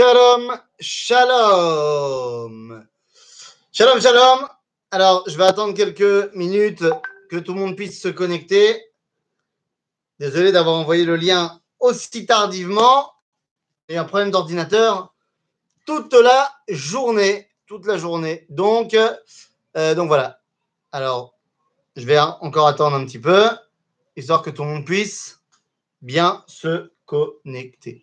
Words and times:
Shalom, 0.00 0.58
shalom. 0.80 2.86
Shalom, 3.70 4.00
shalom. 4.00 4.48
Alors, 4.90 5.28
je 5.28 5.36
vais 5.36 5.44
attendre 5.44 5.74
quelques 5.74 6.34
minutes 6.34 6.82
que 7.28 7.36
tout 7.36 7.52
le 7.52 7.60
monde 7.60 7.76
puisse 7.76 8.00
se 8.00 8.08
connecter. 8.08 8.82
Désolé 10.18 10.52
d'avoir 10.52 10.76
envoyé 10.76 11.04
le 11.04 11.16
lien 11.16 11.60
aussi 11.80 12.24
tardivement. 12.24 13.12
Et 13.90 13.98
un 13.98 14.04
problème 14.04 14.30
d'ordinateur 14.30 15.12
toute 15.84 16.14
la 16.14 16.50
journée. 16.70 17.50
Toute 17.66 17.84
la 17.84 17.98
journée. 17.98 18.46
Donc, 18.48 18.96
euh, 19.76 19.94
donc 19.94 20.08
voilà. 20.08 20.40
Alors, 20.92 21.34
je 21.96 22.06
vais 22.06 22.18
encore 22.18 22.68
attendre 22.68 22.96
un 22.96 23.04
petit 23.04 23.20
peu, 23.20 23.50
histoire 24.16 24.40
que 24.40 24.48
tout 24.48 24.62
le 24.62 24.70
monde 24.70 24.86
puisse 24.86 25.42
bien 26.00 26.42
se 26.46 26.90
connecter. 27.04 28.02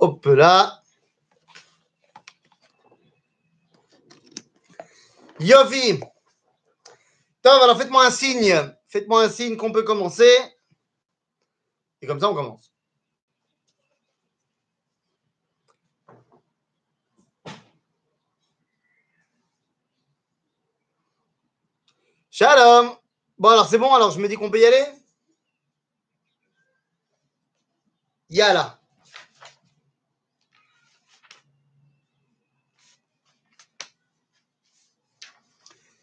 Hop 0.00 0.24
là. 0.24 0.82
Yovi. 5.38 6.00
Top, 7.42 7.62
alors 7.62 7.76
faites-moi 7.76 8.06
un 8.06 8.10
signe. 8.10 8.74
Faites-moi 8.88 9.24
un 9.24 9.28
signe 9.28 9.56
qu'on 9.56 9.72
peut 9.72 9.82
commencer. 9.82 10.38
Et 12.00 12.06
comme 12.06 12.18
ça, 12.18 12.30
on 12.30 12.34
commence. 12.34 12.72
Shalom. 22.30 22.96
Bon, 23.38 23.50
alors 23.50 23.68
c'est 23.68 23.76
bon, 23.76 23.92
alors 23.92 24.12
je 24.12 24.18
me 24.18 24.28
dis 24.28 24.36
qu'on 24.36 24.50
peut 24.50 24.60
y 24.60 24.64
aller 24.64 24.86
Yala. 28.30 28.79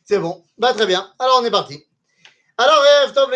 C'est 0.09 0.19
bon. 0.19 0.45
Bah, 0.58 0.73
très 0.73 0.86
bien. 0.86 1.11
Alors, 1.19 1.39
on 1.41 1.45
est 1.45 1.52
parti. 1.52 1.83
Alors, 2.58 2.81
Rêve, 2.81 3.13
Tov. 3.13 3.30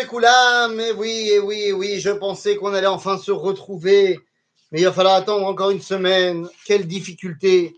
Mais 0.74 0.92
oui, 0.92 1.28
et 1.30 1.38
oui, 1.38 1.64
et 1.64 1.72
oui, 1.72 2.00
je 2.00 2.08
pensais 2.08 2.56
qu'on 2.56 2.72
allait 2.72 2.86
enfin 2.86 3.18
se 3.18 3.30
retrouver. 3.30 4.18
Mais 4.70 4.80
il 4.80 4.84
va 4.84 4.92
falloir 4.92 5.16
attendre 5.16 5.46
encore 5.46 5.68
une 5.68 5.82
semaine. 5.82 6.48
Quelle 6.64 6.86
difficulté. 6.86 7.76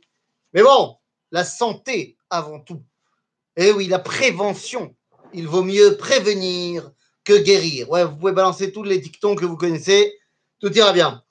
Mais 0.53 0.63
bon, 0.63 0.97
la 1.33 1.43
santé 1.43 2.17
avant 2.31 2.61
tout. 2.61 2.85
Et 3.57 3.73
oui, 3.73 3.89
la 3.89 3.99
prévention. 3.99 4.95
Il 5.33 5.49
vaut 5.49 5.65
mieux 5.65 5.97
prévenir 5.97 6.93
que 7.25 7.37
guérir. 7.37 7.91
Ouais, 7.91 8.05
vous 8.05 8.15
pouvez 8.15 8.33
balancer 8.33 8.71
tous 8.71 8.85
les 8.85 8.99
dictons 8.99 9.35
que 9.35 9.45
vous 9.45 9.57
connaissez. 9.57 10.17
Tout 10.61 10.73
ira 10.73 10.93
bien. 10.93 11.25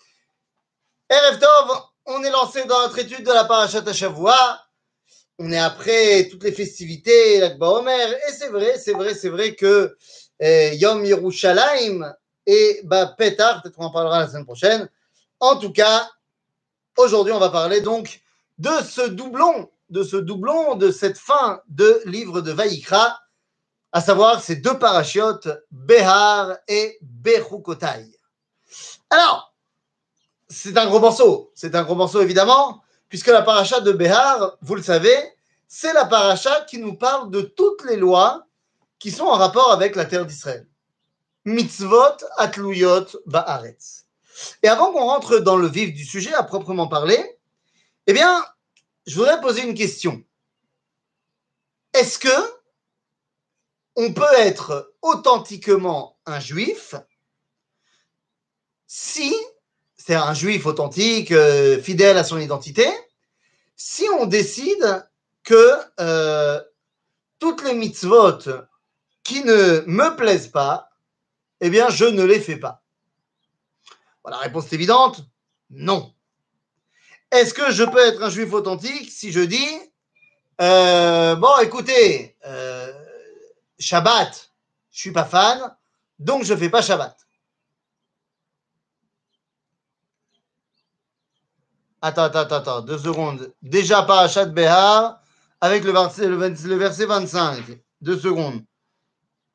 Erev 1.10 1.40
Tov, 1.40 1.82
on 2.08 2.22
est 2.24 2.32
lancé 2.32 2.66
dans 2.66 2.82
notre 2.82 3.00
étude 3.00 3.26
de 3.26 3.32
la 3.32 3.46
Parashat 3.46 3.94
Shavua. 3.94 4.63
On 5.40 5.52
est 5.52 5.58
après 5.58 6.28
toutes 6.30 6.44
les 6.44 6.52
festivités, 6.52 7.40
l'Akba 7.40 7.68
Omer. 7.70 8.14
Et 8.28 8.32
c'est 8.32 8.50
vrai, 8.50 8.78
c'est 8.78 8.94
vrai, 8.94 9.16
c'est 9.16 9.30
vrai 9.30 9.56
que 9.56 9.96
eh, 10.40 10.76
Yom 10.76 11.04
Yerushalayim 11.04 12.14
et 12.46 12.82
bah, 12.84 13.08
Petar, 13.18 13.62
peut-être 13.62 13.76
qu'on 13.76 13.86
en 13.86 13.92
parlera 13.92 14.20
la 14.20 14.28
semaine 14.28 14.46
prochaine. 14.46 14.90
En 15.40 15.58
tout 15.58 15.72
cas, 15.72 16.10
aujourd'hui, 16.98 17.34
on 17.34 17.40
va 17.40 17.50
parler 17.50 17.82
donc 17.82 18.22
de 18.60 18.72
ce 18.88 19.02
doublon, 19.02 19.70
de 19.90 20.04
ce 20.04 20.18
doublon, 20.18 20.76
de 20.76 20.92
cette 20.92 21.18
fin 21.18 21.62
de 21.68 22.02
livre 22.06 22.42
de 22.42 22.52
Vaïkra, 22.52 23.20
à 23.92 24.02
savoir 24.02 24.42
ces 24.42 24.58
deux 24.58 24.78
parachiotes, 24.78 25.48
Behar 25.72 26.58
et 26.68 26.98
Bechukotai. 27.02 28.12
Alors, 29.10 29.54
c'est 30.48 30.78
un 30.78 30.86
gros 30.86 31.00
morceau, 31.00 31.52
c'est 31.56 31.74
un 31.76 31.84
gros 31.84 31.96
morceau 31.96 32.22
évidemment, 32.22 32.83
puisque 33.14 33.28
la 33.28 33.44
paracha 33.44 33.80
de 33.80 33.92
Behar, 33.92 34.58
vous 34.64 34.74
le 34.74 34.82
savez, 34.82 35.16
c'est 35.68 35.94
la 35.94 36.06
paracha 36.06 36.62
qui 36.62 36.80
nous 36.80 36.96
parle 36.96 37.30
de 37.30 37.42
toutes 37.42 37.86
les 37.86 37.96
lois 37.96 38.48
qui 38.98 39.12
sont 39.12 39.26
en 39.26 39.36
rapport 39.36 39.72
avec 39.72 39.96
la 39.96 40.06
terre 40.06 40.26
d'Israël. 40.26 40.68
Mitzvot 41.46 42.26
atluyot 42.38 43.06
ba'aretz. 43.28 44.08
Et 44.64 44.68
avant 44.68 44.92
qu'on 44.92 45.06
rentre 45.06 45.38
dans 45.38 45.58
le 45.58 45.68
vif 45.68 45.94
du 45.94 46.04
sujet 46.04 46.34
à 46.34 46.42
proprement 46.42 46.88
parler, 46.88 47.38
eh 48.08 48.14
bien, 48.14 48.44
je 49.06 49.16
voudrais 49.16 49.40
poser 49.42 49.62
une 49.62 49.76
question. 49.76 50.24
Est-ce 51.94 52.18
que 52.18 52.54
on 53.96 54.12
peut 54.12 54.34
être 54.40 54.92
authentiquement 55.04 56.18
un 56.26 56.40
juif 56.40 56.96
si 58.88 59.36
c'est 60.06 60.16
un 60.16 60.34
juif 60.34 60.66
authentique, 60.66 61.32
euh, 61.32 61.82
fidèle 61.82 62.18
à 62.18 62.26
son 62.26 62.38
identité, 62.38 62.86
si 63.78 64.04
on 64.20 64.26
décide 64.26 65.08
que 65.44 65.78
euh, 66.02 66.62
toutes 67.40 67.64
les 67.64 67.74
mitzvot 67.74 68.40
qui 69.24 69.46
ne 69.46 69.82
me 69.88 70.14
plaisent 70.18 70.50
pas, 70.50 70.90
eh 71.62 71.70
bien, 71.70 71.88
je 71.88 72.04
ne 72.04 72.24
les 72.24 72.42
fais 72.42 72.58
pas. 72.58 72.84
Voilà, 74.24 74.40
la 74.40 74.44
réponse 74.44 74.66
est 74.66 74.76
évidente, 74.76 75.22
non. 75.70 76.14
Est-ce 77.32 77.54
que 77.54 77.72
je 77.72 77.86
peux 77.86 78.06
être 78.06 78.22
un 78.22 78.30
juif 78.30 78.52
authentique 78.52 79.10
si 79.10 79.32
je 79.32 79.40
dis, 79.40 79.80
euh, 80.60 81.36
bon, 81.36 81.60
écoutez, 81.62 82.36
Shabbat, 83.80 84.52
je 84.92 85.00
suis 85.00 85.14
pas 85.14 85.24
fan, 85.24 85.74
donc 86.20 86.44
je 86.44 86.54
fais 86.56 86.70
pas 86.70 86.82
Shabbat. 86.82 87.23
Attends, 92.06 92.24
attends, 92.24 92.58
attends, 92.58 92.82
deux 92.82 92.98
secondes. 92.98 93.54
Déjà 93.62 94.02
pas 94.04 94.24
Achat 94.24 94.44
Behar 94.48 95.22
avec 95.62 95.86
le 95.86 95.94
verset, 95.94 96.28
le, 96.28 96.36
verset 96.76 97.06
25. 97.06 97.64
Deux 98.02 98.20
secondes. 98.20 98.62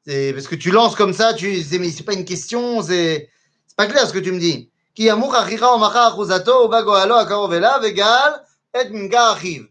C'est 0.06 0.32
parce 0.32 0.48
que 0.48 0.54
tu 0.54 0.70
lances 0.70 0.96
comme 0.96 1.12
ça, 1.12 1.34
tu, 1.34 1.62
c'est, 1.62 1.78
mais 1.78 1.90
c'est 1.90 2.04
pas 2.04 2.14
une 2.14 2.24
question, 2.24 2.80
c'est, 2.80 3.28
c'est 3.66 3.76
pas 3.76 3.86
clair 3.86 4.06
ce 4.06 4.14
que 4.14 4.18
tu 4.18 4.32
me 4.32 4.38
dis. 4.38 4.70
Qui 4.94 5.10
amour 5.10 5.34
achira 5.34 5.74
o 5.74 5.78
macha 5.78 6.06
achuzato 6.06 6.72
akarovela 6.72 7.80
vegal 7.80 8.42
et 8.72 8.88
mga 8.88 9.32
achiv. 9.32 9.68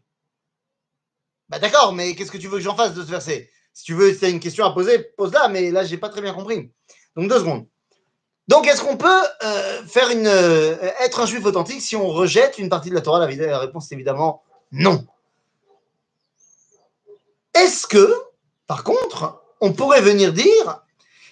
Bah 1.49 1.57
d'accord, 1.57 1.93
mais 1.93 2.13
qu'est-ce 2.13 2.31
que 2.31 2.37
tu 2.37 2.47
veux 2.47 2.59
que 2.59 2.63
j'en 2.63 2.75
fasse 2.75 2.93
de 2.93 3.01
ce 3.01 3.09
verset? 3.09 3.49
Si 3.73 3.85
tu 3.85 3.95
veux, 3.95 4.15
as 4.23 4.29
une 4.29 4.39
question 4.39 4.65
à 4.65 4.71
poser, 4.71 4.99
pose-la, 5.17 5.47
mais 5.47 5.71
là, 5.71 5.83
j'ai 5.83 5.97
pas 5.97 6.09
très 6.09 6.21
bien 6.21 6.33
compris. 6.35 6.71
Donc 7.15 7.27
deux 7.27 7.39
secondes. 7.39 7.65
Donc, 8.47 8.65
est-ce 8.65 8.81
qu'on 8.81 8.97
peut 8.97 9.23
euh, 9.43 9.81
euh, 9.95 10.91
être 11.01 11.19
un 11.19 11.25
juif 11.25 11.45
authentique 11.45 11.81
si 11.81 11.95
on 11.95 12.07
rejette 12.07 12.57
une 12.57 12.69
partie 12.69 12.89
de 12.89 12.95
la 12.95 13.01
Torah? 13.01 13.19
La, 13.19 13.29
la 13.35 13.59
réponse 13.59 13.91
est 13.91 13.95
évidemment 13.95 14.41
non. 14.71 15.05
Est-ce 17.53 17.87
que, 17.87 18.13
par 18.67 18.83
contre, 18.83 19.43
on 19.59 19.73
pourrait 19.73 20.01
venir 20.01 20.31
dire, 20.31 20.83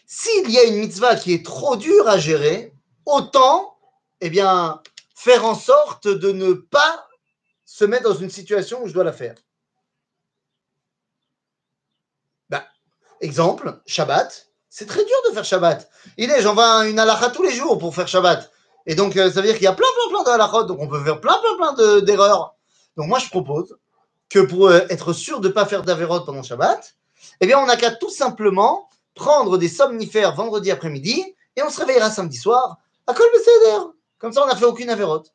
s'il 0.06 0.50
y 0.50 0.58
a 0.58 0.64
une 0.64 0.78
mitzvah 0.78 1.16
qui 1.16 1.34
est 1.34 1.46
trop 1.46 1.78
dure 1.78 2.10
à 2.10 2.18
gérer, 2.18 2.74
autant, 3.06 3.78
eh 4.20 4.30
bien, 4.30 4.82
faire 5.16 5.46
en 5.46 5.56
sorte 5.56 6.08
de 6.08 6.32
ne 6.32 6.54
pas 6.54 7.08
se 7.64 7.86
mettre 7.86 8.04
dans 8.04 8.16
une 8.16 8.30
situation 8.30 8.84
où 8.84 8.88
je 8.88 8.94
dois 8.94 9.04
la 9.04 9.14
faire? 9.14 9.36
Ben, 12.50 12.64
exemple, 13.22 13.82
Shabbat, 13.86 14.50
c'est 14.78 14.88
très 14.88 15.06
dur 15.06 15.16
de 15.30 15.34
faire 15.34 15.46
Shabbat. 15.46 15.90
Il 16.18 16.30
est, 16.30 16.42
j'envoie 16.42 16.86
une 16.86 17.00
halakha 17.00 17.30
tous 17.30 17.44
les 17.44 17.54
jours 17.54 17.78
pour 17.78 17.96
faire 17.96 18.10
Shabbat. 18.10 18.52
Et 18.86 18.94
donc, 18.94 19.16
euh, 19.16 19.32
ça 19.32 19.40
veut 19.40 19.48
dire 19.48 19.56
qu'il 19.56 19.64
y 19.64 19.68
a 19.68 19.74
plein, 19.74 19.88
plein, 20.10 20.22
plein 20.22 20.38
de. 20.38 20.68
Donc, 20.68 20.80
on 20.82 20.90
peut 20.90 21.02
faire 21.02 21.22
plein, 21.22 21.38
plein, 21.38 21.74
plein 21.74 22.02
d'erreurs. 22.02 22.56
donc, 22.98 23.08
moi, 23.08 23.20
je 23.20 23.30
propose 23.30 23.78
que 24.30 24.40
pour 24.40 24.68
euh, 24.68 24.82
être 24.90 25.14
sûr 25.14 25.40
de 25.40 25.48
ne 25.48 25.54
pas 25.54 25.66
faire 25.66 25.84
d'averot 25.84 26.26
pendant 26.26 26.44
Shabbat, 26.44 26.94
eh 27.40 27.48
bien, 27.48 27.58
on 27.58 27.68
n'a 27.68 27.78
qu'à 27.78 27.92
tout 27.92 28.10
simplement 28.10 28.90
prendre 29.14 29.58
des 29.58 29.70
somnifères 29.70 30.36
vendredi 30.36 30.72
après-midi 30.72 31.24
et 31.56 31.64
on 31.64 31.70
se 31.70 31.80
réveillera 31.80 32.12
samedi 32.12 32.36
soir 32.36 32.76
à 33.08 33.14
Kol 33.14 33.28
Comme 34.18 34.34
ça, 34.34 34.44
on 34.44 34.48
n'a 34.48 34.58
fait 34.58 34.66
aucune 34.66 34.90
avérote. 34.90 35.32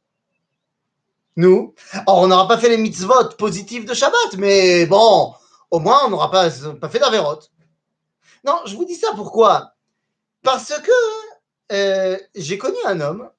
Nous? 1.36 1.74
On 2.06 2.26
n'aura 2.26 2.46
pas 2.46 2.58
fait 2.58 2.68
les 2.68 2.76
mitzvot 2.76 3.30
positifs 3.38 3.86
de 3.86 3.94
Shabbat, 3.94 4.36
mais 4.36 4.84
bon, 4.84 5.32
au 5.70 5.78
moins, 5.78 6.02
on 6.04 6.10
n'aura 6.10 6.30
pas, 6.30 6.50
pas 6.78 6.90
fait 6.90 6.98
d'avérote. 6.98 7.50
Non, 8.44 8.60
je 8.66 8.74
vous 8.76 8.84
dis 8.84 8.94
ça 8.94 9.08
pourquoi? 9.14 9.74
Parce 10.42 10.72
que 10.80 11.72
euh, 11.72 12.18
j'ai 12.34 12.58
connu 12.58 12.76
un 12.86 13.00
homme 13.00 13.30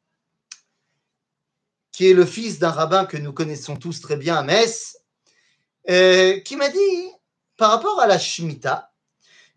qui 1.91 2.09
est 2.09 2.13
le 2.13 2.25
fils 2.25 2.59
d'un 2.59 2.71
rabbin 2.71 3.05
que 3.05 3.17
nous 3.17 3.33
connaissons 3.33 3.75
tous 3.75 3.99
très 3.99 4.15
bien 4.15 4.35
à 4.37 4.43
Metz, 4.43 4.97
euh, 5.89 6.39
qui 6.39 6.55
m'a 6.55 6.69
dit, 6.69 7.11
par 7.57 7.71
rapport 7.71 7.99
à 7.99 8.07
la 8.07 8.17
Shemitah, 8.17 8.91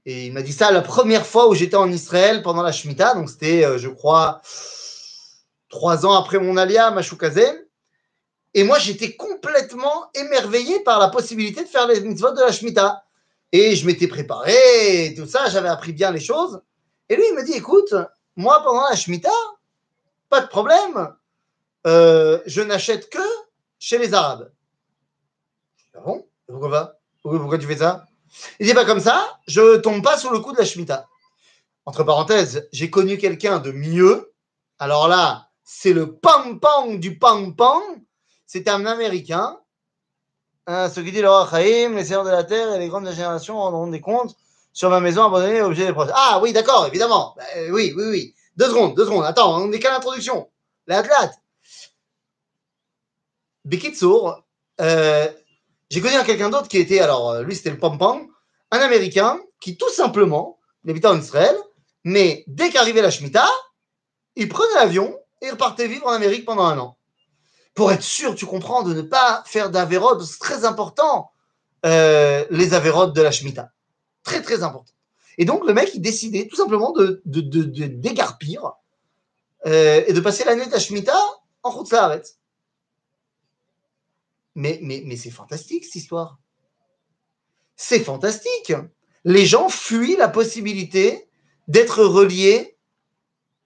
et 0.06 0.26
il 0.26 0.32
m'a 0.32 0.42
dit 0.42 0.52
ça 0.52 0.70
la 0.70 0.82
première 0.82 1.26
fois 1.26 1.48
où 1.48 1.54
j'étais 1.54 1.76
en 1.76 1.90
Israël 1.90 2.42
pendant 2.42 2.62
la 2.62 2.72
Shemitah, 2.72 3.14
donc 3.14 3.30
c'était, 3.30 3.64
euh, 3.64 3.78
je 3.78 3.88
crois, 3.88 4.42
trois 5.70 6.04
ans 6.04 6.12
après 6.12 6.38
mon 6.38 6.56
alia. 6.56 6.94
Et 8.52 8.64
moi, 8.64 8.78
j'étais 8.78 9.16
complètement 9.16 10.10
émerveillé 10.14 10.80
par 10.80 10.98
la 10.98 11.08
possibilité 11.08 11.64
de 11.64 11.68
faire 11.68 11.86
les 11.86 12.00
mitzvot 12.00 12.32
de 12.32 12.40
la 12.40 12.52
Shemitah. 12.52 13.03
Et 13.56 13.76
je 13.76 13.86
m'étais 13.86 14.08
préparé, 14.08 15.14
tout 15.16 15.28
ça, 15.28 15.48
j'avais 15.48 15.68
appris 15.68 15.92
bien 15.92 16.10
les 16.10 16.18
choses. 16.18 16.60
Et 17.08 17.14
lui, 17.14 17.22
il 17.28 17.36
me 17.36 17.44
dit, 17.44 17.52
écoute, 17.52 17.94
moi, 18.34 18.60
pendant 18.64 18.82
la 18.90 18.96
Shemitah, 18.96 19.30
pas 20.28 20.40
de 20.40 20.48
problème, 20.48 21.14
euh, 21.86 22.40
je 22.46 22.62
n'achète 22.62 23.08
que 23.08 23.22
chez 23.78 23.96
les 23.96 24.12
Arabes. 24.12 24.50
Ah 25.94 26.00
bon? 26.00 26.26
Pourquoi 26.48 26.68
pas? 26.68 26.98
Pourquoi 27.22 27.56
tu 27.56 27.68
fais 27.68 27.76
ça? 27.76 28.08
Il 28.58 28.66
dit, 28.66 28.74
pas 28.74 28.84
comme 28.84 28.98
ça, 28.98 29.38
je 29.46 29.76
tombe 29.76 30.02
pas 30.02 30.18
sous 30.18 30.30
le 30.30 30.40
coup 30.40 30.50
de 30.50 30.58
la 30.58 30.64
Shemitah. 30.64 31.06
Entre 31.86 32.02
parenthèses, 32.02 32.68
j'ai 32.72 32.90
connu 32.90 33.18
quelqu'un 33.18 33.60
de 33.60 33.70
mieux. 33.70 34.32
Alors 34.80 35.06
là, 35.06 35.50
c'est 35.62 35.92
le 35.92 36.16
pam-pam 36.16 36.98
du 36.98 37.20
pam-pam. 37.20 37.82
C'est 38.46 38.66
un 38.66 38.84
Américain 38.84 39.60
Ce 40.66 41.00
qui 41.00 41.12
dit 41.12 41.20
le 41.20 41.94
les 41.94 42.04
seigneurs 42.04 42.24
de 42.24 42.30
la 42.30 42.44
terre 42.44 42.74
et 42.74 42.78
les 42.78 42.88
grandes 42.88 43.10
générations 43.10 43.58
rendront 43.58 43.86
des 43.86 44.00
comptes 44.00 44.36
sur 44.72 44.88
ma 44.90 45.00
maison 45.00 45.24
abandonnée 45.24 45.60
objet 45.62 45.86
des 45.86 45.92
proches. 45.92 46.10
Ah 46.14 46.40
oui, 46.42 46.52
d'accord, 46.52 46.86
évidemment. 46.86 47.34
Bah, 47.36 47.44
oui, 47.70 47.92
oui, 47.96 48.04
oui. 48.08 48.34
Deux 48.56 48.68
secondes, 48.68 48.94
deux 48.94 49.04
secondes. 49.04 49.24
Attends, 49.24 49.60
on 49.60 49.68
n'est 49.68 49.78
qu'à 49.78 49.90
l'introduction. 49.90 50.48
L'athlète. 50.86 51.32
Bekitsour, 53.64 54.42
euh, 54.80 55.28
j'ai 55.90 56.00
connu 56.00 56.14
quelqu'un 56.26 56.50
d'autre 56.50 56.68
qui 56.68 56.78
était, 56.78 57.00
alors 57.00 57.30
euh, 57.30 57.42
lui 57.42 57.54
c'était 57.54 57.70
le 57.70 57.78
pom-pom, 57.78 58.28
un 58.70 58.78
Américain 58.78 59.40
qui 59.60 59.76
tout 59.76 59.88
simplement, 59.88 60.58
il 60.84 60.90
habitait 60.90 61.06
en 61.06 61.18
Israël, 61.18 61.56
mais 62.04 62.44
dès 62.46 62.70
qu'arrivait 62.70 63.00
la 63.00 63.10
Shemitah, 63.10 63.48
il 64.36 64.48
prenait 64.48 64.74
l'avion 64.74 65.18
et 65.40 65.46
il 65.46 65.50
repartait 65.52 65.88
vivre 65.88 66.06
en 66.06 66.12
Amérique 66.12 66.44
pendant 66.44 66.64
un 66.64 66.78
an 66.78 66.98
pour 67.74 67.90
être 67.92 68.02
sûr, 68.02 68.34
tu 68.34 68.46
comprends, 68.46 68.82
de 68.82 68.94
ne 68.94 69.02
pas 69.02 69.42
faire 69.46 69.70
d'Averod, 69.70 70.22
c'est 70.22 70.38
très 70.38 70.64
important, 70.64 71.32
euh, 71.84 72.44
les 72.50 72.72
Averod 72.72 73.14
de 73.14 73.20
la 73.20 73.30
Shemitah. 73.30 73.72
Très, 74.22 74.42
très 74.42 74.62
important. 74.62 74.92
Et 75.36 75.44
donc, 75.44 75.66
le 75.66 75.74
mec, 75.74 75.90
il 75.94 76.00
décidait 76.00 76.46
tout 76.46 76.56
simplement 76.56 76.92
de, 76.92 77.20
dégarpir 77.26 78.72
euh, 79.66 80.04
et 80.06 80.12
de 80.12 80.20
passer 80.20 80.44
l'année 80.44 80.66
de 80.66 80.70
la 80.70 80.78
Shemitah 80.78 81.20
en 81.62 81.70
route 81.70 81.92
arrête. 81.92 82.38
Mais, 84.54 84.78
mais, 84.82 85.02
mais 85.04 85.16
c'est 85.16 85.30
fantastique, 85.30 85.84
cette 85.84 85.96
histoire. 85.96 86.38
C'est 87.76 88.00
fantastique. 88.00 88.72
Les 89.24 89.46
gens 89.46 89.68
fuient 89.68 90.16
la 90.16 90.28
possibilité 90.28 91.28
d'être 91.66 92.04
reliés 92.04 92.78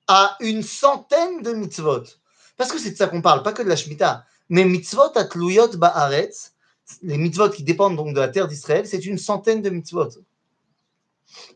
à 0.07 0.37
une 0.41 0.63
centaine 0.63 1.43
de 1.43 1.53
mitzvot. 1.53 2.05
Parce 2.59 2.73
que 2.73 2.79
c'est 2.79 2.91
de 2.91 2.97
ça 2.97 3.07
qu'on 3.07 3.23
parle, 3.23 3.43
pas 3.43 3.53
que 3.53 3.63
de 3.63 3.69
la 3.69 3.77
Shemitah. 3.77 4.27
Mais 4.51 4.65
mitzvot 4.65 5.17
atluyot 5.17 5.77
ba'aretz, 5.77 6.53
les 7.03 7.17
mitzvot 7.17 7.51
qui 7.51 7.63
dépendent 7.63 7.97
donc 7.97 8.15
de 8.15 8.21
la 8.21 8.29
terre 8.29 8.49
d'Israël, 8.49 8.87
c'est 8.87 9.07
une 9.07 9.17
centaine 9.17 9.63
de 9.63 9.71
mitzvot. 9.71 10.09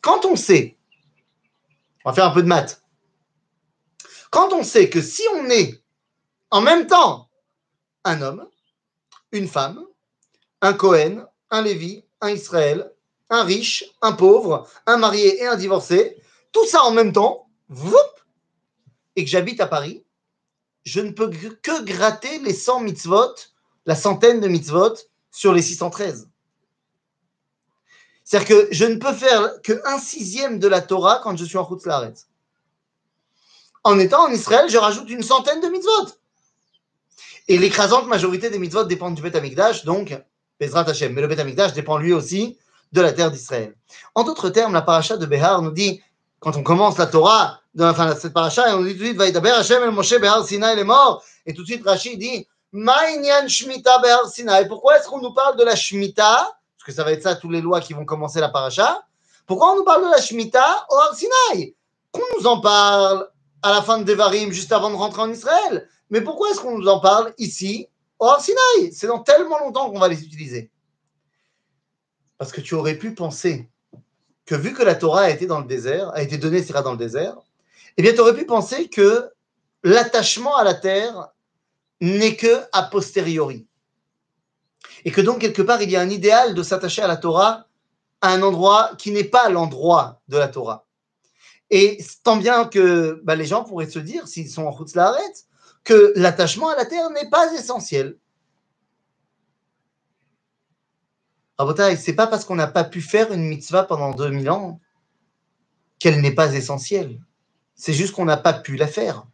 Quand 0.00 0.25
on 0.25 0.37
sait, 0.37 0.78
on 2.04 2.10
va 2.10 2.14
faire 2.14 2.26
un 2.26 2.31
peu 2.31 2.43
de 2.43 2.46
maths, 2.46 2.82
quand 4.31 4.52
on 4.52 4.62
sait 4.62 4.88
que 4.88 5.02
si 5.02 5.22
on 5.34 5.50
est 5.50 5.82
en 6.50 6.60
même 6.60 6.87
temps 6.87 7.28
un 8.05 8.22
homme, 8.22 8.48
une 9.32 9.48
femme, 9.48 9.84
un 10.60 10.72
Cohen, 10.72 11.26
un 11.50 11.62
Lévi, 11.62 12.05
un 12.20 12.31
Israël, 12.31 12.93
un 13.28 13.43
riche, 13.43 13.84
un 14.02 14.12
pauvre, 14.12 14.69
un 14.87 14.98
marié 14.98 15.43
et 15.43 15.46
un 15.46 15.56
divorcé, 15.56 16.22
tout 16.52 16.66
ça 16.66 16.82
en 16.84 16.93
même 16.93 17.12
temps, 17.12 17.48
et 19.16 19.25
que 19.25 19.31
j'habite 19.31 19.60
à 19.60 19.66
Paris, 19.66 20.05
je 20.84 21.00
ne 21.00 21.11
peux 21.11 21.31
que 21.31 21.82
gratter 21.84 22.38
les 22.40 22.55
100 22.55 22.81
mitzvot, 22.81 23.34
la 23.87 23.94
centaine 23.94 24.40
de 24.40 24.49
mitzvot 24.49 24.94
sur 25.31 25.52
les 25.52 25.62
613. 25.62 26.29
C'est-à-dire 28.25 28.49
que 28.49 28.69
je 28.70 28.84
ne 28.84 28.96
peux 28.96 29.12
faire 29.12 29.61
qu'un 29.62 29.99
sixième 29.99 30.58
de 30.58 30.69
la 30.69 30.81
Torah 30.81 31.20
quand 31.23 31.37
je 31.37 31.44
suis 31.44 31.58
en 31.58 31.69
Laret. 31.84 32.14
En 33.84 33.99
étant 33.99 34.29
en 34.29 34.31
Israël, 34.31 34.70
je 34.70 34.79
rajoute 34.79 35.11
une 35.11 35.23
centaine 35.23 35.61
de 35.61 35.69
mitzvot. 35.69 36.17
Et 37.49 37.58
l'écrasante 37.58 38.06
majorité 38.06 38.49
des 38.50 38.58
mitzvot 38.58 38.84
dépendent 38.84 39.17
du 39.17 39.23
Beth 39.23 39.34
Amikdash, 39.34 39.84
donc 39.84 40.17
Bezrat 40.61 40.88
Hashem. 40.88 41.12
Mais 41.12 41.20
le 41.20 41.26
Beth 41.26 41.40
Amikdash 41.40 41.73
dépend 41.73 41.99
lui 41.99 42.12
aussi 42.12 42.58
de 42.93 43.00
la 43.00 43.12
terre 43.12 43.31
d'Israël. 43.31 43.75
En 44.14 44.23
d'autres 44.23 44.50
termes, 44.50 44.73
la 44.73 44.82
paracha 44.82 45.17
de 45.17 45.26
Behar 45.26 45.62
nous 45.62 45.73
dit, 45.73 46.00
quand 46.42 46.56
on 46.56 46.64
commence 46.64 46.98
la 46.98 47.06
Torah, 47.06 47.60
de 47.72 47.84
cette 48.18 48.32
paracha, 48.32 48.68
et 48.68 48.74
on 48.74 48.82
dit 48.82 48.94
tout 48.94 48.98
de 48.98 49.04
suite, 49.04 49.16
Vaïdaber 49.16 49.50
Hashem 49.50 49.80
el 49.84 49.92
Moshe 49.92 50.18
Behar 50.18 50.44
Sinai 50.44 50.78
est 50.78 50.84
mort. 50.84 51.22
Et 51.46 51.54
tout 51.54 51.62
de 51.62 51.68
suite, 51.68 51.86
Rachid 51.86 52.18
dit, 52.18 52.48
Ma'inyan 52.72 53.46
Shmita 53.46 54.00
Behar 54.00 54.26
Sinai. 54.26 54.66
Pourquoi 54.66 54.98
est-ce 54.98 55.08
qu'on 55.08 55.20
nous 55.20 55.32
parle 55.32 55.56
de 55.56 55.62
la 55.62 55.76
Shmita? 55.76 56.52
Parce 56.76 56.84
que 56.84 56.92
ça 56.92 57.04
va 57.04 57.12
être 57.12 57.22
ça, 57.22 57.36
toutes 57.36 57.52
les 57.52 57.60
lois 57.60 57.80
qui 57.80 57.92
vont 57.92 58.04
commencer 58.04 58.40
la 58.40 58.48
paracha. 58.48 59.06
Pourquoi 59.46 59.72
on 59.72 59.76
nous 59.76 59.84
parle 59.84 60.04
de 60.04 60.10
la 60.10 60.20
Shmita 60.20 60.86
au 60.90 60.96
Har 60.96 61.14
Sinai? 61.14 61.76
Qu'on 62.10 62.22
nous 62.36 62.46
en 62.48 62.60
parle 62.60 63.28
à 63.62 63.70
la 63.70 63.80
fin 63.80 63.98
de 63.98 64.04
Devarim, 64.04 64.50
juste 64.50 64.72
avant 64.72 64.90
de 64.90 64.96
rentrer 64.96 65.22
en 65.22 65.30
Israël. 65.30 65.88
Mais 66.10 66.22
pourquoi 66.22 66.50
est-ce 66.50 66.60
qu'on 66.60 66.76
nous 66.76 66.88
en 66.88 66.98
parle 66.98 67.32
ici, 67.38 67.86
au 68.18 68.26
Har 68.26 68.40
Sinai? 68.40 68.90
C'est 68.90 69.06
dans 69.06 69.20
tellement 69.20 69.60
longtemps 69.60 69.88
qu'on 69.90 70.00
va 70.00 70.08
les 70.08 70.24
utiliser. 70.24 70.72
Parce 72.36 72.50
que 72.50 72.60
tu 72.60 72.74
aurais 72.74 72.96
pu 72.96 73.14
penser 73.14 73.68
vu 74.56 74.72
que 74.72 74.82
la 74.82 74.94
Torah 74.94 75.22
a 75.22 75.31
été 75.31 75.46
dans 75.46 75.60
le 75.60 75.66
désert, 75.66 76.10
a 76.14 76.22
été 76.22 76.38
donnée 76.38 76.62
sera 76.62 76.82
dans 76.82 76.93
le 76.93 76.99
désert, 76.99 77.37
eh 77.96 78.02
bien, 78.02 78.12
tu 78.12 78.20
aurais 78.20 78.34
pu 78.34 78.46
penser 78.46 78.88
que 78.88 79.31
l'attachement 79.82 80.56
à 80.56 80.64
la 80.64 80.75
terre 80.75 81.28
n'est 82.00 82.37
que 82.37 82.62
a 82.72 82.82
posteriori. 82.84 83.66
Et 85.04 85.10
que 85.10 85.20
donc, 85.20 85.40
quelque 85.40 85.62
part, 85.62 85.82
il 85.82 85.90
y 85.90 85.96
a 85.96 86.00
un 86.00 86.10
idéal 86.10 86.55
de 86.55 86.62
s'attacher 86.62 87.03
à 87.03 87.08
la 87.08 87.17
Torah 87.17 87.67
à 88.20 88.31
un 88.31 88.43
endroit 88.43 88.93
qui 88.98 89.10
n'est 89.10 89.24
pas 89.24 89.48
l'endroit 89.48 90.20
de 90.29 90.38
la 90.38 90.48
Torah. 90.48 90.86
Et 91.70 91.98
tant 92.22 92.36
bien 92.36 92.67
que 92.67 93.20
bah, 93.24 93.34
les 93.34 93.46
gens 93.46 93.65
pourraient 93.65 93.91
se 93.91 93.98
dire, 93.98 94.29
s'ils 94.29 94.50
sont 94.50 94.65
en 94.65 94.70
route 94.70 94.94
la 94.94 95.12
que 95.84 96.12
l'attachement 96.17 96.69
à 96.69 96.76
la 96.76 96.84
terre 96.84 97.10
n'est 97.10 97.29
pas 97.29 97.53
essentiel. 97.55 98.17
Ce 101.66 101.96
c'est 101.96 102.14
pas 102.14 102.26
parce 102.26 102.44
qu'on 102.44 102.54
n'a 102.54 102.66
pas 102.66 102.84
pu 102.84 103.00
faire 103.00 103.32
une 103.32 103.44
mitzvah 103.44 103.84
pendant 103.84 104.12
2000 104.12 104.50
ans 104.50 104.81
qu'elle 105.98 106.20
n'est 106.20 106.34
pas 106.34 106.54
essentielle. 106.54 107.20
C'est 107.74 107.92
juste 107.92 108.14
qu'on 108.14 108.24
n'a 108.24 108.36
pas 108.36 108.52
pu 108.52 108.76
la 108.76 108.86
faire. 108.86 109.24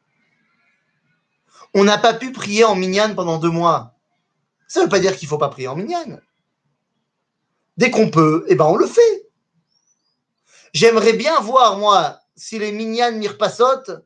On 1.74 1.84
n'a 1.84 1.98
pas 1.98 2.14
pu 2.14 2.32
prier 2.32 2.64
en 2.64 2.74
mignane 2.74 3.14
pendant 3.14 3.38
deux 3.38 3.50
mois. 3.50 3.94
Ça 4.66 4.80
ne 4.80 4.84
veut 4.84 4.90
pas 4.90 5.00
dire 5.00 5.16
qu'il 5.16 5.26
ne 5.26 5.30
faut 5.30 5.38
pas 5.38 5.48
prier 5.48 5.68
en 5.68 5.76
mignane. 5.76 6.20
Dès 7.76 7.90
qu'on 7.90 8.10
peut, 8.10 8.44
eh 8.48 8.54
ben 8.54 8.66
on 8.66 8.76
le 8.76 8.86
fait. 8.86 9.28
J'aimerais 10.72 11.14
bien 11.14 11.40
voir, 11.40 11.78
moi, 11.78 12.20
si 12.36 12.58
les 12.58 12.72
minyanes 12.72 13.18
mirpasot, 13.18 14.02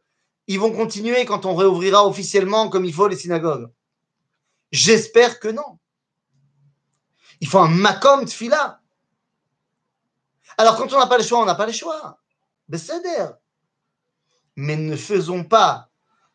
ils 0.47 0.61
vont 0.61 0.73
continuer 0.73 1.25
quand 1.25 1.47
on 1.47 1.55
réouvrira 1.55 2.07
officiellement 2.07 2.69
comme 2.69 2.85
il 2.85 2.95
faut 2.95 3.09
les 3.09 3.17
synagogues. 3.17 3.71
J'espère 4.71 5.41
que 5.41 5.49
non. 5.49 5.79
Il 7.43 7.49
faut 7.49 7.59
un 7.59 7.69
makom 7.69 8.25
tfila. 8.25 8.81
Alors 10.57 10.79
quand 10.79 10.91
on 10.95 10.99
n'a 10.99 11.07
pas 11.07 11.19
le 11.19 11.25
choix, 11.25 11.43
on 11.43 11.45
n'a 11.45 11.55
pas 11.55 11.67
le 11.67 11.73
choix. 11.73 12.19
Besséder 12.67 13.27
mais 14.57 14.77
ne 14.77 14.97
faisons 14.97 15.45
pas 15.45 15.89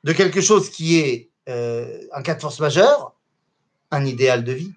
de 0.04 0.14
quelque 0.14 0.42
chose 0.42 0.70
qui 0.70 1.00
est 1.00 1.30
euh, 1.50 2.02
un 2.14 2.22
cas 2.22 2.36
de 2.36 2.42
force 2.42 2.60
majeure 2.60 3.14
un 3.90 4.06
idéal 4.06 4.44
de 4.44 4.52
vie. 4.52 4.74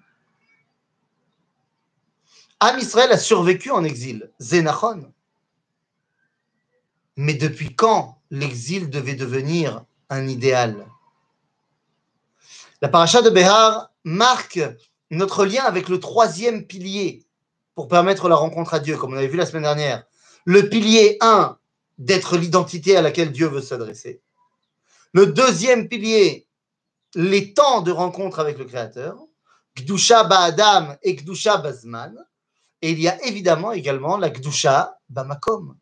Am 2.61 2.79
Israël 2.79 3.11
a 3.11 3.17
survécu 3.17 3.69
en 3.71 3.83
exil, 3.83 4.31
Zénachon. 4.39 5.11
Mais 7.17 7.33
depuis 7.33 7.75
quand 7.75 8.21
l'exil 8.29 8.89
devait 8.89 9.15
devenir 9.15 9.83
un 10.09 10.27
idéal? 10.27 10.87
La 12.81 12.87
paracha 12.87 13.21
de 13.21 13.29
Béhar 13.29 13.91
marque 14.05 14.61
notre 15.11 15.45
lien 15.45 15.63
avec 15.63 15.89
le 15.89 15.99
troisième 15.99 16.65
pilier 16.65 17.25
pour 17.75 17.87
permettre 17.87 18.27
la 18.29 18.35
rencontre 18.35 18.73
à 18.73 18.79
Dieu, 18.79 18.97
comme 18.97 19.13
on 19.13 19.17
avait 19.17 19.27
vu 19.27 19.37
la 19.37 19.45
semaine 19.45 19.63
dernière. 19.63 20.03
Le 20.45 20.69
pilier 20.69 21.17
1, 21.21 21.57
d'être 21.97 22.37
l'identité 22.37 22.97
à 22.97 23.01
laquelle 23.01 23.31
Dieu 23.31 23.47
veut 23.47 23.61
s'adresser. 23.61 24.21
Le 25.13 25.27
deuxième 25.27 25.87
pilier, 25.87 26.47
les 27.15 27.53
temps 27.53 27.81
de 27.81 27.91
rencontre 27.91 28.39
avec 28.39 28.57
le 28.57 28.65
Créateur, 28.65 29.17
Gdusha 29.75 30.23
Ba'adam 30.23 30.97
et 31.03 31.15
Gdusha 31.15 31.57
Bazman. 31.57 32.15
Et 32.81 32.91
il 32.91 32.99
y 32.99 33.07
a 33.07 33.23
évidemment 33.25 33.73
également 33.73 34.17
la 34.17 34.29
Gdusha 34.29 34.97
Bamakom. 35.09 35.77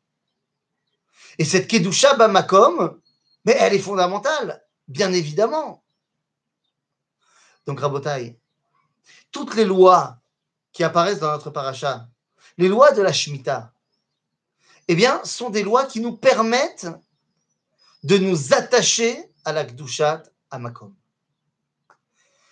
Et 1.37 1.45
cette 1.45 1.67
Kedusha 1.69 2.15
Bamakom, 2.15 2.99
mais 3.45 3.55
elle 3.57 3.73
est 3.73 3.79
fondamentale, 3.79 4.61
bien 4.87 5.13
évidemment. 5.13 5.83
Donc, 7.65 7.79
Rabotai, 7.79 8.37
toutes 9.31 9.55
les 9.55 9.65
lois 9.65 10.17
qui 10.71 10.83
apparaissent 10.83 11.19
dans 11.19 11.31
notre 11.31 11.49
paracha, 11.49 12.07
les 12.57 12.67
lois 12.67 12.91
de 12.91 13.01
la 13.01 13.13
Shemitah, 13.13 13.73
eh 14.87 14.95
bien, 14.95 15.23
sont 15.23 15.49
des 15.49 15.63
lois 15.63 15.85
qui 15.85 15.99
nous 15.99 16.15
permettent 16.15 16.87
de 18.03 18.17
nous 18.17 18.53
attacher 18.53 19.31
à 19.45 19.53
la 19.53 19.65
Kdushat 19.65 20.23
Amakom. 20.51 20.95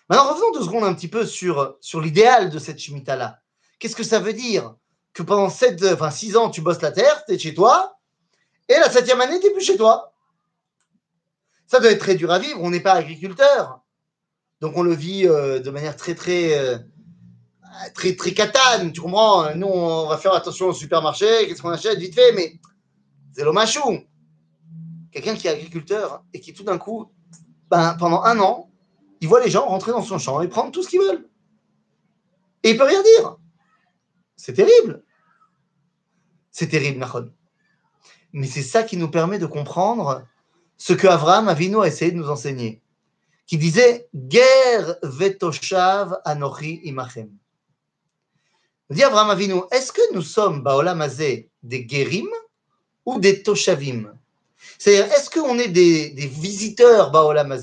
Maintenant, 0.09 0.33
revenons 0.33 0.51
deux 0.51 0.63
secondes 0.63 0.83
un 0.83 0.93
petit 0.93 1.07
peu 1.07 1.25
sur, 1.25 1.77
l'idéal 1.95 2.49
de 2.49 2.59
cette 2.59 2.79
Shemitah-là. 2.79 3.41
Qu'est-ce 3.79 3.95
que 3.95 4.03
ça 4.03 4.19
veut 4.19 4.33
dire? 4.33 4.75
Que 5.13 5.23
pendant 5.23 5.49
7, 5.49 5.83
enfin 5.93 6.11
6 6.11 6.37
ans, 6.37 6.49
tu 6.49 6.61
bosses 6.61 6.81
la 6.81 6.91
terre, 6.91 7.25
tu 7.25 7.33
es 7.33 7.39
chez 7.39 7.53
toi, 7.53 7.97
et 8.69 8.73
la 8.73 8.89
septième 8.89 9.21
année, 9.21 9.39
tu 9.39 9.47
n'es 9.47 9.53
plus 9.53 9.63
chez 9.63 9.77
toi. 9.77 10.13
Ça 11.65 11.79
doit 11.79 11.91
être 11.91 11.99
très 11.99 12.15
dur 12.15 12.31
à 12.31 12.39
vivre, 12.39 12.61
on 12.61 12.69
n'est 12.69 12.79
pas 12.79 12.93
agriculteur. 12.93 13.81
Donc 14.61 14.75
on 14.75 14.83
le 14.83 14.93
vit 14.93 15.27
euh, 15.27 15.59
de 15.59 15.69
manière 15.69 15.95
très, 15.95 16.15
très, 16.15 16.57
euh, 16.57 16.77
très, 17.93 18.15
très 18.15 18.33
catane, 18.33 18.91
tu 18.91 19.01
comprends 19.01 19.53
Nous, 19.55 19.67
on 19.67 20.07
va 20.07 20.17
faire 20.17 20.33
attention 20.33 20.67
au 20.67 20.73
supermarché, 20.73 21.47
qu'est-ce 21.47 21.61
qu'on 21.61 21.69
achète 21.69 21.99
vite 21.99 22.15
fait, 22.15 22.31
mais 22.33 22.59
c'est 23.33 23.45
machou. 23.51 23.99
Quelqu'un 25.11 25.35
qui 25.35 25.47
est 25.47 25.51
agriculteur 25.51 26.23
et 26.33 26.39
qui 26.39 26.53
tout 26.53 26.63
d'un 26.63 26.77
coup, 26.77 27.11
ben, 27.69 27.95
pendant 27.99 28.23
un 28.23 28.39
an, 28.39 28.71
il 29.21 29.27
voit 29.27 29.43
les 29.43 29.51
gens 29.51 29.65
rentrer 29.65 29.91
dans 29.91 30.01
son 30.01 30.17
champ 30.17 30.41
et 30.41 30.47
prendre 30.47 30.71
tout 30.71 30.81
ce 30.81 30.89
qu'ils 30.89 31.01
veulent. 31.01 31.29
Et 32.63 32.71
il 32.71 32.77
peut 32.77 32.83
rien 32.83 33.01
dire. 33.03 33.37
C'est 34.35 34.53
terrible. 34.53 35.03
C'est 36.51 36.67
terrible, 36.67 36.99
Nahon. 36.99 37.31
Mais 38.33 38.47
c'est 38.47 38.63
ça 38.63 38.83
qui 38.83 38.97
nous 38.97 39.09
permet 39.09 39.39
de 39.39 39.45
comprendre 39.45 40.25
ce 40.77 40.93
que 40.93 41.07
Abraham 41.07 41.47
Avinu 41.47 41.81
a 41.81 41.87
essayé 41.87 42.11
de 42.11 42.17
nous 42.17 42.29
enseigner. 42.29 42.81
Qui 43.47 43.57
disait 43.57 44.09
Ger 44.29 44.95
vetoshav 45.01 46.19
anochi 46.25 46.81
imachem. 46.83 47.29
Dit 48.89 49.03
Abraham 49.03 49.31
Avinu, 49.31 49.61
est-ce 49.71 49.91
que 49.91 50.13
nous 50.13 50.21
sommes, 50.21 50.61
Baolam 50.63 51.05
des 51.63 51.87
Gerim 51.89 52.27
ou 53.05 53.19
des 53.19 53.43
Toshavim? 53.43 54.13
C'est-à-dire, 54.77 55.13
est-ce 55.13 55.29
qu'on 55.29 55.59
est 55.59 55.67
des, 55.67 56.09
visiteurs 56.27 57.11
Baolam 57.11 57.57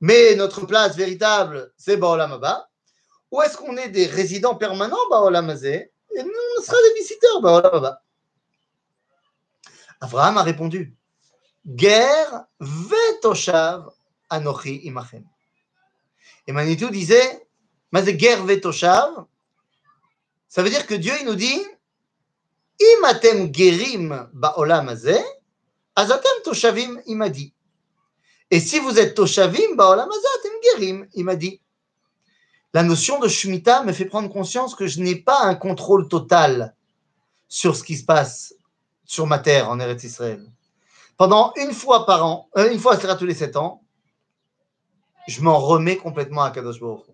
mais 0.00 0.34
notre 0.34 0.66
place 0.66 0.94
véritable, 0.96 1.72
c'est 1.76 1.96
Baolam 1.96 2.32
Abba? 2.32 2.68
Ou 3.30 3.42
est-ce 3.42 3.56
qu'on 3.56 3.76
est 3.76 3.88
des 3.88 4.06
résidents 4.06 4.54
permanents 4.54 4.96
Baolam 5.10 5.50
et 5.50 6.22
nous, 6.22 6.30
on 6.58 6.62
sera 6.62 6.76
des 6.88 7.00
visiteurs 7.00 7.40
Baolam 7.40 7.74
Abba? 7.74 8.02
Abraham 10.00 10.38
a 10.38 10.42
répondu 10.42 10.94
Guerre 11.64 12.44
vetoshav 12.60 13.90
anochi 14.30 14.80
imachem. 14.84 15.24
Et 16.46 16.52
Manitou 16.52 16.90
disait 16.90 17.46
vetoshav 17.92 19.26
ça 20.48 20.62
veut 20.62 20.70
dire 20.70 20.86
que 20.86 20.94
Dieu, 20.94 21.12
il 21.20 21.26
nous 21.26 21.34
dit, 21.34 21.60
Imatem 22.98 23.54
gerim 23.54 24.28
azatem 25.94 26.42
toshavim, 26.44 27.00
il 27.06 27.16
m'a 27.16 27.28
dit. 27.28 27.52
Et 28.50 28.60
si 28.60 28.78
vous 28.78 28.98
êtes 28.98 29.14
toshavim 29.14 29.76
gerim, 30.62 31.06
il 31.14 31.24
m'a 31.24 31.36
dit. 31.36 31.60
La 32.74 32.82
notion 32.82 33.18
de 33.18 33.28
Shemitah 33.28 33.82
me 33.82 33.92
fait 33.92 34.04
prendre 34.04 34.30
conscience 34.30 34.74
que 34.74 34.86
je 34.86 35.00
n'ai 35.00 35.16
pas 35.16 35.42
un 35.44 35.54
contrôle 35.54 36.08
total 36.08 36.74
sur 37.48 37.74
ce 37.74 37.82
qui 37.82 37.96
se 37.96 38.04
passe 38.04 38.54
sur 39.04 39.26
ma 39.26 39.38
terre 39.38 39.70
en 39.70 39.80
Eretz 39.80 40.04
Israël. 40.04 40.44
Pendant 41.16 41.52
une 41.56 41.72
fois 41.72 42.04
par 42.04 42.24
an, 42.24 42.48
euh, 42.56 42.70
une 42.70 42.78
fois 42.78 42.96
tous 42.96 43.24
les 43.24 43.34
sept 43.34 43.56
ans, 43.56 43.82
je 45.26 45.40
m'en 45.42 45.58
remets 45.58 45.96
complètement 45.96 46.42
à 46.42 46.50
Kadosh 46.50 46.80
Baruch 46.80 47.06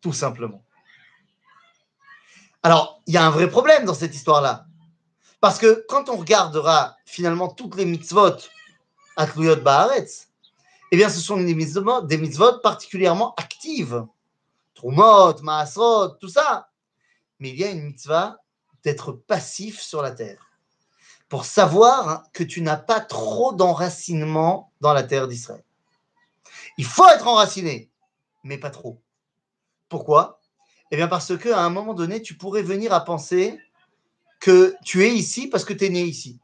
Tout 0.00 0.12
simplement. 0.12 0.62
Alors, 2.62 3.02
il 3.06 3.14
y 3.14 3.16
a 3.16 3.26
un 3.26 3.30
vrai 3.30 3.48
problème 3.50 3.84
dans 3.84 3.94
cette 3.94 4.14
histoire-là. 4.14 4.66
Parce 5.40 5.58
que 5.58 5.84
quand 5.88 6.08
on 6.08 6.16
regardera 6.16 6.96
finalement 7.04 7.48
toutes 7.48 7.74
les 7.76 7.84
mitzvot 7.84 8.36
à 9.16 9.26
Tluyot 9.26 9.56
Baaretz, 9.56 10.28
eh 10.92 10.96
bien, 10.96 11.08
ce 11.08 11.20
sont 11.20 11.36
des 11.36 11.54
mitzvot, 11.54 12.02
des 12.02 12.18
mitzvot 12.18 12.60
particulièrement 12.60 13.34
actives. 13.34 14.04
Trumot, 14.74 15.40
Maasrot, 15.42 16.10
tout 16.20 16.28
ça. 16.28 16.68
Mais 17.40 17.48
il 17.48 17.56
y 17.56 17.64
a 17.64 17.70
une 17.70 17.82
mitzvah 17.82 18.36
d'être 18.84 19.12
passif 19.12 19.80
sur 19.80 20.02
la 20.02 20.12
terre. 20.12 20.50
Pour 21.28 21.44
savoir 21.44 22.24
que 22.32 22.44
tu 22.44 22.60
n'as 22.60 22.76
pas 22.76 23.00
trop 23.00 23.52
d'enracinement 23.52 24.70
dans 24.80 24.92
la 24.92 25.02
terre 25.02 25.28
d'Israël. 25.28 25.64
Il 26.78 26.84
faut 26.84 27.08
être 27.08 27.26
enraciné, 27.26 27.90
mais 28.44 28.58
pas 28.58 28.70
trop. 28.70 29.02
Pourquoi? 29.88 30.40
Eh 30.90 30.96
bien, 30.96 31.08
parce 31.08 31.36
qu'à 31.38 31.62
un 31.62 31.70
moment 31.70 31.94
donné, 31.94 32.22
tu 32.22 32.36
pourrais 32.36 32.62
venir 32.62 32.92
à 32.92 33.04
penser 33.04 33.58
que 34.40 34.74
tu 34.84 35.04
es 35.04 35.14
ici 35.14 35.48
parce 35.48 35.64
que 35.64 35.72
tu 35.72 35.86
es 35.86 35.88
né 35.88 36.02
ici. 36.02 36.40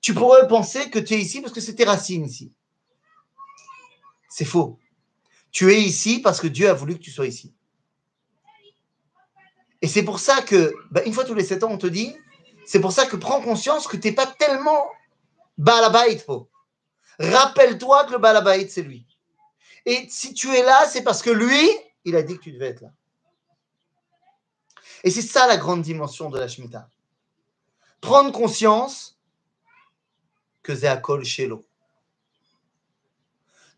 Tu 0.00 0.12
pourrais 0.12 0.46
penser 0.46 0.90
que 0.90 0.98
tu 0.98 1.14
es 1.14 1.18
ici 1.18 1.40
parce 1.40 1.52
que 1.52 1.60
c'est 1.60 1.74
tes 1.74 1.84
racines 1.84 2.24
ici. 2.24 2.52
C'est 4.28 4.44
faux. 4.44 4.78
Tu 5.50 5.72
es 5.72 5.80
ici 5.80 6.20
parce 6.20 6.40
que 6.40 6.46
Dieu 6.46 6.68
a 6.68 6.74
voulu 6.74 6.94
que 6.94 7.02
tu 7.02 7.10
sois 7.10 7.26
ici. 7.26 7.54
Et 9.80 9.86
c'est 9.86 10.02
pour 10.02 10.18
ça 10.18 10.42
que, 10.42 10.74
bah, 10.90 11.02
une 11.04 11.12
fois 11.12 11.24
tous 11.24 11.34
les 11.34 11.44
sept 11.44 11.62
ans, 11.62 11.70
on 11.70 11.78
te 11.78 11.86
dit, 11.86 12.16
c'est 12.66 12.80
pour 12.80 12.92
ça 12.92 13.06
que 13.06 13.16
prends 13.16 13.40
conscience 13.40 13.86
que 13.86 13.96
tu 13.96 14.08
n'es 14.08 14.14
pas 14.14 14.26
tellement 14.26 14.86
Balabait. 15.56 16.24
Rappelle-toi 17.18 18.04
que 18.04 18.12
le 18.12 18.18
Balabait, 18.18 18.68
c'est 18.68 18.82
lui. 18.82 19.06
Et 19.86 20.06
si 20.08 20.32
tu 20.34 20.54
es 20.54 20.62
là, 20.62 20.86
c'est 20.88 21.02
parce 21.02 21.22
que 21.22 21.30
lui, 21.30 21.70
il 22.04 22.16
a 22.16 22.22
dit 22.22 22.36
que 22.36 22.42
tu 22.42 22.52
devais 22.52 22.68
être 22.68 22.80
là. 22.80 22.92
Et 25.02 25.10
c'est 25.10 25.22
ça 25.22 25.46
la 25.46 25.56
grande 25.56 25.82
dimension 25.82 26.30
de 26.30 26.38
la 26.38 26.48
Shemitah. 26.48 26.88
Prendre 28.00 28.32
conscience 28.32 29.18
que 30.62 30.74
Zéakol 30.74 31.24
Shelo. 31.24 31.64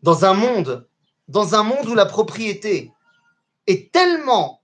Dans 0.03 0.23
un 0.23 0.33
monde, 0.33 0.87
dans 1.27 1.55
un 1.55 1.63
monde 1.63 1.87
où 1.87 1.95
la 1.95 2.05
propriété 2.05 2.91
est 3.67 3.91
tellement 3.91 4.61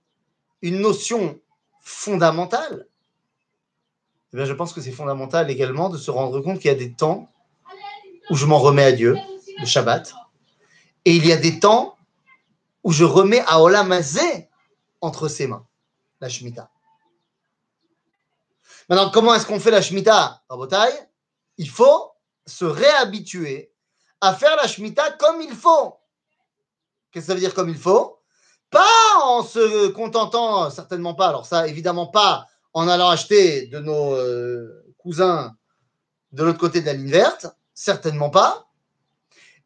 une 0.62 0.80
notion 0.80 1.38
fondamentale, 1.82 2.88
eh 4.32 4.46
je 4.46 4.52
pense 4.52 4.72
que 4.72 4.80
c'est 4.80 4.90
fondamental 4.90 5.50
également 5.50 5.90
de 5.90 5.98
se 5.98 6.10
rendre 6.10 6.40
compte 6.40 6.58
qu'il 6.58 6.70
y 6.70 6.74
a 6.74 6.78
des 6.78 6.92
temps 6.92 7.30
où 8.30 8.36
je 8.36 8.46
m'en 8.46 8.58
remets 8.58 8.84
à 8.84 8.92
Dieu, 8.92 9.16
le 9.58 9.66
Shabbat, 9.66 10.14
et 11.04 11.14
il 11.16 11.26
y 11.26 11.32
a 11.32 11.36
des 11.36 11.60
temps 11.60 11.96
où 12.82 12.92
je 12.92 13.04
remets 13.04 13.42
à 13.46 13.60
Olam 13.60 13.92
entre 15.00 15.28
ses 15.28 15.46
mains 15.46 15.66
la 16.20 16.28
Shemitah. 16.28 16.70
Maintenant, 18.88 19.10
comment 19.10 19.34
est-ce 19.34 19.46
qu'on 19.46 19.60
fait 19.60 19.70
la 19.70 19.82
Shemitah 19.82 20.42
Rabotai 20.48 20.90
Il 21.58 21.68
faut 21.68 22.12
se 22.46 22.64
réhabituer 22.64 23.72
à 24.20 24.34
faire 24.34 24.56
la 24.56 24.66
Shemitah 24.66 25.12
comme 25.12 25.40
il 25.40 25.54
faut. 25.54 25.96
Qu'est-ce 27.10 27.26
que 27.26 27.28
ça 27.28 27.34
veut 27.34 27.40
dire 27.40 27.54
comme 27.54 27.68
il 27.68 27.78
faut? 27.78 28.20
Pas 28.70 29.20
en 29.22 29.42
se 29.42 29.88
contentant, 29.88 30.70
certainement 30.70 31.14
pas, 31.14 31.28
alors 31.28 31.46
ça, 31.46 31.68
évidemment 31.68 32.06
pas 32.06 32.46
en 32.72 32.88
allant 32.88 33.08
acheter 33.08 33.66
de 33.66 33.78
nos 33.78 34.14
euh, 34.14 34.84
cousins 34.98 35.54
de 36.32 36.42
l'autre 36.42 36.58
côté 36.58 36.80
de 36.80 36.86
la 36.86 36.94
ligne 36.94 37.10
verte, 37.10 37.46
certainement 37.72 38.30
pas, 38.30 38.66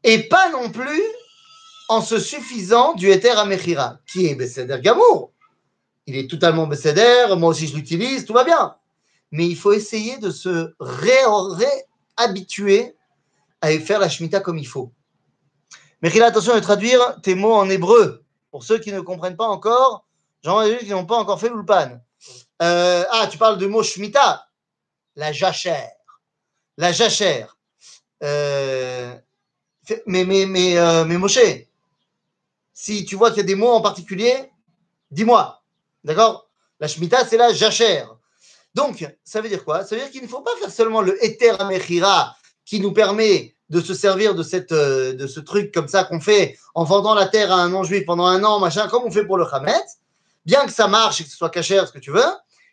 et 0.02 0.28
pas 0.28 0.50
non 0.50 0.70
plus 0.70 1.02
en 1.88 2.00
se 2.00 2.18
suffisant 2.18 2.94
du 2.94 3.10
Ether 3.10 3.30
Amechira, 3.30 3.98
qui 4.06 4.26
est 4.26 4.34
Besséder 4.34 4.78
Gamour 4.80 5.32
il 6.08 6.16
est 6.16 6.28
totalement 6.28 6.66
bécédaire, 6.66 7.36
moi 7.36 7.50
aussi 7.50 7.66
je 7.66 7.76
l'utilise, 7.76 8.24
tout 8.24 8.32
va 8.32 8.42
bien. 8.42 8.74
Mais 9.30 9.46
il 9.46 9.56
faut 9.56 9.72
essayer 9.72 10.16
de 10.16 10.30
se 10.30 10.74
réhabituer 10.80 12.96
à 13.60 13.78
faire 13.78 14.00
la 14.00 14.08
Shemitah 14.08 14.40
comme 14.40 14.56
il 14.56 14.66
faut. 14.66 14.90
Il 16.02 16.22
attention 16.22 16.54
de 16.54 16.60
traduire 16.60 17.20
tes 17.20 17.34
mots 17.34 17.52
en 17.52 17.68
hébreu. 17.68 18.24
Pour 18.50 18.64
ceux 18.64 18.78
qui 18.78 18.90
ne 18.90 19.00
comprennent 19.00 19.36
pas 19.36 19.48
encore, 19.48 20.06
j'en 20.42 20.62
ai 20.62 20.78
qui 20.78 20.88
n'ont 20.88 21.04
pas 21.04 21.18
encore 21.18 21.38
fait 21.38 21.50
l'ulpan. 21.50 22.00
Euh, 22.62 23.04
ah, 23.10 23.28
tu 23.30 23.36
parles 23.36 23.58
de 23.58 23.66
mot 23.66 23.82
Shemitah, 23.82 24.48
la 25.14 25.32
jachère. 25.32 25.92
La 26.78 26.90
jachère. 26.90 27.58
Euh, 28.22 29.14
mais, 30.06 30.24
mais, 30.24 30.46
mais, 30.46 30.78
euh, 30.78 31.04
mais 31.04 31.18
Moshe, 31.18 31.67
si 32.80 33.04
tu 33.04 33.16
vois 33.16 33.30
qu'il 33.30 33.38
y 33.38 33.40
a 33.40 33.44
des 33.44 33.56
mots 33.56 33.72
en 33.72 33.80
particulier, 33.80 34.52
dis-moi. 35.10 35.64
D'accord? 36.04 36.48
La 36.78 36.86
Shemitah, 36.86 37.26
c'est 37.26 37.36
la 37.36 37.52
jachère. 37.52 38.16
Donc, 38.72 39.04
ça 39.24 39.40
veut 39.40 39.48
dire 39.48 39.64
quoi? 39.64 39.82
Ça 39.82 39.96
veut 39.96 40.02
dire 40.02 40.12
qu'il 40.12 40.22
ne 40.22 40.28
faut 40.28 40.42
pas 40.42 40.52
faire 40.60 40.70
seulement 40.70 41.02
le 41.02 41.22
Eter 41.24 41.60
Amechira 41.60 42.36
qui 42.64 42.78
nous 42.78 42.92
permet 42.92 43.56
de 43.68 43.80
se 43.80 43.94
servir 43.94 44.36
de, 44.36 44.44
cette, 44.44 44.70
euh, 44.70 45.12
de 45.12 45.26
ce 45.26 45.40
truc 45.40 45.74
comme 45.74 45.88
ça 45.88 46.04
qu'on 46.04 46.20
fait 46.20 46.56
en 46.72 46.84
vendant 46.84 47.14
la 47.14 47.26
terre 47.26 47.50
à 47.50 47.56
un 47.56 47.68
non-juif 47.68 48.04
pendant 48.06 48.26
un 48.26 48.44
an, 48.44 48.60
machin, 48.60 48.86
comme 48.86 49.02
on 49.02 49.10
fait 49.10 49.26
pour 49.26 49.38
le 49.38 49.52
Hametz. 49.52 49.98
Bien 50.46 50.64
que 50.64 50.72
ça 50.72 50.86
marche 50.86 51.20
et 51.20 51.24
que 51.24 51.30
ce 51.30 51.36
soit 51.36 51.50
cachère, 51.50 51.88
ce 51.88 51.92
que 51.92 51.98
tu 51.98 52.12
veux, 52.12 52.30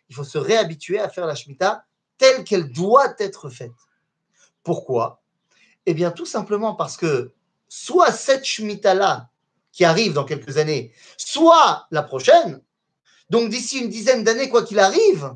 il 0.08 0.14
faut 0.14 0.22
se 0.22 0.38
réhabituer 0.38 1.00
à 1.00 1.08
faire 1.08 1.26
la 1.26 1.34
Shemitah 1.34 1.84
telle 2.16 2.44
qu'elle 2.44 2.70
doit 2.70 3.12
être 3.18 3.50
faite. 3.50 3.72
Pourquoi? 4.62 5.20
Eh 5.84 5.94
bien, 5.94 6.12
tout 6.12 6.26
simplement 6.26 6.76
parce 6.76 6.96
que 6.96 7.32
soit 7.68 8.12
cette 8.12 8.44
Shemitah-là, 8.44 9.30
qui 9.76 9.84
arrive 9.84 10.14
dans 10.14 10.24
quelques 10.24 10.56
années, 10.56 10.90
soit 11.18 11.86
la 11.90 12.02
prochaine, 12.02 12.62
donc 13.28 13.50
d'ici 13.50 13.78
une 13.78 13.90
dizaine 13.90 14.24
d'années, 14.24 14.48
quoi 14.48 14.64
qu'il 14.64 14.78
arrive, 14.78 15.34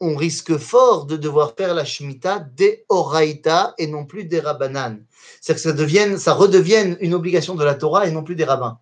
on 0.00 0.16
risque 0.16 0.56
fort 0.56 1.04
de 1.04 1.18
devoir 1.18 1.52
faire 1.54 1.74
la 1.74 1.84
Shemitah 1.84 2.38
des 2.38 2.86
Oraïta 2.88 3.74
et 3.76 3.86
non 3.86 4.06
plus 4.06 4.24
des 4.24 4.40
Rabbanan. 4.40 5.04
C'est-à-dire 5.40 5.62
que 5.62 5.68
ça, 5.68 5.72
devienne, 5.72 6.16
redevienne 6.16 6.96
une 7.00 7.12
obligation 7.12 7.56
de 7.56 7.64
la 7.64 7.74
Torah 7.74 8.06
et 8.06 8.10
non 8.10 8.24
plus 8.24 8.36
des 8.36 8.44
rabbins. 8.44 8.78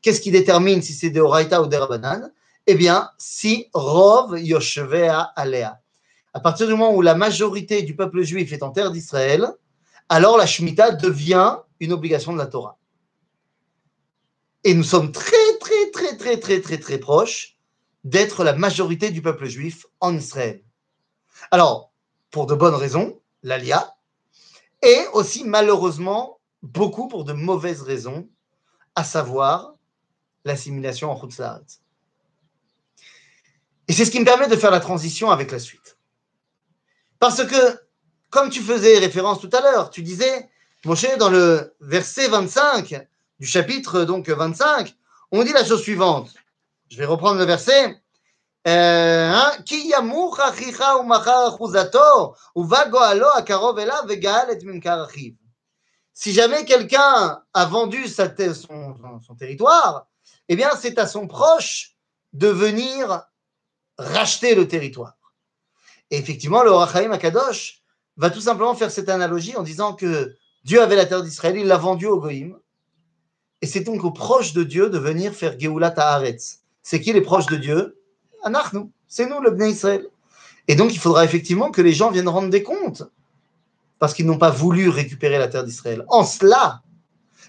Qu'est-ce 0.00 0.20
qui 0.22 0.30
détermine 0.30 0.80
si 0.80 0.94
c'est 0.94 1.10
des 1.10 1.20
Oraïta 1.20 1.60
ou 1.60 1.66
des 1.66 1.76
Rabbanan? 1.76 2.32
Eh 2.66 2.74
bien, 2.76 3.10
si 3.18 3.68
Rov 3.74 4.38
Yoshevea 4.38 5.32
Alea. 5.36 5.80
À 6.32 6.40
partir 6.40 6.66
du 6.66 6.72
moment 6.72 6.94
où 6.94 7.02
la 7.02 7.14
majorité 7.14 7.82
du 7.82 7.94
peuple 7.94 8.22
juif 8.22 8.54
est 8.54 8.62
en 8.62 8.70
terre 8.70 8.90
d'Israël, 8.90 9.52
alors 10.08 10.38
la 10.38 10.46
Shemitah 10.46 10.92
devient 10.92 11.58
une 11.80 11.92
obligation 11.92 12.32
de 12.32 12.38
la 12.38 12.46
Torah. 12.46 12.78
Et 14.64 14.74
nous 14.74 14.84
sommes 14.84 15.12
très, 15.12 15.58
très, 15.60 15.90
très, 15.90 16.16
très, 16.16 16.38
très, 16.38 16.60
très, 16.60 16.78
très 16.78 16.98
proches 16.98 17.56
d'être 18.04 18.44
la 18.44 18.54
majorité 18.54 19.10
du 19.10 19.22
peuple 19.22 19.46
juif 19.46 19.86
en 20.00 20.16
Israël. 20.16 20.62
Alors, 21.50 21.92
pour 22.30 22.46
de 22.46 22.54
bonnes 22.54 22.74
raisons, 22.74 23.20
l'Alia, 23.42 23.96
et 24.82 25.06
aussi 25.12 25.44
malheureusement, 25.44 26.38
beaucoup 26.62 27.08
pour 27.08 27.24
de 27.24 27.32
mauvaises 27.32 27.82
raisons, 27.82 28.28
à 28.94 29.04
savoir 29.04 29.74
l'assimilation 30.44 31.10
en 31.10 31.18
Khutzlaret. 31.18 31.64
Et 33.88 33.92
c'est 33.92 34.04
ce 34.04 34.10
qui 34.10 34.20
me 34.20 34.24
permet 34.24 34.48
de 34.48 34.56
faire 34.56 34.70
la 34.70 34.80
transition 34.80 35.30
avec 35.30 35.50
la 35.50 35.58
suite. 35.58 35.98
Parce 37.18 37.44
que, 37.44 37.80
comme 38.30 38.50
tu 38.50 38.60
faisais 38.60 38.98
référence 38.98 39.40
tout 39.40 39.50
à 39.52 39.60
l'heure, 39.60 39.90
tu 39.90 40.02
disais, 40.02 40.48
Moshe, 40.84 41.16
dans 41.18 41.30
le 41.30 41.74
verset 41.80 42.28
25 42.28 43.06
du 43.38 43.46
chapitre 43.46 44.04
donc 44.04 44.28
25, 44.28 44.94
on 45.32 45.44
dit 45.44 45.52
la 45.52 45.64
chose 45.64 45.82
suivante. 45.82 46.32
Je 46.88 46.96
vais 46.96 47.04
reprendre 47.04 47.38
le 47.38 47.44
verset. 47.44 48.00
Euh, 48.66 49.32
hein, 49.32 49.52
si 56.14 56.32
jamais 56.32 56.64
quelqu'un 56.64 57.42
a 57.54 57.64
vendu 57.66 58.08
sa 58.08 58.34
son, 58.54 59.20
son, 59.24 59.34
territoire, 59.36 60.08
eh 60.48 60.56
bien 60.56 60.70
c'est 60.80 60.98
à 60.98 61.06
son 61.06 61.28
proche 61.28 61.96
de 62.32 62.48
venir 62.48 63.22
racheter 63.98 64.54
le 64.54 64.66
territoire. 64.66 65.16
Et 66.10 66.18
effectivement, 66.18 66.62
le 66.62 66.70
Rachaim 66.70 67.12
Akadosh 67.12 67.82
va 68.16 68.30
tout 68.30 68.40
simplement 68.40 68.74
faire 68.74 68.90
cette 68.90 69.08
analogie 69.08 69.56
en 69.56 69.62
disant 69.62 69.94
que 69.94 70.34
Dieu 70.64 70.82
avait 70.82 70.96
la 70.96 71.06
terre 71.06 71.22
d'Israël, 71.22 71.56
il 71.56 71.66
l'a 71.66 71.76
vendue 71.76 72.06
au 72.06 72.18
Goïm, 72.18 72.58
et 73.66 73.68
c'est 73.68 73.80
donc 73.80 74.04
aux 74.04 74.12
proches 74.12 74.52
de 74.52 74.62
Dieu 74.62 74.90
de 74.90 74.96
venir 74.96 75.34
faire 75.34 75.58
Geulat 75.58 75.92
Haaretz. 75.96 76.60
C'est 76.84 77.00
qui 77.00 77.12
les 77.12 77.20
proches 77.20 77.46
de 77.46 77.56
Dieu? 77.56 78.00
Anachnu, 78.44 78.92
c'est 79.08 79.28
nous 79.28 79.40
le 79.40 79.50
Bnei 79.50 79.72
Israël. 79.72 80.06
Et 80.68 80.76
donc 80.76 80.94
il 80.94 81.00
faudra 81.00 81.24
effectivement 81.24 81.72
que 81.72 81.82
les 81.82 81.92
gens 81.92 82.12
viennent 82.12 82.28
rendre 82.28 82.48
des 82.48 82.62
comptes, 82.62 83.02
parce 83.98 84.14
qu'ils 84.14 84.24
n'ont 84.24 84.38
pas 84.38 84.50
voulu 84.50 84.88
récupérer 84.88 85.36
la 85.36 85.48
terre 85.48 85.64
d'Israël. 85.64 86.04
En 86.06 86.22
cela, 86.22 86.82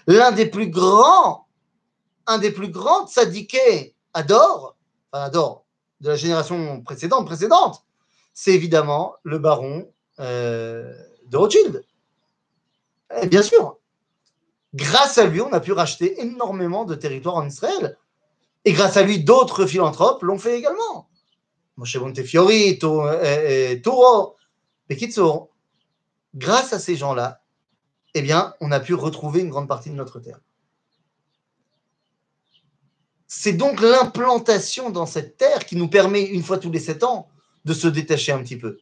l'un 0.08 0.32
des 0.32 0.46
plus 0.46 0.68
grands, 0.68 1.46
un 2.26 2.38
des 2.38 2.50
plus 2.50 2.68
grands 2.68 3.06
tzadikés 3.06 3.94
Ador, 4.12 4.74
enfin 5.12 5.22
Ador, 5.22 5.64
de 6.00 6.08
la 6.08 6.16
génération 6.16 6.80
précédente, 6.80 7.26
précédente, 7.26 7.84
c'est 8.34 8.54
évidemment 8.54 9.14
le 9.22 9.38
baron 9.38 9.88
euh, 10.18 10.92
de 11.26 11.36
Rothschild. 11.36 11.84
Et 13.22 13.28
bien 13.28 13.42
sûr, 13.42 13.77
grâce 14.74 15.18
à 15.18 15.24
lui, 15.24 15.40
on 15.40 15.52
a 15.52 15.60
pu 15.60 15.72
racheter 15.72 16.20
énormément 16.20 16.84
de 16.84 16.94
territoires 16.94 17.36
en 17.36 17.46
Israël. 17.46 17.96
Et 18.64 18.72
grâce 18.72 18.96
à 18.96 19.02
lui, 19.02 19.22
d'autres 19.22 19.66
philanthropes 19.66 20.22
l'ont 20.22 20.38
fait 20.38 20.58
également. 20.58 21.08
Moshe 21.76 21.96
Montefiori, 21.96 22.78
Turo, 22.78 24.36
Bekitso. 24.88 25.50
Grâce 26.34 26.72
à 26.72 26.78
ces 26.78 26.96
gens-là, 26.96 27.40
eh 28.14 28.22
bien, 28.22 28.54
on 28.60 28.72
a 28.72 28.80
pu 28.80 28.94
retrouver 28.94 29.40
une 29.40 29.50
grande 29.50 29.68
partie 29.68 29.90
de 29.90 29.94
notre 29.94 30.20
terre. 30.20 30.40
C'est 33.26 33.52
donc 33.52 33.80
l'implantation 33.80 34.90
dans 34.90 35.06
cette 35.06 35.36
terre 35.36 35.66
qui 35.66 35.76
nous 35.76 35.88
permet, 35.88 36.22
une 36.22 36.42
fois 36.42 36.58
tous 36.58 36.70
les 36.70 36.80
sept 36.80 37.04
ans, 37.04 37.28
de 37.64 37.74
se 37.74 37.86
détacher 37.86 38.32
un 38.32 38.42
petit 38.42 38.56
peu. 38.56 38.78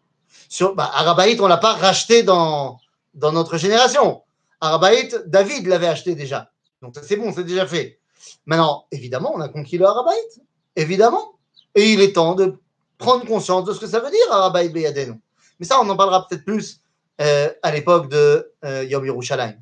Sur, 0.49 0.75
bah, 0.75 0.92
on 0.96 1.03
ne 1.03 1.49
l'a 1.49 1.57
pas 1.57 1.75
racheté 1.75 2.22
dans, 2.22 2.79
dans 3.14 3.33
notre 3.33 3.59
génération. 3.59 4.22
Arabaït, 4.61 5.16
David 5.27 5.66
l'avait 5.66 5.87
acheté 5.87 6.14
déjà. 6.14 6.51
Donc 6.83 6.97
c'est 7.03 7.16
bon, 7.16 7.33
c'est 7.33 7.45
déjà 7.45 7.66
fait. 7.66 8.01
Maintenant, 8.47 8.87
évidemment, 8.90 9.33
on 9.35 9.40
a 9.40 9.49
conquis 9.49 9.79
le 9.79 9.87
Arabaït. 9.87 10.40
Évidemment. 10.77 11.38
Et 11.75 11.92
il 11.92 12.01
est 12.01 12.14
temps 12.14 12.35
de 12.35 12.59
prendre 12.99 13.27
conscience 13.27 13.64
de 13.64 13.73
ce 13.73 13.81
que 13.81 13.87
ça 13.87 14.01
veut 14.01 14.11
dire, 14.11 14.33
Arabaït 14.33 14.73
Beyadenu. 14.73 15.21
Mais 15.59 15.66
ça, 15.66 15.81
on 15.81 15.88
en 15.88 15.97
parlera 15.97 16.27
peut-être 16.27 16.45
plus 16.45 16.81
euh, 17.21 17.53
à 17.62 17.73
l'époque 17.73 18.09
de 18.09 18.53
euh, 18.64 18.85
Yom 18.85 19.05
Yerushalayim. 19.05 19.57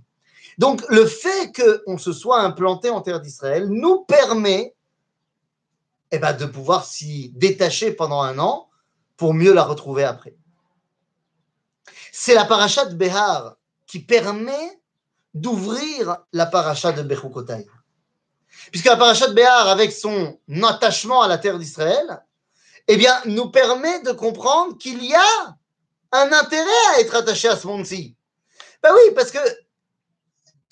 Donc, 0.59 0.83
le 0.89 1.05
fait 1.07 1.53
qu'on 1.53 1.99
se 1.99 2.13
soit 2.13 2.41
implanté 2.41 2.91
en 2.91 3.01
terre 3.01 3.21
d'Israël 3.21 3.69
nous 3.69 4.05
permet 4.05 4.75
eh 6.13 6.19
ben, 6.19 6.33
de 6.33 6.47
pouvoir 6.47 6.85
s'y 6.85 7.31
détacher 7.35 7.93
pendant 7.93 8.23
un 8.23 8.39
an 8.39 8.69
pour 9.17 9.35
mieux 9.35 9.53
la 9.53 9.65
retrouver 9.65 10.05
après. 10.05 10.37
C'est 12.13 12.35
la 12.35 12.45
paracha 12.45 12.85
de 12.85 12.95
Behar 12.95 13.57
qui 13.87 13.99
permet 13.99 14.81
d'ouvrir 15.35 16.19
la 16.33 16.47
paracha 16.47 16.93
de 16.93 17.03
Bechukotai. 17.03 17.67
Puisque 18.71 18.87
la 18.87 18.97
paracha 18.97 19.27
de 19.27 19.35
Béhar, 19.35 19.69
avec 19.69 19.93
son 19.93 20.39
attachement 20.63 21.23
à 21.23 21.29
la 21.29 21.39
terre 21.39 21.59
d'Israël, 21.59 22.25
eh 22.87 22.97
bien, 22.97 23.21
nous 23.27 23.51
permet 23.51 24.01
de 24.03 24.13
comprendre 24.13 24.79
qu'il 24.79 25.05
y 25.05 25.15
a 25.15 25.57
un 26.13 26.33
intérêt 26.33 26.95
à 26.95 27.01
être 27.01 27.17
attaché 27.17 27.49
à 27.49 27.57
ce 27.57 27.67
monde-ci. 27.67 28.15
Ben 28.83 28.93
oui, 28.95 29.15
parce 29.15 29.31
que 29.31 29.39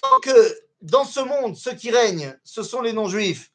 tant 0.01 0.21
que 0.21 0.59
dans 0.81 1.05
ce 1.05 1.21
monde, 1.21 1.57
ceux 1.57 1.75
qui 1.75 1.91
règnent, 1.91 2.37
ce 2.45 2.63
sont 2.63 2.83
les 2.83 2.93
non-juifs, 2.93 3.51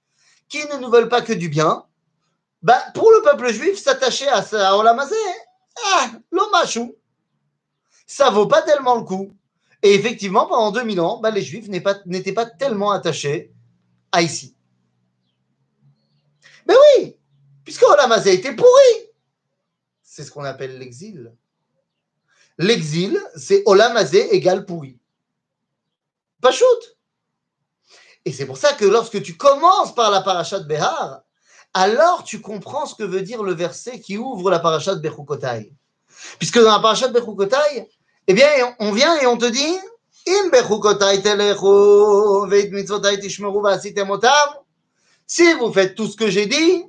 qui 0.49 0.65
ne 0.67 0.77
nous 0.77 0.89
veulent 0.89 1.09
pas 1.09 1.21
que 1.21 1.33
du 1.33 1.49
bien, 1.49 1.85
ben, 2.61 2.79
pour 2.93 3.11
le 3.11 3.21
peuple 3.21 3.53
juif, 3.53 3.77
s'attacher 3.77 4.27
à, 4.27 4.39
à 4.39 4.75
Olamazé, 4.75 5.15
ah, 5.85 6.09
l'omachou, 6.31 6.95
ça 8.05 8.29
vaut 8.29 8.47
pas 8.47 8.61
tellement 8.61 8.95
le 8.95 9.03
coup. 9.03 9.31
Et 9.83 9.93
effectivement, 9.93 10.47
pendant 10.47 10.71
2000 10.71 10.99
ans, 11.01 11.19
ben, 11.19 11.31
les 11.31 11.41
juifs 11.41 11.67
n'étaient 11.67 12.33
pas, 12.33 12.45
tellement 12.45 12.91
attachés 12.91 13.51
à 14.11 14.21
ici. 14.21 14.55
Mais 16.67 16.73
oui, 16.97 17.15
puisque 17.63 17.83
Olamazé 17.83 18.33
était 18.33 18.55
pourri. 18.55 18.69
C'est 20.01 20.23
ce 20.23 20.31
qu'on 20.31 20.43
appelle 20.43 20.79
l'exil. 20.79 21.33
L'exil, 22.57 23.21
c'est 23.35 23.61
Olamazé 23.65 24.33
égale 24.33 24.65
pourri. 24.65 24.99
Pas 26.41 26.51
shoot. 26.51 26.97
Et 28.25 28.31
c'est 28.31 28.45
pour 28.45 28.57
ça 28.57 28.73
que 28.73 28.85
lorsque 28.85 29.21
tu 29.21 29.37
commences 29.37 29.93
par 29.93 30.11
la 30.11 30.21
paracha 30.21 30.59
de 30.59 30.65
Behar, 30.65 31.21
alors 31.73 32.23
tu 32.23 32.41
comprends 32.41 32.85
ce 32.85 32.95
que 32.95 33.03
veut 33.03 33.21
dire 33.21 33.43
le 33.43 33.53
verset 33.53 33.99
qui 33.99 34.17
ouvre 34.17 34.49
la 34.49 34.59
paracha 34.59 34.95
de 34.95 34.99
Bechukotai. 34.99 35.71
Puisque 36.39 36.59
dans 36.59 36.71
la 36.71 36.79
paracha 36.79 37.07
de 37.07 37.13
Bechukotai, 37.13 37.87
eh 38.27 38.33
bien, 38.33 38.75
on 38.79 38.91
vient 38.91 39.17
et 39.19 39.25
on 39.25 39.37
te 39.37 39.45
dit 39.45 39.77
si 45.27 45.53
vous 45.53 45.71
faites 45.71 45.95
tout 45.95 46.07
ce 46.07 46.17
que 46.17 46.29
j'ai 46.29 46.45
dit, 46.45 46.85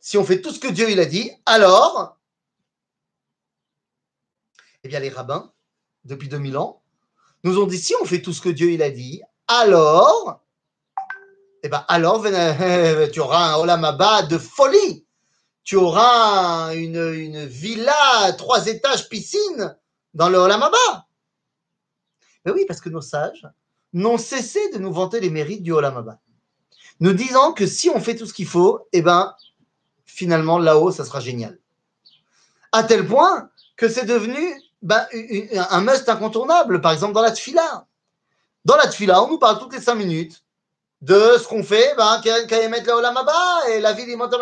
si 0.00 0.18
on 0.18 0.24
fait 0.24 0.42
tout 0.42 0.52
ce 0.52 0.60
que 0.60 0.68
Dieu 0.68 0.90
il 0.90 1.00
a 1.00 1.06
dit, 1.06 1.30
alors, 1.46 2.18
eh 4.84 4.88
bien 4.88 5.00
les 5.00 5.08
rabbins, 5.08 5.50
depuis 6.04 6.28
2000 6.28 6.58
ans, 6.58 6.82
nous 7.44 7.58
ont 7.58 7.66
dit 7.66 7.78
si 7.78 7.94
on 8.02 8.04
fait 8.04 8.20
tout 8.20 8.34
ce 8.34 8.42
que 8.42 8.50
Dieu 8.50 8.70
il 8.72 8.82
a 8.82 8.90
dit, 8.90 9.22
alors, 9.46 10.42
eh 11.62 11.70
ben 11.70 11.84
alors 11.88 12.22
tu 13.12 13.20
auras 13.20 13.54
un 13.54 13.56
olamaba 13.56 14.22
de 14.22 14.36
folie, 14.36 15.06
tu 15.68 15.76
auras 15.76 16.74
une, 16.74 16.96
une 16.96 17.44
villa, 17.44 18.32
trois 18.38 18.68
étages, 18.68 19.06
piscine 19.10 19.76
dans 20.14 20.30
le 20.30 20.38
olamaba. 20.38 21.06
Mais 22.46 22.52
oui, 22.52 22.64
parce 22.66 22.80
que 22.80 22.88
nos 22.88 23.02
sages 23.02 23.46
n'ont 23.92 24.16
cessé 24.16 24.70
de 24.70 24.78
nous 24.78 24.90
vanter 24.90 25.20
les 25.20 25.28
mérites 25.28 25.62
du 25.62 25.72
Olam 25.72 26.16
Nous 27.00 27.12
disant 27.12 27.52
que 27.52 27.66
si 27.66 27.90
on 27.90 28.00
fait 28.00 28.16
tout 28.16 28.24
ce 28.24 28.32
qu'il 28.32 28.46
faut, 28.46 28.88
eh 28.94 29.02
ben, 29.02 29.34
finalement, 30.06 30.58
là-haut, 30.58 30.90
ça 30.90 31.04
sera 31.04 31.20
génial. 31.20 31.58
À 32.72 32.82
tel 32.82 33.06
point 33.06 33.50
que 33.76 33.90
c'est 33.90 34.06
devenu 34.06 34.40
ben, 34.80 35.06
un 35.52 35.82
must 35.82 36.08
incontournable, 36.08 36.80
par 36.80 36.92
exemple 36.92 37.12
dans 37.12 37.20
la 37.20 37.32
tfila. 37.32 37.86
Dans 38.64 38.76
la 38.76 38.88
tfila, 38.88 39.22
on 39.22 39.28
nous 39.28 39.38
parle 39.38 39.58
toutes 39.58 39.74
les 39.74 39.82
cinq 39.82 39.96
minutes 39.96 40.42
de 41.00 41.36
ce 41.38 41.46
qu'on 41.46 41.62
fait, 41.62 41.94
ben, 41.96 42.20
et 42.24 43.80
la 43.80 43.92
ville, 43.92 44.16
Olam 44.20 44.34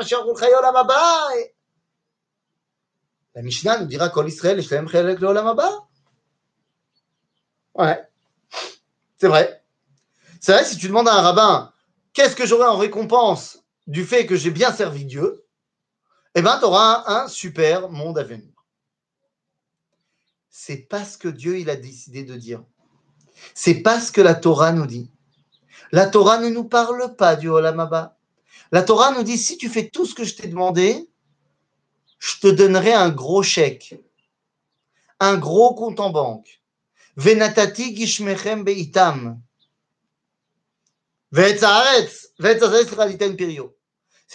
La 3.35 3.43
Mishnah 3.43 3.79
nous 3.81 3.87
dira 3.87 4.09
Kol 4.09 4.29
Israël, 4.29 4.63
Shlem 4.63 4.89
Chelek 4.89 5.21
Leolam 5.21 5.47
Haba. 5.47 5.87
Ouais, 7.75 8.09
c'est 9.19 9.29
vrai. 9.29 9.63
C'est 10.41 10.53
vrai, 10.53 10.65
si 10.65 10.79
tu 10.79 10.89
demandes 10.89 11.09
à 11.09 11.15
un 11.15 11.23
rabbin, 11.23 11.73
qu'est-ce 12.13 12.37
que 12.37 12.47
j'aurai 12.47 12.67
en 12.67 12.79
récompense 12.79 13.59
du 13.87 14.05
fait 14.05 14.27
que 14.27 14.37
j'ai 14.37 14.51
bien 14.51 14.73
servi 14.73 15.05
Dieu, 15.05 15.45
eh 16.35 16.43
bien, 16.43 16.59
tu 16.59 16.65
auras 16.65 17.05
un, 17.07 17.29
super 17.29 17.89
monde 17.91 18.19
à 18.19 18.23
venir. 18.23 18.53
C'est 20.49 20.89
pas 20.89 21.05
ce 21.05 21.19
que 21.19 21.29
Dieu 21.29 21.59
il 21.59 21.69
a 21.69 21.77
décidé 21.77 22.25
de 22.25 22.35
dire. 22.35 22.63
C'est 23.55 23.83
pas 23.83 24.01
ce 24.01 24.11
que 24.11 24.21
la 24.21 24.35
Torah 24.35 24.73
nous 24.73 24.87
dit. 24.87 25.11
La 25.97 26.07
Torah 26.07 26.37
ne 26.37 26.51
nous 26.51 26.65
parle 26.65 27.17
pas 27.17 27.37
du 27.37 27.49
Olam 27.49 27.89
La 28.71 28.83
Torah 28.83 29.13
nous 29.13 29.23
dit 29.23 29.39
si 29.39 29.57
tu 29.57 29.71
fais 29.71 29.89
tout 29.89 30.05
ce 30.05 30.15
que 30.15 30.25
je 30.25 30.35
t'ai 30.35 30.47
demandé, 30.47 31.09
je 32.19 32.39
te 32.39 32.49
donnerai 32.49 32.93
un 32.93 33.09
gros 33.09 33.43
chèque, 33.43 33.99
un 35.21 35.39
gros 35.39 35.75
compte 35.75 35.99
en 35.99 36.11
banque. 36.11 36.61
Venatati 37.17 37.97
gishmechem 37.97 38.63
beitam. 38.63 39.41
C'est-à-dire, 41.33 42.11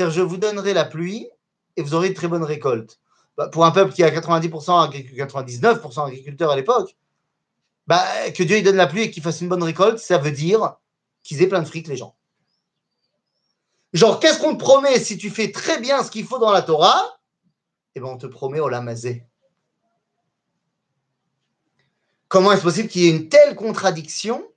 je 0.09 0.21
vous 0.21 0.37
donnerai 0.37 0.73
la 0.73 0.85
pluie 0.85 1.29
et 1.77 1.83
vous 1.83 1.93
aurez 1.93 2.07
une 2.07 2.15
très 2.15 2.27
bonne 2.27 2.43
récolte. 2.43 2.99
Bah, 3.37 3.49
pour 3.49 3.65
un 3.65 3.71
peuple 3.71 3.93
qui 3.93 4.01
a 4.01 4.09
90%, 4.09 4.89
99% 5.15 6.07
agriculteurs 6.07 6.49
à 6.49 6.55
l'époque, 6.55 6.97
bah, 7.85 8.03
que 8.31 8.41
Dieu 8.41 8.57
il 8.57 8.63
donne 8.63 8.77
la 8.77 8.87
pluie 8.87 9.03
et 9.03 9.11
qu'il 9.11 9.21
fasse 9.21 9.41
une 9.41 9.49
bonne 9.49 9.61
récolte, 9.61 9.99
ça 9.99 10.17
veut 10.17 10.31
dire 10.31 10.77
qu'ils 11.23 11.41
aient 11.41 11.47
plein 11.47 11.61
de 11.61 11.67
fric, 11.67 11.87
les 11.87 11.97
gens. 11.97 12.15
Genre, 13.93 14.19
qu'est-ce 14.19 14.39
qu'on 14.39 14.55
te 14.55 14.59
promet 14.59 14.99
si 14.99 15.17
tu 15.17 15.29
fais 15.29 15.51
très 15.51 15.79
bien 15.79 16.03
ce 16.03 16.11
qu'il 16.11 16.25
faut 16.25 16.39
dans 16.39 16.51
la 16.51 16.61
Torah? 16.61 17.19
Eh 17.95 17.99
bien, 17.99 18.09
on 18.09 18.17
te 18.17 18.27
promet 18.27 18.59
au 18.59 18.69
lamazé. 18.69 19.25
Comment 22.29 22.53
est-ce 22.53 22.63
possible 22.63 22.87
qu'il 22.87 23.01
y 23.01 23.07
ait 23.07 23.11
une 23.11 23.27
telle 23.27 23.55
contradiction 23.55 24.49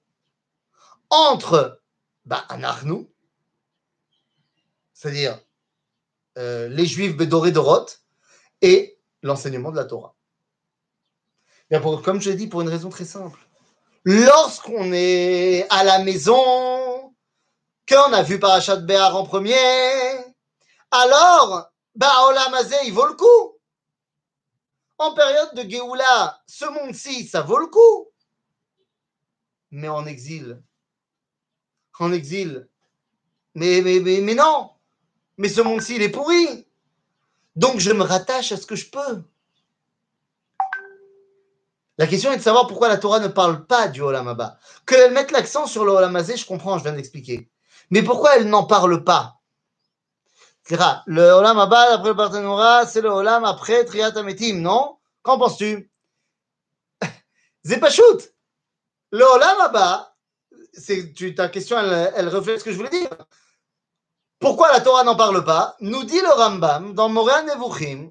entre 1.11 1.83
bah, 2.24 2.44
Anarnou, 2.48 3.11
c'est-à-dire 4.92 5.40
euh, 6.38 6.68
les 6.68 6.87
Juifs 6.87 7.16
Bédoré 7.16 7.50
Dorot 7.50 7.87
et 8.62 8.96
l'enseignement 9.22 9.72
de 9.72 9.77
la 9.77 9.85
Torah? 9.85 10.14
Comme 12.05 12.20
je 12.20 12.31
l'ai 12.31 12.37
dit, 12.37 12.46
pour 12.46 12.61
une 12.61 12.68
raison 12.68 12.88
très 12.90 13.05
simple. 13.05 13.40
Lorsqu'on 14.05 14.93
est 14.93 15.67
à 15.71 15.83
la 15.83 16.01
maison, 16.01 17.14
qu'on 17.88 18.12
a 18.12 18.23
vu 18.23 18.38
Parachat 18.38 18.77
Béar 18.77 19.17
en 19.17 19.25
premier, 19.25 19.55
alors, 20.90 21.73
bah, 21.95 22.12
Olamazé, 22.29 22.77
il 22.85 22.93
vaut 22.93 23.07
le 23.07 23.14
coup. 23.14 23.59
En 24.99 25.14
période 25.14 25.55
de 25.55 25.69
Géoula, 25.69 26.40
ce 26.47 26.67
monde-ci, 26.67 27.27
ça 27.27 27.43
vaut 27.43 27.59
le 27.59 27.67
coup. 27.67 28.09
Mais 29.71 29.88
en 29.88 30.07
exil, 30.07 30.62
en 31.99 32.12
exil. 32.12 32.69
Mais, 33.55 33.81
mais, 33.83 34.01
mais, 34.01 34.35
non, 34.35 34.71
mais 35.37 35.49
ce 35.49 35.62
monde-ci, 35.62 35.97
il 35.97 36.03
est 36.03 36.11
pourri. 36.11 36.67
Donc 37.57 37.81
je 37.81 37.90
me 37.90 38.03
rattache 38.03 38.53
à 38.53 38.57
ce 38.57 38.67
que 38.67 38.77
je 38.77 38.90
peux. 38.90 39.25
La 41.99 42.07
question 42.07 42.33
est 42.33 42.39
de 42.39 42.43
savoir 42.43 42.67
pourquoi 42.67 42.89
la 42.89 42.97
Torah 42.97 43.21
ne 43.21 43.29
parle 43.29 43.67
pas 43.67 43.89
du 43.89 44.01
Olam 44.03 44.27
Abba. 44.27 44.59
Qu'elle 44.87 45.13
mette 45.13 45.31
l'accent 45.31 45.67
sur 45.67 45.85
le 45.85 45.93
Olam 45.93 46.19
je 46.19 46.45
comprends, 46.45 46.79
je 46.79 46.83
viens 46.83 46.93
d'expliquer. 46.93 47.49
Mais 47.91 48.03
pourquoi 48.03 48.37
elle 48.37 48.49
n'en 48.49 48.65
parle 48.65 49.05
pas? 49.05 49.41
Le 51.07 51.31
Olam 51.33 51.59
Abba, 51.59 51.95
après 51.95 52.09
le 52.09 52.15
Barthénora, 52.15 52.87
c'est 52.87 53.03
le 53.03 53.11
Olam 53.11 53.45
après 53.45 53.85
Triat 53.85 54.17
Ametim, 54.17 54.61
non? 54.61 54.97
Qu'en 55.23 55.39
penses-tu? 55.39 55.91
Shoot. 57.91 58.33
Le 59.13 59.25
Olam 59.25 59.61
Abba, 59.61 60.15
tu, 61.15 61.35
ta 61.35 61.49
question, 61.49 61.79
elle, 61.79 62.29
reflète 62.29 62.61
ce 62.61 62.65
que 62.65 62.73
je 62.73 62.77
voulais 62.77 62.91
dire. 62.91 63.11
Pourquoi 64.41 64.73
la 64.73 64.81
Torah 64.81 65.05
n'en 65.05 65.17
parle 65.17 65.45
pas? 65.45 65.77
Nous 65.81 66.05
dit 66.05 66.21
le 66.21 66.31
Rambam 66.31 66.95
dans 66.95 67.09
Moréa 67.09 67.43
Nevuchim, 67.43 68.11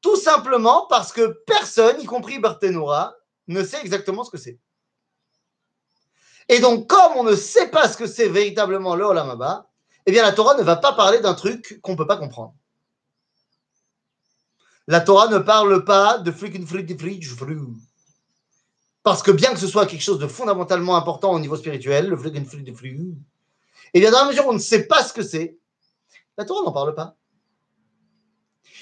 tout 0.00 0.16
simplement 0.16 0.86
parce 0.88 1.12
que 1.12 1.42
personne, 1.46 2.00
y 2.00 2.06
compris 2.06 2.38
Barthénora, 2.38 3.14
ne 3.48 3.62
sait 3.64 3.80
exactement 3.80 4.24
ce 4.24 4.30
que 4.30 4.38
c'est. 4.38 4.58
Et 6.48 6.60
donc, 6.60 6.88
comme 6.88 7.12
on 7.16 7.24
ne 7.24 7.36
sait 7.36 7.68
pas 7.68 7.88
ce 7.88 7.96
que 7.96 8.06
c'est 8.06 8.28
véritablement 8.28 8.96
le 8.96 9.04
Olam 9.04 9.30
Abba, 9.30 9.68
eh 10.06 10.12
bien, 10.12 10.22
la 10.22 10.32
Torah 10.32 10.56
ne 10.56 10.62
va 10.62 10.76
pas 10.76 10.92
parler 10.92 11.20
d'un 11.20 11.34
truc 11.34 11.78
qu'on 11.82 11.92
ne 11.92 11.96
peut 11.96 12.06
pas 12.06 12.16
comprendre. 12.16 12.54
La 14.86 15.00
Torah 15.00 15.28
ne 15.28 15.38
parle 15.38 15.84
pas 15.84 16.18
de 16.18 16.32
frikin 16.32 16.64
parce 19.02 19.22
que 19.22 19.30
bien 19.30 19.52
que 19.52 19.58
ce 19.60 19.66
soit 19.66 19.86
quelque 19.86 20.02
chose 20.02 20.18
de 20.18 20.26
fondamentalement 20.26 20.96
important 20.96 21.32
au 21.32 21.38
niveau 21.38 21.56
spirituel, 21.56 22.08
le 22.08 22.16
de 22.16 22.72
flux, 22.72 23.14
et 23.94 24.00
bien 24.00 24.10
dans 24.10 24.22
la 24.22 24.26
mesure 24.26 24.46
où 24.46 24.50
on 24.50 24.54
ne 24.54 24.58
sait 24.58 24.86
pas 24.86 25.02
ce 25.04 25.12
que 25.12 25.22
c'est, 25.22 25.58
la 26.36 26.44
Torah 26.44 26.64
n'en 26.64 26.72
parle 26.72 26.94
pas. 26.94 27.16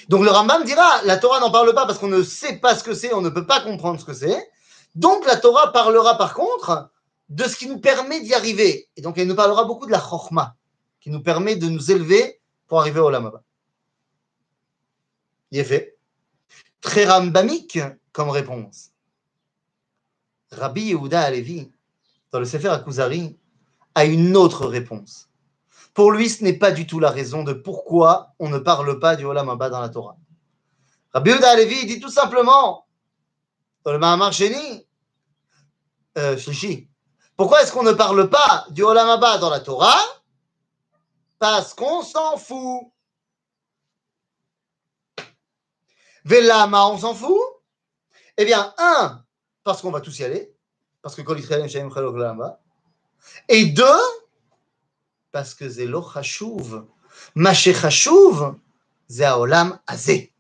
Donc 0.09 0.25
le 0.25 0.31
Rambam 0.31 0.65
dira, 0.65 1.03
la 1.05 1.17
Torah 1.17 1.41
n'en 1.41 1.51
parle 1.51 1.75
pas 1.75 1.87
parce 1.87 1.99
qu'on 1.99 2.09
ne 2.09 2.23
sait 2.23 2.59
pas 2.59 2.77
ce 2.77 2.85
que 2.85 2.95
c'est, 2.95 3.13
on 3.13 3.21
ne 3.21 3.29
peut 3.29 3.47
pas 3.47 3.61
comprendre 3.61 4.01
ce 4.01 4.05
que 4.05 4.15
c'est. 4.15 4.51
Donc 4.95 5.27
la 5.27 5.37
Torah 5.37 5.73
parlera 5.73 6.17
par 6.17 6.35
contre 6.35 6.91
de 7.29 7.45
ce 7.45 7.57
qui 7.57 7.69
nous 7.69 7.79
permet 7.79 8.21
d'y 8.21 8.35
arriver. 8.35 8.89
Et 8.97 9.03
donc 9.03 9.19
elle 9.19 9.29
nous 9.29 9.35
parlera 9.35 9.65
beaucoup 9.65 9.87
de 9.87 9.91
la 9.91 10.01
chorma, 10.01 10.57
qui 11.01 11.11
nous 11.11 11.23
permet 11.23 11.57
de 11.57 11.69
nous 11.69 11.91
élever 11.91 12.41
pour 12.67 12.81
arriver 12.81 13.01
au 13.01 13.11
Lamaba. 13.11 13.43
Il 15.51 15.59
est 15.59 15.65
fait. 15.65 15.97
Très 16.81 17.07
rambamique 17.07 17.79
comme 18.13 18.31
réponse. 18.31 18.91
Rabbi 20.53 20.83
Yehuda 20.83 21.21
Alevi, 21.21 21.71
dans 22.31 22.41
le 22.41 22.45
Sefer 22.47 22.69
Akuzari, 22.69 23.37
a 23.95 24.05
une 24.05 24.37
autre 24.37 24.67
réponse. 24.67 25.28
Pour 25.99 26.13
lui, 26.13 26.31
ce 26.31 26.45
n'est 26.45 26.53
pas 26.53 26.71
du 26.71 26.87
tout 26.87 27.01
la 27.01 27.11
raison 27.11 27.43
de 27.43 27.53
pourquoi 27.53 28.33
on 28.39 28.49
ne 28.49 28.59
parle 28.59 29.01
pas 29.01 29.17
du 29.17 29.25
Olam 29.25 29.49
dans 29.59 29.81
la 29.81 29.89
Torah. 29.89 30.17
Rabbi 31.13 31.31
Yehuda 31.31 31.51
Alevi 31.51 31.87
dit 31.87 31.99
tout 31.99 32.09
simplement, 32.09 32.87
le 33.85 33.99
Mahamar 33.99 34.33
Sheni, 34.33 34.87
pourquoi 37.37 37.63
est-ce 37.63 37.73
qu'on 37.73 37.83
ne 37.83 37.91
parle 37.91 38.31
pas 38.31 38.67
du 38.71 38.85
Olam 38.85 39.19
dans 39.41 39.51
la 39.51 39.59
Torah? 39.59 39.99
Parce 41.41 41.75
qu'on 41.75 42.03
s'en 42.03 42.37
fout. 42.37 42.93
Velama, 46.25 46.87
on 46.91 46.99
s'en 46.99 47.13
fout? 47.13 47.43
Eh 48.37 48.45
bien, 48.45 48.73
un, 48.79 49.25
parce 49.65 49.83
qu'on 49.83 49.91
va 49.91 50.01
tous 50.01 50.17
y 50.21 50.25
aller, 50.25 50.55
parce 51.03 51.17
que 51.17 51.23
et 53.49 53.67
deux, 53.67 53.85
parce 55.33 55.55
que 55.55 55.69
c'est 55.69 55.87
lo 55.87 56.03
chashuv. 56.03 56.85
Maché 57.35 57.75
chashuv, 57.75 58.55
c'est 59.09 59.25
azé. 59.87 60.33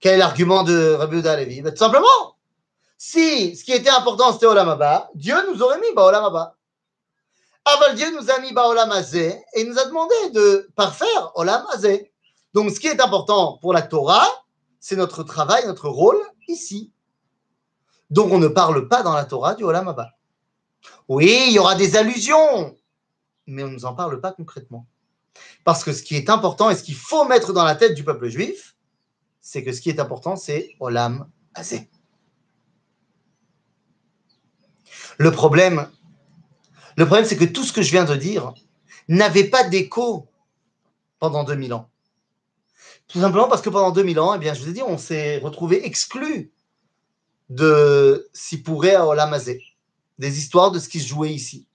Quel 0.00 0.14
est 0.14 0.18
l'argument 0.18 0.62
de 0.62 0.94
Rabbi 0.94 1.18
Uda 1.18 1.36
Levi 1.36 1.60
ben, 1.60 1.70
Tout 1.72 1.78
simplement, 1.78 2.36
si 2.96 3.56
ce 3.56 3.64
qui 3.64 3.72
était 3.72 3.90
important 3.90 4.32
c'était 4.32 4.46
olam 4.46 4.68
abba, 4.68 5.10
Dieu 5.14 5.36
nous 5.50 5.62
aurait 5.62 5.80
mis 5.80 5.86
olam 5.96 6.24
abba. 6.24 6.56
Aval 7.64 7.94
Dieu 7.96 8.10
nous 8.14 8.30
a 8.30 8.38
mis 8.40 8.52
olam 8.56 8.90
azé 8.92 9.42
et 9.54 9.64
nous 9.64 9.78
a 9.78 9.84
demandé 9.84 10.14
de 10.32 10.68
parfaire 10.74 11.32
olam 11.34 11.64
azé. 11.72 12.10
Donc 12.54 12.70
ce 12.70 12.80
qui 12.80 12.88
est 12.88 13.00
important 13.00 13.58
pour 13.58 13.72
la 13.72 13.82
Torah, 13.82 14.26
c'est 14.80 14.96
notre 14.96 15.22
travail, 15.22 15.66
notre 15.66 15.88
rôle 15.88 16.18
ici. 16.48 16.92
Donc 18.10 18.32
on 18.32 18.38
ne 18.38 18.48
parle 18.48 18.88
pas 18.88 19.02
dans 19.02 19.12
la 19.12 19.24
Torah 19.24 19.54
du 19.54 19.62
Olam 19.62 19.88
Abba. 19.88 20.10
Oui, 21.08 21.44
il 21.48 21.52
y 21.52 21.58
aura 21.58 21.74
des 21.74 21.96
allusions, 21.96 22.74
mais 23.50 23.62
on 23.62 23.68
ne 23.68 23.72
nous 23.72 23.84
en 23.84 23.94
parle 23.94 24.20
pas 24.20 24.32
concrètement. 24.32 24.86
Parce 25.64 25.84
que 25.84 25.92
ce 25.92 26.02
qui 26.02 26.16
est 26.16 26.30
important 26.30 26.70
et 26.70 26.76
ce 26.76 26.82
qu'il 26.82 26.94
faut 26.94 27.24
mettre 27.24 27.52
dans 27.52 27.64
la 27.64 27.74
tête 27.74 27.94
du 27.94 28.04
peuple 28.04 28.28
juif, 28.28 28.76
c'est 29.40 29.64
que 29.64 29.72
ce 29.72 29.80
qui 29.80 29.90
est 29.90 30.00
important, 30.00 30.36
c'est 30.36 30.74
Olam 30.80 31.28
Azé. 31.54 31.88
Le 35.18 35.30
problème, 35.30 35.88
le 36.96 37.04
problème, 37.06 37.26
c'est 37.26 37.36
que 37.36 37.44
tout 37.44 37.64
ce 37.64 37.72
que 37.72 37.82
je 37.82 37.90
viens 37.90 38.04
de 38.04 38.16
dire 38.16 38.54
n'avait 39.08 39.44
pas 39.44 39.64
d'écho 39.64 40.28
pendant 41.18 41.44
2000 41.44 41.74
ans. 41.74 41.90
Tout 43.08 43.20
simplement 43.20 43.48
parce 43.48 43.60
que 43.60 43.70
pendant 43.70 43.90
2000 43.90 44.20
ans, 44.20 44.34
eh 44.34 44.38
bien, 44.38 44.54
je 44.54 44.62
vous 44.62 44.70
ai 44.70 44.72
dit, 44.72 44.82
on 44.82 44.96
s'est 44.96 45.38
retrouvé 45.38 45.84
exclu 45.84 46.52
de 47.48 48.28
Sipuré 48.32 48.94
à 48.94 49.06
Olamazé, 49.06 49.62
des 50.18 50.38
histoires 50.38 50.70
de 50.70 50.78
ce 50.78 50.88
qui 50.88 51.00
se 51.00 51.08
jouait 51.08 51.32
ici. 51.32 51.66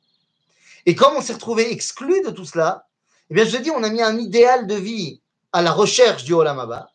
Et 0.85 0.95
comme 0.95 1.15
on 1.15 1.21
s'est 1.21 1.33
retrouvé 1.33 1.71
exclu 1.71 2.21
de 2.21 2.29
tout 2.29 2.45
cela, 2.45 2.87
eh 3.29 3.33
bien, 3.33 3.45
je 3.45 3.57
dis, 3.57 3.71
on 3.71 3.83
a 3.83 3.89
mis 3.89 4.01
un 4.01 4.17
idéal 4.17 4.67
de 4.67 4.75
vie 4.75 5.21
à 5.51 5.61
la 5.61 5.71
recherche 5.71 6.23
du 6.23 6.33
Olamaba. 6.33 6.91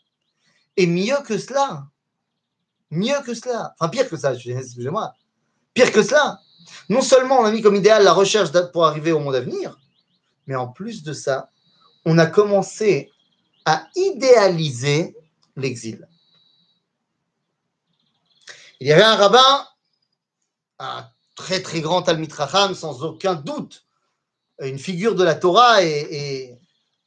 Et 0.77 0.87
mieux 0.87 1.21
que 1.27 1.39
cela, 1.39 1.87
mieux 2.91 3.21
que 3.25 3.35
cela, 3.35 3.75
enfin 3.79 3.91
pire 3.91 4.09
que 4.09 4.17
ça, 4.17 4.35
excusez-moi, 4.35 5.15
pire 5.75 5.93
que 5.93 6.03
cela, 6.03 6.41
non 6.89 7.03
seulement 7.03 7.41
on 7.41 7.45
a 7.45 7.51
mis 7.51 7.63
comme 7.63 7.77
idéal 7.77 8.05
la 8.05 8.13
recherche 8.13 8.51
pour 8.73 8.87
arriver 8.87 9.13
au 9.13 9.19
monde 9.19 9.35
à 9.35 9.41
venir, 9.41 9.79
mais 10.47 10.55
en 10.55 10.69
plus 10.69 11.03
de 11.03 11.13
ça, 11.13 11.51
on 12.05 12.19
a 12.19 12.27
commencé 12.27 13.11
à 13.65 13.89
idéaliser 13.97 15.17
l'exil. 15.57 16.09
Il 18.79 18.87
y 18.87 18.93
avait 18.93 19.03
un 19.03 19.17
rabbin, 19.17 19.67
un 20.79 21.07
très 21.41 21.63
très 21.63 21.81
grand 21.81 22.03
Talmid 22.03 22.33
Racham, 22.33 22.75
sans 22.75 23.03
aucun 23.03 23.35
doute, 23.35 23.87
une 24.61 24.79
figure 24.79 25.15
de 25.15 25.25
la 25.25 25.35
Torah 25.35 25.83
et, 25.83 26.57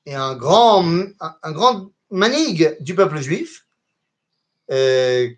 un 0.08 0.36
grand, 0.36 0.84
un, 1.20 1.52
grand 1.52 1.92
manig 2.10 2.76
du 2.82 2.96
peuple 2.96 3.22
juif, 3.22 3.66
euh, 4.72 5.30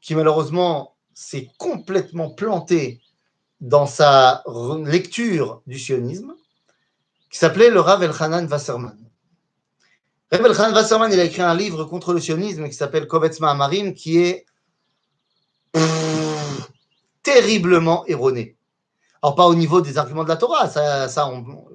qui 0.00 0.14
malheureusement 0.14 0.96
s'est 1.14 1.50
complètement 1.58 2.30
planté 2.30 3.00
dans 3.60 3.86
sa 3.86 4.42
lecture 4.86 5.62
du 5.66 5.78
sionisme, 5.78 6.34
qui 7.30 7.38
s'appelait 7.38 7.70
le 7.70 7.80
Rav 7.80 8.02
Elchanan 8.02 8.46
Wasserman. 8.46 8.98
Rav 10.32 10.46
Elchanan 10.46 10.74
Wasserman, 10.74 11.12
il 11.12 11.20
a 11.20 11.24
écrit 11.24 11.42
un 11.42 11.54
livre 11.54 11.84
contre 11.84 12.14
le 12.14 12.20
sionisme 12.20 12.66
qui 12.66 12.74
s'appelle 12.74 13.06
Kovetz 13.06 13.40
Ma'amarim, 13.40 13.94
qui 13.94 14.18
est 14.18 14.46
terriblement 17.22 18.04
erroné. 18.06 18.56
Alors, 19.22 19.34
pas 19.34 19.46
au 19.46 19.54
niveau 19.54 19.80
des 19.80 19.98
arguments 19.98 20.24
de 20.24 20.28
la 20.28 20.36
Torah, 20.36 20.68
ça, 20.68 21.08
ça 21.08 21.30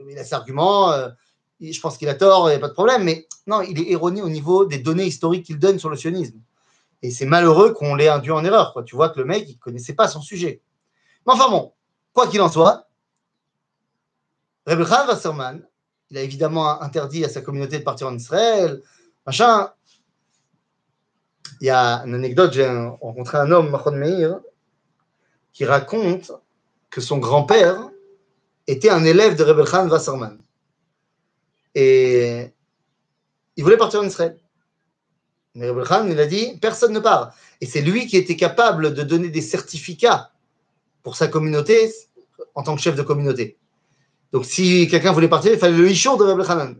il 0.09 0.17
a 0.17 0.23
ses 0.23 0.33
arguments, 0.33 0.91
euh, 0.91 1.09
je 1.59 1.79
pense 1.79 1.97
qu'il 1.97 2.09
a 2.09 2.15
tort, 2.15 2.49
il 2.49 2.51
n'y 2.51 2.57
a 2.57 2.59
pas 2.59 2.69
de 2.69 2.73
problème, 2.73 3.03
mais 3.03 3.27
non, 3.47 3.61
il 3.61 3.79
est 3.79 3.91
erroné 3.91 4.21
au 4.21 4.29
niveau 4.29 4.65
des 4.65 4.77
données 4.77 5.05
historiques 5.05 5.45
qu'il 5.45 5.59
donne 5.59 5.79
sur 5.79 5.89
le 5.89 5.97
sionisme. 5.97 6.39
Et 7.01 7.11
c'est 7.11 7.25
malheureux 7.25 7.73
qu'on 7.73 7.95
l'ait 7.95 8.07
induit 8.07 8.31
en 8.31 8.45
erreur. 8.45 8.81
Tu 8.85 8.95
vois 8.95 9.09
que 9.09 9.19
le 9.19 9.25
mec, 9.25 9.45
il 9.47 9.55
ne 9.55 9.59
connaissait 9.59 9.93
pas 9.93 10.07
son 10.07 10.21
sujet. 10.21 10.61
Mais 11.25 11.33
enfin 11.33 11.49
bon, 11.49 11.73
quoi 12.13 12.27
qu'il 12.27 12.41
en 12.41 12.49
soit, 12.49 12.87
Rebbe 14.65 14.87
Wasserman, 14.87 15.61
il 16.09 16.17
a 16.17 16.21
évidemment 16.21 16.81
interdit 16.81 17.25
à 17.25 17.29
sa 17.29 17.41
communauté 17.41 17.79
de 17.79 17.83
partir 17.83 18.07
en 18.07 18.15
Israël, 18.15 18.81
machin. 19.25 19.69
Il 21.59 21.67
y 21.67 21.69
a 21.69 22.03
une 22.05 22.15
anecdote, 22.15 22.53
j'ai 22.53 22.67
rencontré 22.67 23.37
un 23.37 23.51
homme, 23.51 23.69
Mahon 23.69 23.91
Meir, 23.91 24.39
qui 25.53 25.65
raconte 25.65 26.31
que 26.89 27.01
son 27.01 27.17
grand-père 27.17 27.89
était 28.67 28.89
un 28.89 29.03
élève 29.03 29.35
de 29.35 29.43
Rebbe 29.43 29.67
Wasserman. 29.91 30.37
Et 31.75 32.51
il 33.55 33.63
voulait 33.63 33.77
partir 33.77 34.01
en 34.01 34.05
Israël. 34.05 34.37
Mais 35.55 35.69
Rebbe 35.69 35.85
Khan, 35.85 36.07
il 36.09 36.19
a 36.19 36.25
dit, 36.25 36.57
personne 36.59 36.93
ne 36.93 36.99
part. 36.99 37.35
Et 37.61 37.65
c'est 37.65 37.81
lui 37.81 38.07
qui 38.07 38.17
était 38.17 38.35
capable 38.35 38.93
de 38.93 39.03
donner 39.03 39.29
des 39.29 39.41
certificats 39.41 40.31
pour 41.03 41.15
sa 41.15 41.27
communauté 41.27 41.93
en 42.55 42.63
tant 42.63 42.75
que 42.75 42.81
chef 42.81 42.95
de 42.95 43.03
communauté. 43.03 43.57
Donc 44.31 44.45
si 44.45 44.87
quelqu'un 44.87 45.11
voulait 45.11 45.27
partir, 45.27 45.51
il 45.51 45.59
fallait 45.59 45.77
le 45.77 45.89
ishour 45.89 46.17
de 46.17 46.23
Rebbe 46.23 46.45
Khan. 46.45 46.73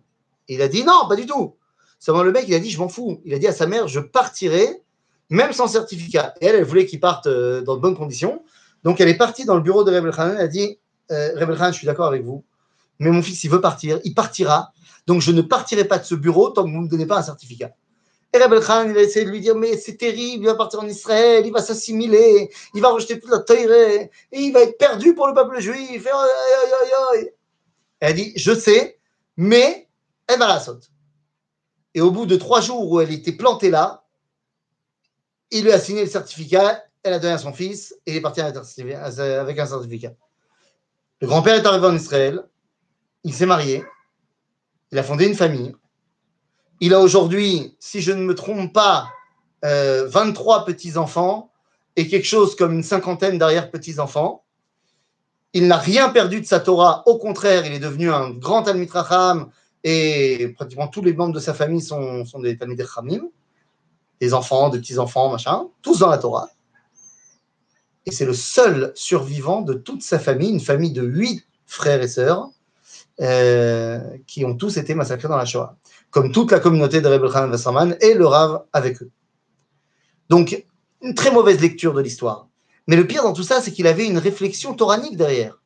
Il 0.48 0.62
a 0.62 0.68
dit 0.68 0.84
non, 0.84 1.08
pas 1.08 1.16
du 1.16 1.26
tout. 1.26 1.56
Seulement 2.00 2.24
le 2.24 2.32
mec, 2.32 2.46
il 2.48 2.54
a 2.54 2.60
dit, 2.60 2.70
je 2.70 2.80
m'en 2.80 2.90
fous. 2.90 3.22
Il 3.24 3.34
a 3.34 3.40
dit 3.40 3.48
à 3.48 3.54
sa 3.54 3.66
mère, 3.66 3.88
je 3.88 4.00
partirai, 4.00 4.82
même 5.30 5.54
sans 5.54 5.68
certificat. 5.68 6.34
Et 6.42 6.48
elle, 6.48 6.56
elle 6.56 6.66
voulait 6.66 6.86
qu'il 6.86 7.00
parte 7.00 7.28
euh, 7.28 7.62
dans 7.62 7.76
de 7.76 7.82
bonnes 7.82 7.96
conditions. 7.96 8.44
Donc 8.84 9.00
elle 9.02 9.10
est 9.10 9.18
partie 9.18 9.46
dans 9.46 9.56
le 9.56 9.62
bureau 9.62 9.84
de 9.84 9.92
Rebbe 9.92 10.12
Khan. 10.12 10.32
Elle 10.32 10.42
a 10.42 10.48
dit, 10.48 10.80
euh, 11.12 11.32
Rebbe 11.36 11.58
Khan, 11.58 11.72
je 11.72 11.78
suis 11.78 11.88
d'accord 11.88 12.08
avec 12.08 12.24
vous, 12.24 12.44
mais 13.00 13.10
mon 13.10 13.22
fils, 13.22 13.44
il 13.44 13.50
veut 13.50 13.62
partir, 13.62 14.00
il 14.04 14.14
partira. 14.14 14.72
Donc 15.08 15.22
je 15.22 15.32
ne 15.32 15.42
partirai 15.42 15.86
pas 15.86 15.98
de 15.98 16.06
ce 16.06 16.16
bureau 16.16 16.50
tant 16.50 16.64
que 16.64 16.70
vous 16.70 16.78
ne 16.78 16.84
me 16.84 16.90
donnez 16.90 17.06
pas 17.06 17.20
un 17.20 17.24
certificat. 17.24 17.72
Et 18.34 18.40
Rabbi 18.40 18.66
Khan, 18.66 18.90
il 18.90 18.98
a 18.98 19.02
essayé 19.02 19.26
de 19.26 19.30
lui 19.30 19.42
dire, 19.42 19.56
mais 19.56 19.78
c'est 19.78 19.96
terrible, 19.96 20.44
il 20.44 20.48
va 20.48 20.56
partir 20.56 20.80
en 20.80 20.88
Israël, 20.88 21.46
il 21.46 21.54
va 21.54 21.62
s'assimiler, 21.62 22.50
il 22.74 22.82
va 22.82 22.90
rejeter 22.90 23.20
toute 23.20 23.30
la 23.30 23.40
Torah, 23.40 23.62
et 23.62 24.10
il 24.32 24.52
va 24.52 24.62
être 24.62 24.78
perdu 24.80 25.14
pour 25.14 25.28
le 25.28 25.36
peuple 25.36 25.60
juif. 25.60 26.08
Elle 28.00 28.10
a 28.10 28.14
dit, 28.14 28.34
je 28.36 28.56
sais, 28.56 28.98
mais 29.38 29.88
elle 30.26 30.40
va 30.40 30.48
la 30.48 30.60
sauter. 30.60 30.88
Et 31.94 32.02
au 32.02 32.10
bout 32.10 32.26
de 32.26 32.36
trois 32.36 32.60
jours 32.60 32.92
où 32.92 33.00
elle 33.00 33.12
était 33.12 33.34
plantée 33.34 33.70
là, 33.70 34.04
il 35.52 35.64
lui 35.64 35.72
a 35.72 35.80
signé 35.80 36.04
le 36.04 36.10
certificat, 36.10 36.84
elle 37.04 37.14
a 37.14 37.20
donné 37.20 37.34
à 37.34 37.38
son 37.38 37.54
fils, 37.54 37.96
et 38.06 38.12
il 38.12 38.18
est 38.18 38.22
parti 38.22 38.42
avec 38.42 39.60
un 39.60 39.66
certificat. 39.66 40.14
Le 41.22 41.28
grand-père 41.28 41.56
est 41.56 41.66
arrivé 41.66 41.86
en 41.86 41.96
Israël, 41.96 42.44
il 43.24 43.34
s'est 43.34 43.46
marié, 43.46 43.84
il 44.92 45.00
a 45.00 45.04
fondé 45.04 45.26
une 45.26 45.36
famille, 45.36 45.74
il 46.80 46.94
a 46.94 47.00
aujourd'hui, 47.00 47.76
si 47.80 48.02
je 48.02 48.12
ne 48.12 48.22
me 48.24 48.36
trompe 48.36 48.74
pas, 48.74 49.10
23 49.62 49.64
euh, 50.62 50.66
petits-enfants 50.66 51.52
et 51.96 52.08
quelque 52.08 52.26
chose 52.26 52.56
comme 52.56 52.74
une 52.74 52.84
cinquantaine 52.84 53.38
d'arrière-petits-enfants. 53.38 54.44
Il 55.54 55.68
n'a 55.68 55.78
rien 55.78 56.10
perdu 56.10 56.42
de 56.42 56.46
sa 56.46 56.60
Torah, 56.60 57.04
au 57.06 57.18
contraire, 57.18 57.66
il 57.66 57.74
est 57.74 57.80
devenu 57.80 58.12
un 58.12 58.32
grand 58.32 58.64
Talmid 58.64 58.90
Racham 58.90 59.50
et 59.84 60.54
pratiquement 60.56 60.88
tous 60.88 61.02
les 61.02 61.14
membres 61.14 61.34
de 61.34 61.40
sa 61.40 61.54
famille 61.54 61.82
sont, 61.82 62.26
des 62.42 62.58
Talmid 62.58 62.82
Rachamim, 62.82 63.30
des 64.20 64.34
enfants, 64.34 64.70
des 64.70 64.80
petits-enfants, 64.80 65.32
machin, 65.32 65.68
tous 65.82 66.00
dans 66.00 66.10
la 66.10 66.18
Torah. 66.18 66.50
Et 68.06 68.12
c'est 68.12 68.26
le 68.26 68.34
seul 68.34 68.92
survivant 68.96 69.62
de 69.62 69.74
toute 69.74 70.04
sa 70.04 70.20
famille, 70.20 70.50
une 70.50 70.60
famille 70.60 70.92
de 70.92 71.04
huit 71.04 71.46
frères 71.66 72.02
et 72.02 72.08
sœurs, 72.08 72.50
euh, 73.22 74.00
qui 74.28 74.44
ont 74.44 74.56
tous 74.56 74.78
été 74.78 74.96
massacrés 74.96 75.28
dans 75.28 75.38
la 75.38 75.46
Shoah 75.46 75.78
comme 76.14 76.32
toute 76.32 76.52
la 76.52 76.60
communauté 76.60 77.02
de 77.02 77.08
Rebbe 77.08 77.30
Khan 77.30 77.50
Wasserman 77.50 77.98
et 78.00 78.14
le 78.14 78.28
Rav 78.28 78.66
avec 78.72 79.02
eux. 79.02 79.10
Donc, 80.30 80.64
une 81.02 81.16
très 81.16 81.32
mauvaise 81.32 81.60
lecture 81.60 81.94
de 81.94 82.02
l'histoire. 82.02 82.48
Mais 82.86 82.96
le 82.96 83.08
pire 83.08 83.24
dans 83.24 83.34
tout 83.34 83.44
ça, 83.44 83.62
c'est 83.62 83.72
qu'il 83.72 83.88
avait 83.88 84.06
une 84.06 84.20
réflexion 84.20 84.76
toranique 84.76 85.18
derrière, 85.18 85.60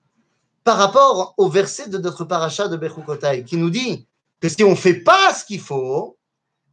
par 0.63 0.77
rapport 0.77 1.33
au 1.37 1.49
verset 1.49 1.89
de 1.89 1.97
notre 1.97 2.23
paracha 2.23 2.69
de 2.69 2.77
Bechukotai, 2.77 3.43
qui 3.43 3.57
nous 3.57 3.69
dit 3.69 4.07
que 4.39 4.47
si 4.47 4.63
on 4.63 4.69
ne 4.69 4.75
fait 4.75 5.01
pas 5.01 5.33
ce 5.33 5.43
qu'il 5.43 5.59
faut, 5.59 6.17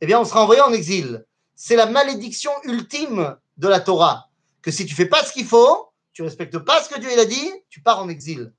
eh 0.00 0.06
bien, 0.06 0.20
on 0.20 0.24
sera 0.24 0.44
envoyé 0.44 0.60
en 0.60 0.72
exil. 0.72 1.24
C'est 1.56 1.76
la 1.76 1.86
malédiction 1.86 2.52
ultime 2.62 3.36
de 3.56 3.66
la 3.66 3.80
Torah, 3.80 4.30
que 4.64 4.70
si 4.70 4.86
tu 4.86 4.94
fais 4.94 5.04
pas 5.04 5.22
ce 5.22 5.30
qu'il 5.30 5.44
faut, 5.44 5.90
tu 6.14 6.22
respectes 6.22 6.58
pas 6.58 6.82
ce 6.82 6.88
que 6.88 6.98
Dieu 6.98 7.10
a 7.20 7.26
dit, 7.26 7.52
tu 7.68 7.82
pars 7.82 8.02
en 8.02 8.08
exil. 8.08 8.50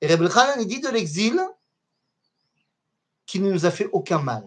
Et 0.00 0.08
Rebbe 0.08 0.28
Khan, 0.28 0.58
il 0.58 0.66
dit 0.66 0.80
de 0.80 0.88
l'exil, 0.88 1.40
qui 3.26 3.38
ne 3.38 3.52
nous 3.52 3.64
a 3.64 3.70
fait 3.70 3.88
aucun 3.92 4.18
mal. 4.18 4.42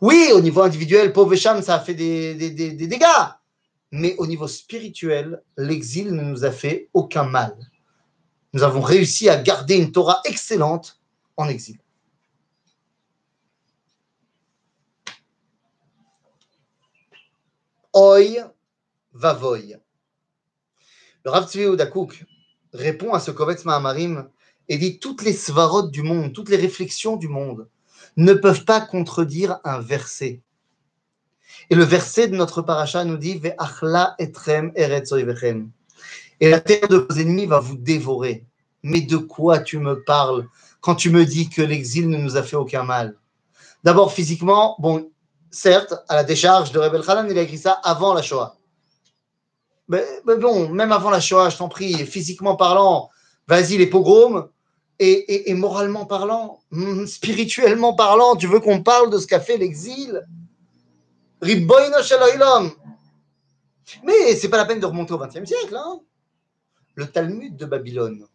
Oui, 0.00 0.30
au 0.34 0.40
niveau 0.40 0.62
individuel, 0.62 1.12
pauvre 1.12 1.36
Cham, 1.36 1.62
ça 1.62 1.76
a 1.76 1.80
fait 1.80 1.94
des, 1.94 2.34
dégâts. 2.34 3.04
Mais 3.92 4.16
au 4.16 4.26
niveau 4.26 4.48
spirituel, 4.48 5.40
l'exil 5.56 6.12
ne 6.12 6.22
nous 6.22 6.44
a 6.44 6.50
fait 6.50 6.90
aucun 6.92 7.22
mal. 7.22 7.56
Nous 8.54 8.64
avons 8.64 8.80
réussi 8.80 9.28
à 9.28 9.36
garder 9.36 9.76
une 9.76 9.92
Torah 9.92 10.20
excellente 10.24 11.00
en 11.36 11.48
exil. 11.48 11.78
Oi 17.92 18.55
vavoy. 19.16 19.76
Le 21.24 21.30
Rav 21.30 21.48
Tzvi 21.48 21.64
Udakouk 21.64 22.24
répond 22.72 23.12
à 23.14 23.20
ce 23.20 23.30
Kovetz 23.30 23.64
Mahamarim 23.64 24.28
et 24.68 24.78
dit 24.78 24.98
toutes 24.98 25.22
les 25.22 25.32
svarot 25.32 25.88
du 25.88 26.02
monde, 26.02 26.32
toutes 26.32 26.50
les 26.50 26.56
réflexions 26.56 27.16
du 27.16 27.28
monde 27.28 27.68
ne 28.16 28.32
peuvent 28.34 28.64
pas 28.64 28.80
contredire 28.80 29.58
un 29.64 29.80
verset. 29.80 30.40
Et 31.70 31.74
le 31.74 31.84
verset 31.84 32.28
de 32.28 32.36
notre 32.36 32.62
paracha 32.62 33.04
nous 33.04 33.16
dit 33.16 33.40
etrem 34.18 34.72
Et 36.40 36.50
la 36.50 36.60
terre 36.60 36.88
de 36.88 36.96
vos 36.96 37.14
ennemis 37.14 37.46
va 37.46 37.60
vous 37.60 37.76
dévorer. 37.76 38.44
Mais 38.82 39.00
de 39.00 39.16
quoi 39.16 39.58
tu 39.58 39.78
me 39.78 40.02
parles 40.04 40.48
quand 40.80 40.94
tu 40.94 41.10
me 41.10 41.24
dis 41.24 41.48
que 41.48 41.62
l'exil 41.62 42.08
ne 42.08 42.18
nous 42.18 42.36
a 42.36 42.42
fait 42.42 42.56
aucun 42.56 42.84
mal? 42.84 43.16
D'abord, 43.82 44.12
physiquement, 44.12 44.76
bon, 44.78 45.10
certes, 45.50 45.94
à 46.08 46.16
la 46.16 46.24
décharge 46.24 46.72
de 46.72 46.78
Rebel 46.78 47.02
Khalan, 47.02 47.28
il 47.28 47.38
a 47.38 47.42
écrit 47.42 47.58
ça 47.58 47.72
avant 47.82 48.14
la 48.14 48.22
Shoah. 48.22 48.55
Mais, 49.88 50.04
bon, 50.24 50.68
même 50.68 50.92
avant 50.92 51.10
la 51.10 51.20
Shoah, 51.20 51.50
je 51.50 51.58
t'en 51.58 51.68
prie, 51.68 51.94
physiquement 52.06 52.56
parlant, 52.56 53.10
vas-y, 53.46 53.76
les 53.78 53.86
pogroms, 53.86 54.48
et, 54.98 55.52
moralement 55.54 56.06
parlant, 56.06 56.60
hmm, 56.70 57.06
spirituellement 57.06 57.94
parlant, 57.94 58.34
tu 58.36 58.46
veux 58.46 58.60
qu'on 58.60 58.82
parle 58.82 59.10
de 59.10 59.18
ce 59.18 59.26
qu'a 59.26 59.40
fait 59.40 59.58
l'exil? 59.58 60.26
Mais 61.42 61.54
c'est 64.34 64.48
pas 64.48 64.56
la 64.56 64.64
peine 64.64 64.80
de 64.80 64.86
remonter 64.86 65.12
au 65.12 65.18
XXe 65.18 65.44
siècle. 65.44 65.76
Hein 65.76 66.00
le 66.96 67.06
Talmud 67.06 67.56
de 67.56 67.66
Babylone 67.66 68.26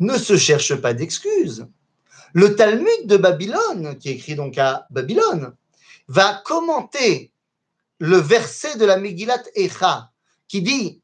ne 0.00 0.18
se 0.18 0.36
cherche 0.36 0.74
pas 0.74 0.94
d'excuses. 0.94 1.66
Le 2.32 2.56
Talmud 2.56 3.06
de 3.06 3.16
Babylone, 3.16 3.96
qui 3.98 4.08
est 4.08 4.14
écrit 4.14 4.34
donc 4.34 4.58
à 4.58 4.86
Babylone, 4.90 5.54
va 6.08 6.42
commenter 6.44 7.32
le 7.98 8.16
verset 8.16 8.76
de 8.76 8.84
la 8.84 8.96
Megillat 8.96 9.42
Echa, 9.54 10.10
qui 10.48 10.62
dit 10.62 11.02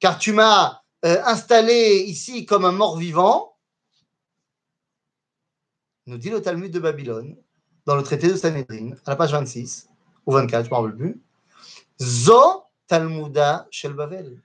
car 0.00 0.18
tu 0.18 0.32
m'as 0.32 0.82
euh, 1.04 1.22
installé 1.24 2.04
ici 2.06 2.46
comme 2.46 2.64
un 2.64 2.72
mort-vivant, 2.72 3.56
nous 6.06 6.18
dit 6.18 6.30
le 6.30 6.42
Talmud 6.42 6.72
de 6.72 6.78
Babylone, 6.80 7.36
dans 7.86 7.96
le 7.96 8.02
traité 8.02 8.28
de 8.28 8.36
Sanhedrin, 8.36 8.92
à 9.06 9.10
la 9.10 9.16
page 9.16 9.32
26 9.32 9.88
ou 10.26 10.32
24, 10.32 10.64
je 10.64 10.70
ne 10.70 10.74
me 10.74 10.80
rappelle 10.80 10.96
plus, 10.96 11.22
Zo 12.00 12.64
Talmuda 12.86 13.68
Shel 13.70 13.92
Bavel. 13.92 14.40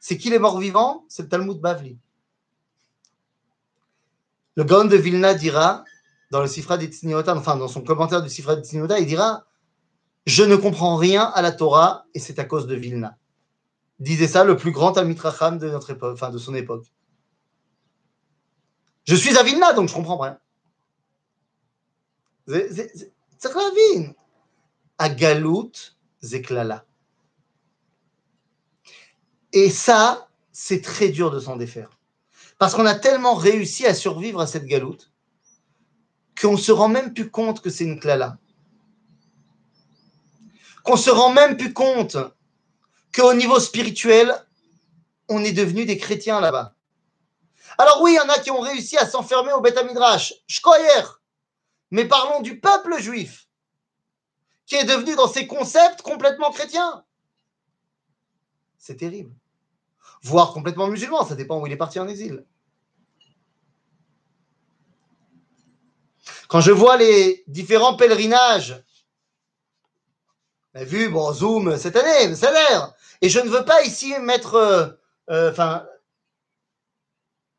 C'est 0.00 0.18
qui 0.18 0.30
les 0.30 0.38
morts-vivants 0.38 1.04
C'est 1.08 1.22
le 1.22 1.28
Talmud 1.28 1.58
Bavli. 1.58 1.98
Le 4.56 4.64
Gaon 4.64 4.86
de 4.86 4.96
Vilna 4.96 5.34
dira, 5.34 5.84
dans 6.30 6.40
le 6.40 6.46
Sifra 6.46 6.76
d'Itzniota, 6.76 7.34
enfin 7.36 7.56
dans 7.56 7.68
son 7.68 7.82
commentaire 7.82 8.22
du 8.22 8.28
Sifra 8.28 8.56
d'Itzniota, 8.56 8.98
il 8.98 9.06
dira 9.06 9.46
Je 10.26 10.42
ne 10.42 10.56
comprends 10.56 10.96
rien 10.96 11.24
à 11.24 11.42
la 11.42 11.52
Torah 11.52 12.06
et 12.14 12.18
c'est 12.18 12.38
à 12.38 12.44
cause 12.44 12.66
de 12.66 12.74
Vilna. 12.74 13.16
Disait 13.98 14.28
ça 14.28 14.44
le 14.44 14.56
plus 14.56 14.70
grand 14.70 14.96
Amitracham 14.96 15.58
de 15.58 15.68
notre 15.70 15.90
époque, 15.90 16.14
enfin 16.14 16.30
de 16.30 16.38
son 16.38 16.54
époque. 16.54 16.86
Je 19.06 19.14
suis 19.14 19.36
à 19.38 19.42
Vilna, 19.42 19.72
donc 19.72 19.88
je 19.88 19.94
comprends 19.94 20.18
rien. 20.18 20.38
C'est 22.46 23.54
la 23.54 23.70
vie. 23.70 24.12
À 24.98 25.08
Galout, 25.08 25.72
Zeklala. 26.22 26.84
Et 29.52 29.70
ça, 29.70 30.28
c'est 30.52 30.82
très 30.82 31.08
dur 31.08 31.30
de 31.30 31.40
s'en 31.40 31.56
défaire. 31.56 31.90
Parce 32.58 32.74
qu'on 32.74 32.86
a 32.86 32.94
tellement 32.94 33.34
réussi 33.34 33.86
à 33.86 33.94
survivre 33.94 34.40
à 34.40 34.46
cette 34.46 34.66
galoute 34.66 35.12
qu'on 36.40 36.56
se 36.56 36.72
rend 36.72 36.88
même 36.88 37.12
plus 37.12 37.30
compte 37.30 37.60
que 37.60 37.70
c'est 37.70 37.84
une 37.84 37.98
klala. 37.98 38.38
Qu'on 40.84 40.96
se 40.96 41.10
rend 41.10 41.32
même 41.32 41.56
plus 41.56 41.72
compte 41.72 42.16
qu'au 43.14 43.34
niveau 43.34 43.58
spirituel, 43.58 44.34
on 45.28 45.42
est 45.44 45.52
devenu 45.52 45.84
des 45.84 45.98
chrétiens 45.98 46.40
là-bas. 46.40 46.74
Alors 47.76 48.00
oui, 48.02 48.12
il 48.12 48.16
y 48.16 48.20
en 48.20 48.28
a 48.28 48.38
qui 48.38 48.50
ont 48.50 48.60
réussi 48.60 48.96
à 48.96 49.06
s'enfermer 49.06 49.52
au 49.52 49.60
Beth 49.60 49.82
Midrash. 49.84 50.34
Mais 51.90 52.06
parlons 52.06 52.40
du 52.40 52.60
peuple 52.60 53.00
juif, 53.00 53.48
qui 54.66 54.76
est 54.76 54.84
devenu 54.84 55.14
dans 55.16 55.28
ses 55.28 55.46
concepts 55.46 56.02
complètement 56.02 56.50
chrétiens. 56.50 57.04
C'est 58.78 58.96
terrible. 58.96 59.32
Voire 60.22 60.52
complètement 60.52 60.88
musulman, 60.88 61.24
ça 61.24 61.34
dépend 61.34 61.60
où 61.60 61.66
il 61.66 61.72
est 61.72 61.76
parti 61.76 61.98
en 62.00 62.08
exil. 62.08 62.44
Quand 66.48 66.62
je 66.62 66.72
vois 66.72 66.96
les 66.96 67.44
différents 67.46 67.94
pèlerinages, 67.94 68.82
vu, 70.74 71.08
bon, 71.08 71.32
Zoom 71.32 71.76
cette 71.76 71.96
année, 71.96 72.34
ça 72.34 72.48
a 72.48 72.52
l'air. 72.52 72.94
Et 73.20 73.28
je 73.28 73.38
ne 73.38 73.48
veux 73.48 73.64
pas 73.64 73.82
ici 73.82 74.14
mettre, 74.20 74.54
euh, 74.54 74.86
euh, 75.30 75.50
enfin, 75.50 75.84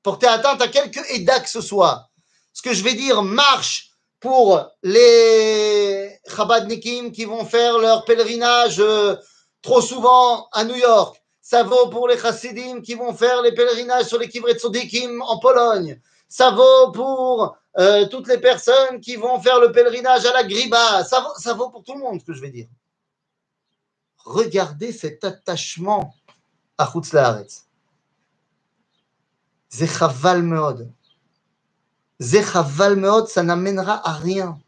porter 0.02 0.28
atteinte 0.28 0.62
à 0.62 0.68
quelque 0.68 1.00
édat 1.14 1.40
que 1.40 1.50
ce 1.50 1.62
soit. 1.62 2.10
Ce 2.54 2.62
que 2.62 2.74
je 2.74 2.84
vais 2.84 2.94
dire 2.94 3.22
marche 3.22 3.92
pour 4.20 4.66
les 4.84 6.20
Chabadnikim 6.28 7.12
qui 7.12 7.26
vont 7.26 7.46
faire 7.46 7.78
leur 7.78 8.06
pèlerinage 8.06 8.80
euh, 8.80 9.16
trop 9.62 9.82
souvent 9.82 10.48
à 10.52 10.64
New 10.64 10.76
York. 10.76 11.22
Ça 11.42 11.64
vaut 11.64 11.90
pour 11.90 12.08
les 12.08 12.18
Chassidim 12.18 12.82
qui 12.82 12.96
vont 12.96 13.14
faire 13.14 13.42
les 13.42 13.54
pèlerinages 13.54 14.06
sur 14.06 14.18
les 14.18 14.30
Kivret 14.30 14.58
Sodikim 14.58 15.22
en 15.22 15.40
Pologne. 15.40 16.00
Ça 16.30 16.52
vaut 16.52 16.92
pour 16.92 17.58
euh, 17.80 18.08
toutes 18.08 18.28
les 18.28 18.38
personnes 18.38 19.02
qui 19.02 19.16
vont 19.16 19.42
faire 19.42 19.60
le 19.60 19.72
pèlerinage 19.72 20.26
à 20.26 20.34
la 20.34 20.44
Griba. 20.44 21.04
Ça 21.04 21.54
vaut, 21.56 21.70
pour 21.70 21.84
tout 21.84 21.96
le 21.96 22.00
monde, 22.00 22.20
ce 22.22 22.26
que 22.26 22.34
je 22.34 22.42
vais 22.42 22.52
dire. 22.52 22.68
Regardez 24.20 24.92
cet 24.92 25.24
attachement 25.24 26.14
à 26.78 26.90
Chutz 26.90 27.14
Laaretz. 27.14 27.66
Zechaval 29.72 30.44
Meod. 30.44 30.92
Zechaval 32.20 32.96
Meod, 32.96 33.28
ça 33.28 33.44
n'amènera 33.44 34.08
à 34.08 34.14
rien. 34.14 34.60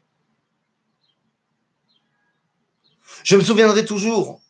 Je 3.24 3.36
me 3.36 3.42
souviendrai 3.42 3.86
toujours 3.86 4.42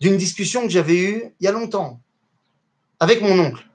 d'une 0.00 0.16
discussion 0.16 0.62
que 0.62 0.70
j'avais 0.70 0.98
eue 0.98 1.34
il 1.38 1.44
y 1.44 1.48
a 1.48 1.52
longtemps 1.52 2.00
avec 2.98 3.20
mon 3.20 3.38
oncle, 3.38 3.65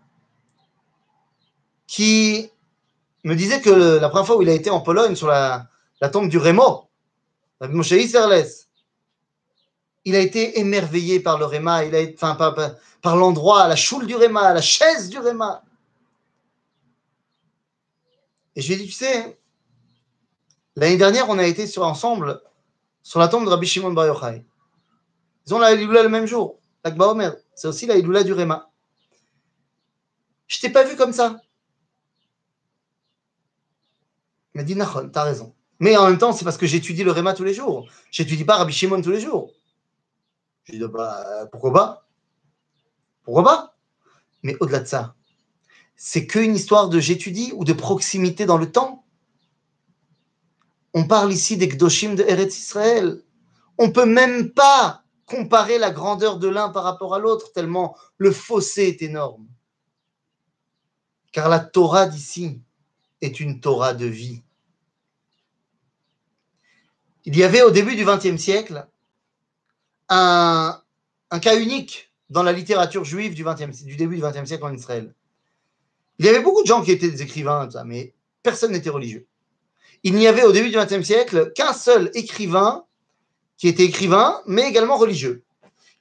qui 1.92 2.50
me 3.26 3.36
disait 3.36 3.60
que 3.60 3.70
la 3.70 4.08
première 4.08 4.26
fois 4.26 4.38
où 4.38 4.42
il 4.42 4.48
a 4.48 4.54
été 4.54 4.70
en 4.70 4.80
Pologne 4.80 5.14
sur 5.14 5.28
la, 5.28 5.68
tombe 6.10 6.30
du 6.30 6.38
Rémo, 6.38 6.90
Moshe 7.60 7.92
Isserles, 7.92 8.48
il 10.06 10.16
a 10.16 10.20
été 10.20 10.58
émerveillé 10.58 11.20
par 11.20 11.38
le 11.38 11.44
Réma, 11.44 11.84
il 11.84 11.94
a 11.94 12.08
par, 12.18 12.56
par, 13.02 13.18
l'endroit, 13.18 13.68
la 13.68 13.76
choule 13.76 14.08
du 14.08 14.16
Réma, 14.16 14.54
la 14.54 14.62
chaise 14.62 15.10
du 15.10 15.20
Réma. 15.20 15.64
Et 18.56 18.62
je 18.62 18.68
lui 18.70 18.76
ai 18.76 18.78
dit, 18.78 18.88
tu 18.88 18.94
sais, 18.94 19.38
l'année 20.78 20.96
dernière, 20.98 21.30
on 21.30 21.40
a 21.40 21.46
été 21.46 21.68
sur, 21.68 21.84
ensemble 21.84 22.42
sur 23.04 23.20
la 23.20 23.28
tombe 23.28 23.44
de 23.44 23.50
Rabbi 23.50 23.68
Shimon 23.68 23.92
Bar 23.92 24.08
Yochai. 24.08 24.46
Ils 25.46 25.54
ont 25.54 25.60
la 25.60 25.74
Iloula 25.74 26.04
le 26.04 26.10
même 26.10 26.26
jour, 26.26 26.58
l'Akba 26.86 27.10
Omer. 27.10 27.36
C'est 27.54 27.68
aussi 27.68 27.86
la 27.86 27.98
Iloula 27.98 28.24
du 28.24 28.32
Réma. 28.32 28.72
Je 30.48 30.58
t'ai 30.62 30.70
pas 30.70 30.86
vu 30.86 30.96
comme 30.96 31.12
ça. 31.12 31.42
Il 34.54 34.58
m'a 34.60 34.64
dit, 34.64 34.76
Nachon, 34.76 35.10
t'as 35.10 35.24
raison. 35.24 35.54
Mais 35.80 35.98
en 35.98 36.08
même 36.08 36.18
temps, 36.18 36.34
c'est 36.34 36.46
parce 36.46 36.58
que 36.58 36.68
j'étudie 36.68 37.04
le 37.04 37.12
Réma 37.12 37.34
tous 37.34 37.44
les 37.44 37.54
jours. 37.54 37.88
J'étudie 38.12 38.46
pas 38.46 38.58
Rabbi 38.58 38.74
Shimon 38.74 39.02
tous 39.02 39.12
les 39.12 39.22
jours. 39.22 39.52
Je 40.66 40.74
dit, 40.74 40.84
bah, 40.88 41.48
pourquoi 41.52 41.74
pas? 41.74 42.08
Pourquoi 43.24 43.44
pas? 43.44 43.78
Mais 44.44 44.56
au-delà 44.60 44.80
de 44.80 44.88
ça, 44.88 45.16
c'est 45.96 46.28
qu'une 46.28 46.56
histoire 46.56 46.90
de 46.90 47.00
j'étudie 47.00 47.52
ou 47.56 47.64
de 47.64 47.74
proximité 47.74 48.46
dans 48.46 48.58
le 48.58 48.72
temps. 48.72 49.06
On 50.94 51.08
parle 51.08 51.32
ici 51.32 51.58
des 51.58 51.68
Gdoshim 51.68 52.16
de 52.16 52.24
Eretz 52.24 52.58
Israël. 52.58 53.22
On 53.78 53.92
peut 53.92 54.06
même 54.06 54.52
pas 54.52 55.04
comparer 55.26 55.78
la 55.78 55.92
grandeur 55.92 56.38
de 56.38 56.48
l'un 56.48 56.70
par 56.70 56.84
rapport 56.84 57.16
à 57.16 57.20
l'autre, 57.20 57.54
tellement 57.54 57.96
le 58.18 58.32
fossé 58.32 58.84
est 58.84 59.02
énorme. 59.02 59.48
Car 61.32 61.48
la 61.48 61.60
Torah 61.60 62.08
d'ici 62.08 62.62
est 63.22 63.40
une 63.40 63.60
Torah 63.60 63.94
de 63.94 64.06
vie. 64.06 64.42
Il 67.26 67.38
y 67.38 67.44
avait 67.44 67.62
au 67.62 67.72
début 67.72 67.96
du 67.96 68.04
XXe 68.04 68.42
siècle 68.42 68.88
un, 70.10 70.82
cas 71.42 71.60
unique 71.60 72.12
dans 72.30 72.44
la 72.44 72.52
littérature 72.52 73.06
juive 73.06 73.34
du, 73.34 73.46
20e, 73.46 73.86
du 73.86 73.96
début 73.96 74.16
du 74.16 74.22
XXe 74.22 74.46
siècle 74.46 74.66
en 74.66 74.74
Israël. 74.74 75.14
Il 76.18 76.26
y 76.26 76.30
avait 76.30 76.42
beaucoup 76.42 76.62
de 76.62 76.68
gens 76.68 76.84
qui 76.84 76.92
étaient 76.92 77.10
des 77.10 77.22
écrivains, 77.22 77.70
mais 77.86 78.14
personne 78.44 78.72
n'était 78.72 78.90
religieux. 78.90 79.28
Il 80.04 80.16
n'y 80.16 80.28
avait 80.28 80.44
au 80.44 80.52
début 80.52 80.70
du 80.70 80.78
XXe 80.78 81.04
siècle 81.04 81.52
qu'un 81.54 81.74
seul 81.74 82.10
écrivain 82.16 82.86
qui 83.58 83.68
était 83.68 83.84
écrivain, 83.84 84.42
mais 84.48 84.68
également 84.68 84.98
religieux. 84.98 85.44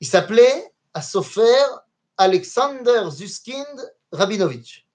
Il 0.00 0.06
s'appelait 0.06 0.72
Asofer 0.94 1.42
Alexander 2.16 3.10
Zuskind 3.10 3.92
Rabinovich. 4.12 4.86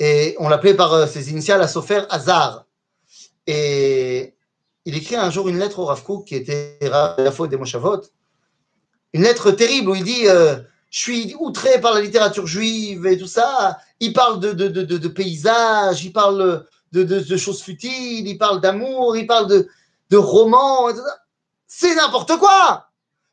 Et 0.00 0.34
on 0.38 0.48
l'appelait 0.48 0.74
par 0.74 0.94
euh, 0.94 1.06
ses 1.06 1.30
initiales 1.30 1.60
Asofer 1.60 2.02
Hazar. 2.08 2.64
Et 3.46 4.34
il 4.86 4.96
écrit 4.96 5.14
un 5.14 5.30
jour 5.30 5.48
une 5.48 5.58
lettre 5.58 5.78
au 5.78 5.84
Rav 5.84 6.02
Kook, 6.02 6.26
qui 6.26 6.34
était 6.34 6.78
la 6.80 7.30
faute 7.30 7.50
des 7.50 7.58
Moshavot. 7.58 8.00
Une 9.12 9.22
lettre 9.22 9.50
terrible 9.50 9.90
où 9.90 9.94
il 9.94 10.04
dit 10.04 10.26
euh, 10.26 10.56
Je 10.90 10.98
suis 10.98 11.36
outré 11.38 11.80
par 11.82 11.92
la 11.92 12.00
littérature 12.00 12.46
juive 12.46 13.06
et 13.06 13.18
tout 13.18 13.26
ça. 13.26 13.78
Il 14.00 14.14
parle 14.14 14.40
de, 14.40 14.52
de, 14.52 14.68
de, 14.68 14.96
de 14.96 15.08
paysages, 15.08 16.02
il 16.02 16.12
parle 16.12 16.66
de, 16.92 17.36
choses 17.36 17.62
futiles, 17.62 18.26
il 18.26 18.38
parle 18.38 18.62
d'amour, 18.62 19.16
il 19.18 19.26
parle 19.26 19.48
de, 19.48 19.68
de 20.08 20.16
romans. 20.16 20.88
C'est 21.66 21.94
n'importe 21.94 22.38
quoi. 22.38 22.86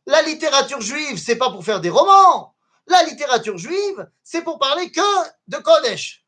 La 0.06 0.22
littérature 0.22 0.82
juive, 0.82 1.18
c'est 1.18 1.38
pas 1.38 1.50
pour 1.50 1.64
faire 1.64 1.80
des 1.80 1.90
romans. 1.90 2.54
La 2.88 3.04
littérature 3.04 3.58
juive, 3.58 4.08
c'est 4.24 4.42
pour 4.42 4.60
parler 4.60 4.92
que 4.92 5.02
de 5.48 5.58
Kodesh. 5.58 6.27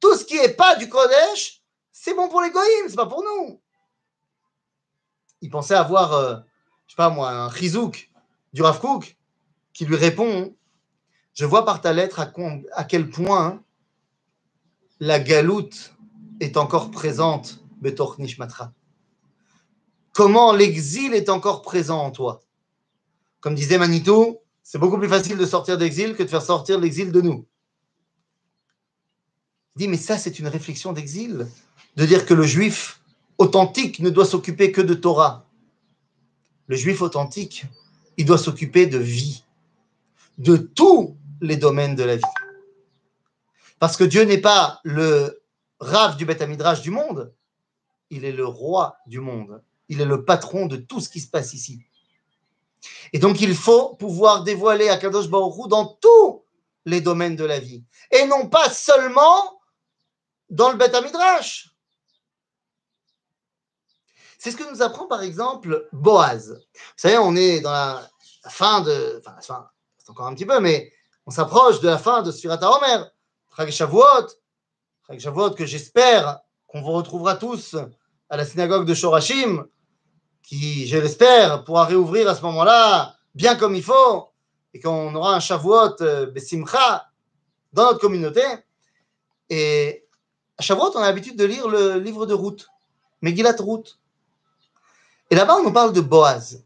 Tout 0.00 0.14
ce 0.16 0.24
qui 0.24 0.36
n'est 0.36 0.54
pas 0.54 0.76
du 0.76 0.88
Kodesh, 0.88 1.62
c'est 1.92 2.14
bon 2.14 2.28
pour 2.28 2.42
les 2.42 2.50
goïms, 2.50 2.88
c'est 2.88 2.96
pas 2.96 3.06
pour 3.06 3.24
nous. 3.24 3.60
Il 5.40 5.50
pensait 5.50 5.74
avoir, 5.74 6.12
euh, 6.14 6.36
je 6.86 6.92
sais 6.92 6.96
pas 6.96 7.10
moi, 7.10 7.30
un 7.30 7.50
chizouk 7.50 8.10
du 8.52 8.62
Rav 8.62 8.80
Kook 8.80 9.16
qui 9.72 9.84
lui 9.84 9.96
répond 9.96 10.54
Je 11.34 11.44
vois 11.44 11.64
par 11.64 11.80
ta 11.80 11.92
lettre 11.92 12.20
à, 12.20 12.32
à 12.72 12.84
quel 12.84 13.10
point 13.10 13.62
la 15.00 15.20
galoute 15.20 15.94
est 16.40 16.56
encore 16.56 16.90
présente, 16.90 17.60
Betor 17.80 18.18
Nishmatra 18.18 18.72
comment 20.16 20.54
l'exil 20.54 21.12
est 21.12 21.28
encore 21.28 21.60
présent 21.60 21.98
en 21.98 22.10
toi? 22.10 22.40
Comme 23.40 23.54
disait 23.54 23.76
Manitou, 23.76 24.38
c'est 24.62 24.78
beaucoup 24.78 24.96
plus 24.96 25.10
facile 25.10 25.36
de 25.36 25.44
sortir 25.44 25.76
d'exil 25.76 26.16
que 26.16 26.22
de 26.22 26.28
faire 26.28 26.40
sortir 26.40 26.80
l'exil 26.80 27.12
de 27.12 27.20
nous. 27.20 27.46
Dit, 29.76 29.88
mais 29.88 29.96
ça, 29.96 30.18
c'est 30.18 30.38
une 30.38 30.48
réflexion 30.48 30.92
d'exil, 30.92 31.46
de 31.96 32.06
dire 32.06 32.26
que 32.26 32.34
le 32.34 32.44
juif 32.44 33.00
authentique 33.38 34.00
ne 34.00 34.10
doit 34.10 34.24
s'occuper 34.24 34.72
que 34.72 34.80
de 34.80 34.94
Torah. 34.94 35.46
Le 36.66 36.76
juif 36.76 37.02
authentique, 37.02 37.64
il 38.16 38.24
doit 38.24 38.38
s'occuper 38.38 38.86
de 38.86 38.98
vie, 38.98 39.44
de 40.38 40.56
tous 40.56 41.16
les 41.40 41.56
domaines 41.56 41.94
de 41.94 42.04
la 42.04 42.16
vie. 42.16 42.22
Parce 43.78 43.96
que 43.96 44.04
Dieu 44.04 44.22
n'est 44.22 44.40
pas 44.40 44.80
le 44.84 45.42
rave 45.78 46.16
du 46.16 46.24
Beth 46.24 46.40
Midrash 46.42 46.80
du 46.80 46.90
monde, 46.90 47.32
il 48.10 48.24
est 48.24 48.32
le 48.32 48.46
roi 48.46 48.96
du 49.06 49.20
monde. 49.20 49.62
Il 49.88 50.00
est 50.00 50.06
le 50.06 50.24
patron 50.24 50.66
de 50.66 50.76
tout 50.76 51.00
ce 51.00 51.08
qui 51.08 51.20
se 51.20 51.28
passe 51.28 51.54
ici. 51.54 51.80
Et 53.12 53.18
donc, 53.18 53.40
il 53.40 53.54
faut 53.54 53.94
pouvoir 53.94 54.42
dévoiler 54.42 54.88
à 54.88 54.96
Kadosh 54.96 55.28
Baruch 55.28 55.68
dans 55.68 55.86
tous 56.00 56.44
les 56.84 57.00
domaines 57.00 57.36
de 57.36 57.44
la 57.44 57.58
vie. 57.58 57.84
Et 58.10 58.26
non 58.26 58.48
pas 58.48 58.70
seulement 58.70 59.55
dans 60.50 60.70
le 60.70 60.76
Beth 60.76 60.94
Midrash. 61.02 61.70
C'est 64.38 64.50
ce 64.50 64.56
que 64.56 64.70
nous 64.70 64.82
apprend 64.82 65.06
par 65.06 65.22
exemple 65.22 65.88
Boaz. 65.92 66.50
Vous 66.50 66.80
savez, 66.96 67.18
on 67.18 67.34
est 67.34 67.60
dans 67.60 67.72
la 67.72 68.08
fin 68.48 68.80
de. 68.80 69.16
Enfin, 69.18 69.34
la 69.34 69.42
fin, 69.42 69.70
c'est 69.98 70.10
encore 70.10 70.26
un 70.26 70.34
petit 70.34 70.46
peu, 70.46 70.60
mais 70.60 70.92
on 71.26 71.30
s'approche 71.30 71.80
de 71.80 71.88
la 71.88 71.98
fin 71.98 72.22
de 72.22 72.30
Sfirat 72.30 72.58
HaOmer, 72.62 73.04
Chag 73.56 73.70
Shavuot, 73.70 74.28
Chag 75.08 75.18
Shavuot 75.18 75.50
que 75.50 75.66
j'espère 75.66 76.40
qu'on 76.66 76.80
vous 76.80 76.92
retrouvera 76.92 77.36
tous 77.36 77.76
à 78.28 78.36
la 78.36 78.44
synagogue 78.44 78.86
de 78.86 78.94
Shorashim, 78.94 79.66
qui, 80.42 80.86
je 80.86 80.98
l'espère, 80.98 81.64
pourra 81.64 81.84
réouvrir 81.84 82.28
à 82.28 82.34
ce 82.34 82.42
moment-là 82.42 83.16
bien 83.34 83.56
comme 83.56 83.74
il 83.74 83.82
faut, 83.82 84.28
et 84.72 84.80
qu'on 84.80 85.14
aura 85.14 85.34
un 85.34 85.40
Shavuot 85.40 86.02
euh, 86.02 86.26
Besimcha 86.26 87.06
dans 87.72 87.84
notre 87.84 88.00
communauté. 88.00 88.42
Et 89.48 90.05
à 90.58 90.62
Shavuot, 90.62 90.92
on 90.94 91.00
a 91.00 91.06
l'habitude 91.06 91.36
de 91.36 91.44
lire 91.44 91.68
le 91.68 91.98
livre 91.98 92.26
de 92.26 92.34
Ruth, 92.34 92.66
Megillat 93.22 93.56
Ruth. 93.58 93.98
Et 95.30 95.34
là-bas, 95.34 95.56
on 95.56 95.64
nous 95.64 95.72
parle 95.72 95.92
de 95.92 96.00
Boaz. 96.00 96.64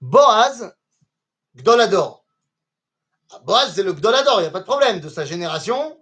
Boaz, 0.00 0.74
Gdolador. 1.56 2.24
Ah, 3.32 3.40
Boaz, 3.44 3.74
c'est 3.74 3.82
le 3.82 3.92
Gdolador, 3.92 4.40
il 4.40 4.42
n'y 4.42 4.48
a 4.48 4.50
pas 4.50 4.60
de 4.60 4.64
problème. 4.64 5.00
De 5.00 5.08
sa 5.08 5.24
génération, 5.24 5.98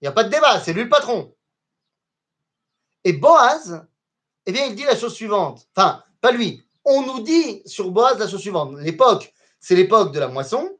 il 0.00 0.04
n'y 0.04 0.08
a 0.08 0.12
pas 0.12 0.24
de 0.24 0.28
débat, 0.28 0.60
c'est 0.60 0.72
lui 0.72 0.84
le 0.84 0.88
patron. 0.88 1.34
Et 3.04 3.12
Boaz, 3.12 3.84
eh 4.46 4.52
bien, 4.52 4.66
il 4.66 4.74
dit 4.74 4.84
la 4.84 4.96
chose 4.96 5.14
suivante. 5.14 5.66
Enfin, 5.74 6.02
pas 6.20 6.32
lui. 6.32 6.62
On 6.84 7.02
nous 7.02 7.20
dit 7.20 7.62
sur 7.66 7.90
Boaz 7.90 8.18
la 8.18 8.28
chose 8.28 8.40
suivante. 8.40 8.74
L'époque, 8.78 9.32
c'est 9.58 9.74
l'époque 9.74 10.12
de 10.12 10.20
la 10.20 10.28
moisson. 10.28 10.76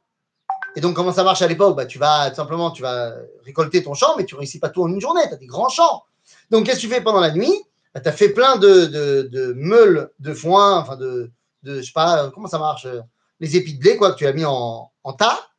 Et 0.77 0.79
donc, 0.79 0.95
comment 0.95 1.11
ça 1.11 1.23
marche 1.23 1.41
à 1.41 1.47
l'époque? 1.47 1.75
Bah, 1.75 1.87
Tu 1.87 1.97
vas 1.97 2.31
simplement 2.35 2.69
tu 2.69 2.83
vas 2.83 3.15
récolter 3.43 3.81
ton 3.81 3.95
champ, 3.95 4.15
mais 4.15 4.25
tu 4.25 4.35
ne 4.35 4.41
réussis 4.41 4.59
pas 4.59 4.69
tout 4.69 4.83
en 4.83 4.87
une 4.87 5.01
journée. 5.01 5.23
Tu 5.27 5.33
as 5.33 5.37
des 5.37 5.47
grands 5.47 5.69
champs. 5.69 6.03
Donc, 6.51 6.67
qu'est-ce 6.67 6.75
que 6.75 6.81
tu 6.81 6.87
fais 6.87 7.01
pendant 7.01 7.19
la 7.19 7.31
nuit? 7.31 7.63
Bah, 7.95 7.99
Tu 7.99 8.07
as 8.07 8.11
fait 8.11 8.29
plein 8.29 8.57
de, 8.57 8.85
de, 8.85 9.53
meules 9.53 10.11
de 10.19 10.35
foin, 10.35 10.77
enfin 10.77 10.95
de, 10.95 11.31
de, 11.63 11.81
je 11.81 11.87
sais 11.87 11.91
pas, 11.93 12.29
comment 12.29 12.47
ça 12.47 12.59
marche 12.59 12.85
euh, 12.85 13.01
Les 13.39 13.57
épis 13.57 13.73
de 13.73 13.79
blé, 13.79 13.97
quoi, 13.97 14.11
que 14.11 14.19
tu 14.19 14.27
as 14.27 14.33
mis 14.33 14.45
en, 14.45 14.91
tas. 15.17 15.49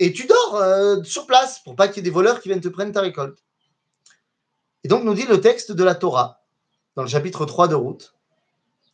Et 0.00 0.12
tu 0.12 0.26
dors 0.26 0.56
euh, 0.56 1.00
sur 1.04 1.28
place 1.28 1.60
pour 1.60 1.76
pas 1.76 1.86
qu'il 1.86 1.98
y 1.98 2.00
ait 2.00 2.02
des 2.02 2.10
voleurs 2.10 2.40
qui 2.40 2.48
viennent 2.48 2.60
te 2.60 2.66
prendre 2.66 2.90
ta 2.90 3.02
récolte. 3.02 3.38
Et 4.82 4.88
donc, 4.88 5.04
nous 5.04 5.14
dit 5.14 5.26
le 5.26 5.40
texte 5.40 5.70
de 5.70 5.84
la 5.84 5.94
Torah, 5.94 6.40
dans 6.96 7.02
le 7.02 7.08
chapitre 7.08 7.46
3 7.46 7.68
de 7.68 7.76
Route 7.76 8.16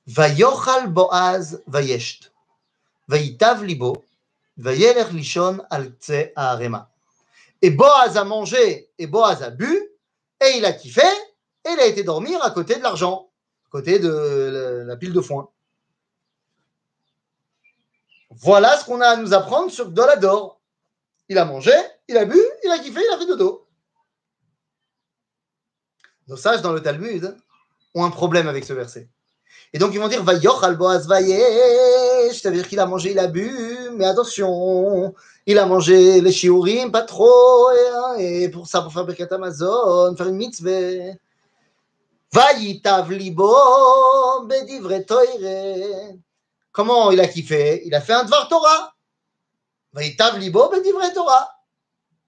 Vayochal 0.07 0.89
Boaz 0.93 1.63
Vayesht. 1.67 2.31
Vayitav 3.09 3.65
Libo. 3.65 4.05
Al. 5.71 5.93
Et 7.63 7.71
Boaz 7.71 8.17
a 8.17 8.25
mangé 8.25 8.91
et 8.99 9.07
Boaz 9.07 9.43
a 9.43 9.51
bu 9.51 9.71
et 10.41 10.57
il 10.57 10.65
a 10.65 10.73
kiffé 10.73 11.07
et 11.65 11.71
il 11.71 11.81
a 11.81 11.87
été 11.87 12.03
dormir 12.03 12.43
à 12.43 12.51
côté 12.51 12.77
de 12.77 12.83
l'argent, 12.83 13.31
à 13.67 13.71
côté 13.71 13.99
de 13.99 14.85
la 14.87 14.97
pile 14.97 15.13
de 15.13 15.21
foin. 15.21 15.51
Voilà 18.31 18.79
ce 18.79 18.85
qu'on 18.85 19.01
a 19.01 19.09
à 19.09 19.17
nous 19.17 19.35
apprendre 19.35 19.71
sur 19.71 19.91
Dolador. 19.91 20.61
Il 21.29 21.39
a 21.39 21.45
mangé, 21.45 21.73
il 22.09 22.17
a 22.17 22.25
bu, 22.25 22.41
il 22.65 22.71
a 22.71 22.79
kiffé, 22.79 23.01
il 23.01 23.15
a 23.15 23.19
fait 23.19 23.27
dodo. 23.27 23.69
Nos 26.27 26.37
sages 26.37 26.63
dans 26.63 26.73
le 26.73 26.83
Talmud 26.83 27.37
ont 27.95 28.05
un 28.05 28.11
problème 28.11 28.49
avec 28.49 28.65
ce 28.65 28.73
verset. 28.73 29.09
Et 29.73 29.79
donc 29.79 29.95
ils 29.95 30.01
vont 30.01 30.09
dire 30.09 30.25
Vayoch 30.25 30.63
al 30.63 30.77
Boaz 30.77 31.07
c'est-à-dire 32.33 32.67
qu'il 32.69 32.81
a 32.81 32.87
mangé, 32.87 33.13
il 33.13 33.19
a 33.19 33.27
bu, 33.27 33.91
mais 33.97 34.05
attention, 34.05 35.15
il 35.47 35.59
a 35.59 35.67
mangé 35.67 36.21
les 36.21 36.33
shiurim, 36.33 36.91
pas 36.91 37.03
trop, 37.03 37.71
et, 38.19 38.49
pour 38.49 38.67
ça, 38.67 38.83
pour 38.83 38.93
faire 38.93 39.05
Birkat 39.05 39.33
Amazon, 39.35 40.15
faire 40.17 40.29
une 40.29 40.37
mitzvah. 40.37 41.15
Vayitav 42.33 43.11
libo 43.11 44.47
bedivre 44.47 45.05
toire. 45.05 46.15
Comment 46.71 47.11
il 47.11 47.21
a 47.21 47.27
kiffé? 47.27 47.83
Il 47.85 47.95
a 47.95 48.01
fait 48.01 48.13
un 48.13 48.25
Dvar 48.25 48.49
Torah. 48.49 48.95
Vayitav 49.93 50.39
libo 50.39 50.69
bedivre 50.69 51.13
Torah. 51.13 51.49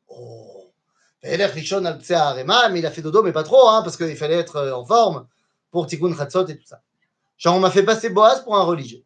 Oh. 0.09 0.73
Mais 1.23 1.35
il 1.35 1.43
a 1.43 2.91
fait 2.91 3.03
dodo, 3.03 3.23
mais 3.23 3.31
pas 3.33 3.45
trop, 3.45 3.69
hein, 3.69 3.83
parce 3.83 3.97
qu'il 3.97 4.17
fallait 4.17 4.39
être 4.39 4.73
en 4.73 4.85
forme 4.85 5.29
pour 5.71 5.87
Tikkun 5.87 6.17
Chatzot 6.17 6.49
et 6.49 6.57
tout 6.57 6.67
ça. 6.67 6.81
Genre, 7.39 7.57
on 7.57 7.61
m'a 7.61 7.71
fait 7.71 7.83
passer 7.83 8.11
Boaz 8.11 8.43
pour 8.45 8.57
un 8.57 8.63
religieux. 8.63 9.03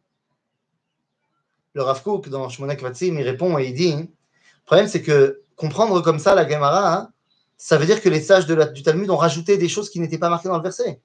Le 1.73 1.83
Rav 1.83 2.01
Kook, 2.03 2.29
dans 2.29 2.49
Shmonek 2.49 2.81
Vatsim, 2.81 3.17
il 3.17 3.23
répond 3.23 3.57
et 3.57 3.67
il 3.67 3.73
dit 3.73 3.93
le 3.93 4.65
problème, 4.65 4.87
c'est 4.89 5.01
que 5.01 5.43
comprendre 5.55 6.01
comme 6.01 6.19
ça 6.19 6.35
la 6.35 6.47
Gemara, 6.47 6.93
hein, 6.93 7.09
ça 7.57 7.77
veut 7.77 7.85
dire 7.85 8.01
que 8.01 8.09
les 8.09 8.21
sages 8.21 8.45
du 8.45 8.83
Talmud 8.83 9.09
ont 9.09 9.17
rajouté 9.17 9.57
des 9.57 9.69
choses 9.69 9.89
qui 9.89 9.99
n'étaient 9.99 10.17
pas 10.17 10.29
marquées 10.29 10.49
dans 10.49 10.57
le 10.57 10.63
verset. 10.63 11.01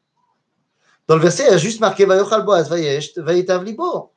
Dans 1.07 1.17
le 1.17 1.23
verset, 1.23 1.45
il 1.45 1.51
y 1.53 1.55
a 1.55 1.59
juste 1.59 1.81
marqué 1.81 2.05
Vayochal 2.05 2.45
Boaz, 2.45 2.69
Vayetav 2.69 3.65
Libo. 3.65 4.13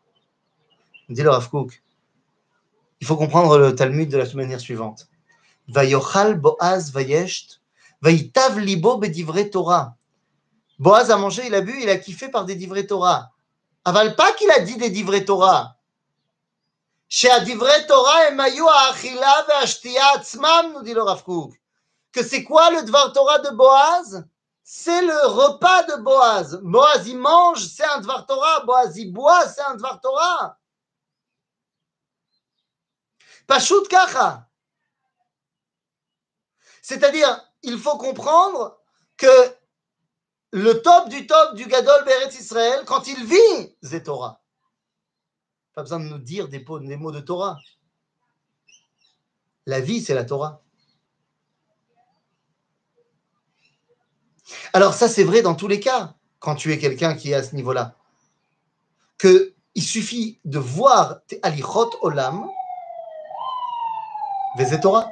Dit 1.10 1.22
le 1.22 1.30
Rav. 1.30 1.48
Il 3.02 3.08
faut 3.08 3.18
comprendre 3.18 3.58
le 3.58 3.76
Talmud 3.76 4.10
de 4.10 4.18
la 4.18 4.26
manière 4.34 4.60
suivante. 4.60 5.08
Vayochal 5.68 6.40
Boaz 6.40 6.92
Vayesht, 6.92 7.62
Vayitav 8.02 8.60
Libo 8.60 8.98
Bedivre 8.98 9.50
Torah. 9.50 9.96
Boaz 10.78 11.10
a 11.10 11.18
mangé, 11.18 11.48
il 11.48 11.56
a 11.56 11.62
bu, 11.62 11.82
il 11.82 11.90
a 11.90 11.98
kiffé 11.98 12.30
par 12.30 12.46
des 12.46 12.56
divrei 12.56 12.86
Torah. 12.86 13.32
Aval 13.86 14.16
pas 14.16 14.34
qu'il 14.34 14.52
a 14.52 14.60
dit 14.60 14.78
des 14.78 14.90
divrei 14.90 15.24
Torah. 15.24 15.78
Chez 17.08 17.30
Torah 17.88 18.20
achila 19.62 20.14
atzmam, 20.16 20.74
nous 20.74 20.82
dit 20.82 20.94
le 20.94 21.04
Rav 21.04 21.24
Que 22.12 22.24
c'est 22.24 22.44
quoi 22.44 22.72
le 22.72 22.84
dvar 22.84 23.14
Torah 23.14 23.40
de 23.40 23.52
Boaz? 23.52 24.26
C'est 24.64 25.02
le 25.04 25.28
repas 25.28 25.84
de 25.84 26.02
Boaz. 26.02 26.60
Boaz 26.64 27.08
il 27.08 27.20
mange, 27.20 27.64
c'est 27.68 27.86
un 27.86 28.02
dvar 28.02 28.26
Torah. 28.26 28.62
Boaz 28.62 28.98
il 28.98 29.14
boit, 29.14 29.48
c'est 29.48 29.62
un 29.62 29.76
dvar 29.76 30.02
Torah. 30.02 30.58
Pashut 33.48 33.88
kacha. 33.88 34.48
C'est-à-dire, 36.82 37.44
il 37.64 37.78
faut 37.78 37.98
comprendre 37.98 38.80
que 39.18 39.56
le 40.56 40.82
top 40.82 41.10
du 41.10 41.28
top 41.28 41.56
du 41.56 41.66
Gadol 41.66 42.06
Beret 42.06 42.30
Israël, 42.30 42.84
quand 42.86 43.08
il 43.08 43.26
vit, 43.26 43.76
c'est 43.84 44.04
Torah. 44.04 44.42
Pas 45.74 45.82
besoin 45.82 46.00
de 46.00 46.06
nous 46.06 46.18
dire 46.18 46.48
des, 46.48 46.64
mots 46.96 47.12
de 47.12 47.20
Torah. 47.20 47.60
La 49.66 49.82
vie, 49.82 50.00
c'est 50.00 50.14
la 50.14 50.24
Torah. 50.24 50.62
Alors 54.72 54.94
ça, 54.94 55.10
c'est 55.10 55.26
vrai 55.26 55.42
dans 55.42 55.56
tous 55.56 55.68
les 55.68 55.82
cas, 55.82 56.16
quand 56.40 56.56
tu 56.56 56.72
es 56.72 56.80
quelqu'un 56.80 57.16
qui 57.16 57.32
est 57.32 57.36
à 57.36 57.44
ce 57.44 57.54
niveau-là. 57.54 57.96
Que 59.18 59.54
il 59.74 59.84
suffit 59.84 60.40
de 60.46 60.60
voir 60.60 61.20
alichot 61.42 61.92
olam, 62.00 62.48
vezet 64.58 64.80
Torah. 64.80 65.10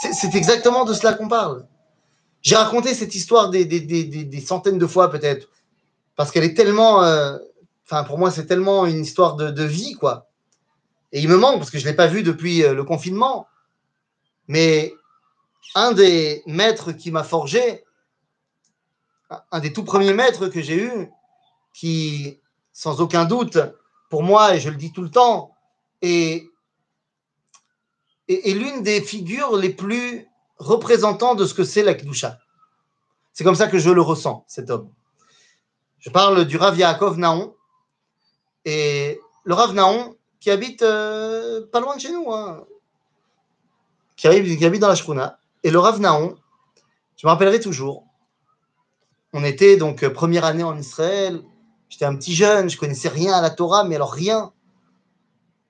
C'est 0.00 0.34
exactement 0.34 0.84
de 0.84 0.94
cela 0.94 1.14
qu'on 1.14 1.28
parle. 1.28 1.68
J'ai 2.42 2.56
raconté 2.56 2.92
cette 2.94 3.14
histoire 3.14 3.50
des, 3.50 4.40
centaines 4.44 4.78
de 4.78 4.86
fois 4.86 5.10
peut-être, 5.10 5.48
parce 6.16 6.32
qu'elle 6.32 6.44
est 6.44 6.54
tellement, 6.54 7.04
euh, 7.04 7.38
enfin 7.84 8.02
pour 8.02 8.18
moi 8.18 8.30
c'est 8.32 8.46
tellement 8.46 8.84
une 8.84 9.02
histoire 9.02 9.36
de, 9.36 9.64
vie 9.64 9.94
quoi. 9.94 10.28
Et 11.12 11.20
il 11.20 11.28
me 11.28 11.36
manque 11.36 11.58
parce 11.58 11.70
que 11.70 11.78
je 11.78 11.84
ne 11.84 11.90
l'ai 11.90 11.96
pas 11.96 12.08
vu 12.08 12.22
depuis 12.22 12.64
euh, 12.64 12.74
le 12.74 12.84
confinement. 12.84 13.46
Mais 14.48 14.92
un 15.74 15.92
des 15.92 16.42
maîtres 16.46 16.92
qui 16.92 17.12
m'a 17.12 17.22
forgé, 17.22 17.84
un 19.50 19.60
des 19.60 19.72
tout 19.72 19.84
premiers 19.84 20.12
maîtres 20.12 20.48
que 20.48 20.60
j'ai 20.60 20.82
eu, 20.82 21.10
qui 21.72 22.40
sans 22.72 23.00
aucun 23.00 23.24
doute 23.24 23.58
pour 24.10 24.24
moi, 24.24 24.56
et 24.56 24.60
je 24.60 24.68
le 24.68 24.76
dis 24.76 24.92
tout 24.92 25.02
le 25.02 25.10
temps, 25.10 25.54
est, 26.00 26.44
est 28.28 28.54
l'une 28.54 28.82
des 28.82 29.00
figures 29.00 29.56
les 29.56 29.70
plus 29.70 30.26
représentant 30.62 31.34
de 31.34 31.44
ce 31.44 31.54
que 31.54 31.64
c'est 31.64 31.82
la 31.82 31.94
Kedusha. 31.94 32.38
C'est 33.32 33.44
comme 33.44 33.54
ça 33.54 33.66
que 33.66 33.78
je 33.78 33.90
le 33.90 34.00
ressens, 34.00 34.44
cet 34.46 34.70
homme. 34.70 34.90
Je 35.98 36.10
parle 36.10 36.44
du 36.44 36.56
Rav 36.56 36.76
Yaakov 36.78 37.18
Naon, 37.18 37.54
et 38.64 39.20
le 39.44 39.54
Rav 39.54 39.74
Naon 39.74 40.14
qui 40.40 40.50
habite 40.50 40.82
euh, 40.82 41.66
pas 41.70 41.80
loin 41.80 41.96
de 41.96 42.00
chez 42.00 42.12
nous, 42.12 42.32
hein, 42.32 42.64
qui, 44.16 44.26
habite 44.26 44.80
dans 44.80 44.88
la 44.88 44.94
Shruna. 44.94 45.38
Et 45.62 45.70
le 45.70 45.78
Rav 45.78 46.00
Naon, 46.00 46.36
je 47.16 47.26
me 47.26 47.30
rappellerai 47.30 47.60
toujours, 47.60 48.04
on 49.32 49.44
était 49.44 49.76
donc 49.76 50.02
euh, 50.02 50.10
première 50.10 50.44
année 50.44 50.64
en 50.64 50.76
Israël, 50.76 51.42
j'étais 51.88 52.04
un 52.04 52.16
petit 52.16 52.34
jeune, 52.34 52.68
je 52.68 52.76
connaissais 52.76 53.08
rien 53.08 53.34
à 53.34 53.40
la 53.40 53.50
Torah, 53.50 53.84
mais 53.84 53.96
alors 53.96 54.12
rien. 54.12 54.52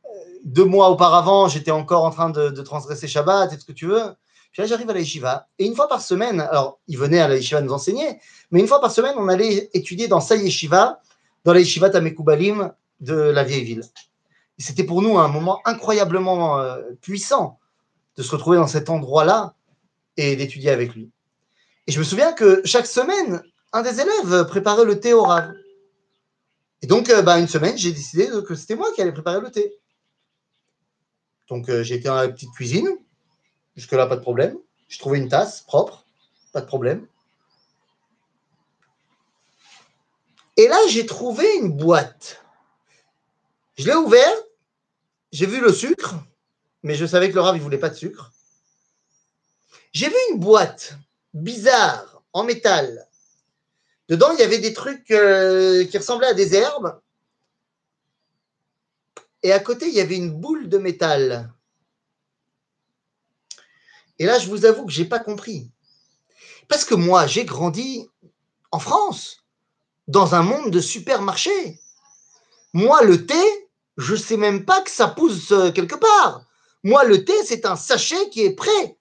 Euh, 0.05 0.09
deux 0.45 0.65
mois 0.65 0.91
auparavant, 0.91 1.49
j'étais 1.49 1.71
encore 1.71 2.05
en 2.05 2.11
train 2.11 2.31
de, 2.31 2.49
de 2.49 2.63
transgresser 2.63 3.07
Shabbat 3.07 3.53
et 3.53 3.57
tout 3.57 3.63
ce 3.63 3.67
que 3.67 3.73
tu 3.73 3.87
veux. 3.87 4.15
Puis 4.53 4.61
là, 4.61 4.69
j'arrive 4.69 4.91
à 4.91 4.93
la 4.93 5.01
yeshiva, 5.01 5.49
et 5.59 5.65
une 5.65 5.75
fois 5.75 5.89
par 5.89 6.03
semaine, 6.03 6.41
alors, 6.41 6.79
il 6.87 6.99
venait 6.99 7.21
à 7.21 7.29
la 7.29 7.37
yeshiva 7.37 7.63
nous 7.63 7.73
enseigner, 7.73 8.21
mais 8.51 8.61
une 8.61 8.67
fois 8.67 8.81
par 8.81 8.91
semaine, 8.91 9.15
on 9.17 9.29
allait 9.29 9.71
étudier 9.73 10.09
dans 10.09 10.21
sa 10.21 10.37
yeshiva, 10.37 11.01
dans 11.45 11.55
la 11.55 11.61
yeshiva 11.61 11.89
Tamekoubalim 11.89 12.73
de 13.01 13.15
la 13.15 13.45
vieille 13.45 13.65
ville. 13.65 13.85
C'était 14.59 14.85
pour 14.85 15.01
nous 15.01 15.19
un 15.19 15.29
moment 15.29 15.61
incroyablement 15.65 16.61
euh, 16.61 16.83
puissant 17.01 17.59
de 18.17 18.23
se 18.23 18.31
retrouver 18.31 18.59
dans 18.59 18.67
cet 18.67 18.91
endroit-là 18.91 19.55
et 20.19 20.37
d'étudier 20.37 20.71
avec 20.71 20.95
lui. 20.95 21.11
Et 21.87 21.93
je 21.93 21.99
me 21.99 22.05
souviens 22.05 22.33
que 22.33 22.61
chaque 22.65 22.87
semaine, 22.87 23.43
un 23.73 23.83
des 23.83 24.01
élèves 24.01 24.47
préparait 24.47 24.85
le 24.85 25.01
thé 25.01 25.15
au 25.15 25.23
rave. 25.23 25.53
Et 26.83 26.87
donc, 26.87 27.09
euh, 27.09 27.23
bah, 27.23 27.39
une 27.39 27.49
semaine, 27.49 27.77
j'ai 27.79 27.93
décidé 27.93 28.29
que 28.47 28.55
c'était 28.55 28.77
moi 28.77 28.93
qui 28.95 29.01
allais 29.01 29.13
préparer 29.13 29.41
le 29.41 29.51
thé. 29.51 29.73
Donc, 31.49 31.69
euh, 31.69 31.83
été 31.83 32.03
dans 32.03 32.17
la 32.17 32.29
petite 32.29 32.53
cuisine. 32.53 32.89
Jusque-là, 33.77 34.07
pas 34.07 34.17
de 34.17 34.21
problème. 34.21 34.59
Je 34.89 34.99
trouvais 34.99 35.19
une 35.19 35.29
tasse 35.29 35.63
propre, 35.63 36.05
pas 36.53 36.61
de 36.61 36.67
problème. 36.67 37.07
Et 40.57 40.69
là, 40.69 40.79
j'ai 40.89 41.07
trouvé 41.07 41.47
une 41.57 41.73
boîte. 41.73 42.43
Je 43.77 43.87
l'ai 43.87 43.95
ouverte, 43.95 44.47
j'ai 45.33 45.47
vu 45.47 45.61
le 45.61 45.73
sucre, 45.73 46.15
mais 46.83 46.95
je 46.95 47.07
savais 47.07 47.31
que 47.31 47.35
le 47.35 47.41
rave, 47.41 47.57
il 47.57 47.63
voulait 47.63 47.79
pas 47.79 47.89
de 47.89 47.95
sucre. 47.95 48.33
J'ai 49.93 50.09
vu 50.09 50.17
une 50.31 50.41
boîte 50.41 50.99
bizarre 51.33 52.23
en 52.33 52.45
métal. 52.45 53.07
Dedans, 54.09 54.31
il 54.33 54.41
y 54.41 54.43
avait 54.43 54.59
des 54.59 54.75
trucs 54.75 55.11
euh, 55.11 55.85
qui 55.87 55.97
ressemblaient 55.97 56.29
à 56.29 56.35
des 56.35 56.55
herbes. 56.55 57.01
Et 59.43 59.53
à 59.53 59.59
côté, 59.59 59.89
il 59.89 59.95
y 59.95 60.01
avait 60.01 60.17
une 60.17 60.33
boule 60.33 60.69
de 60.69 60.79
métal. 60.79 61.51
Et 64.23 64.25
là, 64.25 64.39
je 64.39 64.47
vous 64.47 64.67
avoue 64.67 64.87
que 64.87 64.93
je 64.93 65.03
n'ai 65.03 65.09
pas 65.09 65.19
compris. 65.19 65.69
Parce 66.69 66.85
que 66.85 66.95
moi, 66.95 67.27
j'ai 67.27 67.45
grandi 67.45 68.09
en 68.71 68.79
France, 68.79 69.45
dans 70.07 70.37
un 70.37 70.45
monde 70.45 70.71
de 70.71 70.79
supermarchés. 70.79 71.81
Moi, 72.73 73.03
le 73.03 73.27
thé, 73.27 73.43
je 73.97 74.13
ne 74.13 74.19
sais 74.19 74.37
même 74.37 74.65
pas 74.65 74.81
que 74.81 74.93
ça 74.93 75.09
pousse 75.09 75.51
euh, 75.51 75.73
quelque 75.73 75.97
part. 75.97 76.45
Moi, 76.85 77.03
le 77.03 77.25
thé, 77.25 77.33
c'est 77.45 77.67
un 77.67 77.75
sachet 77.75 78.31
qui 78.31 78.43
est 78.43 78.55
prêt. 78.55 78.97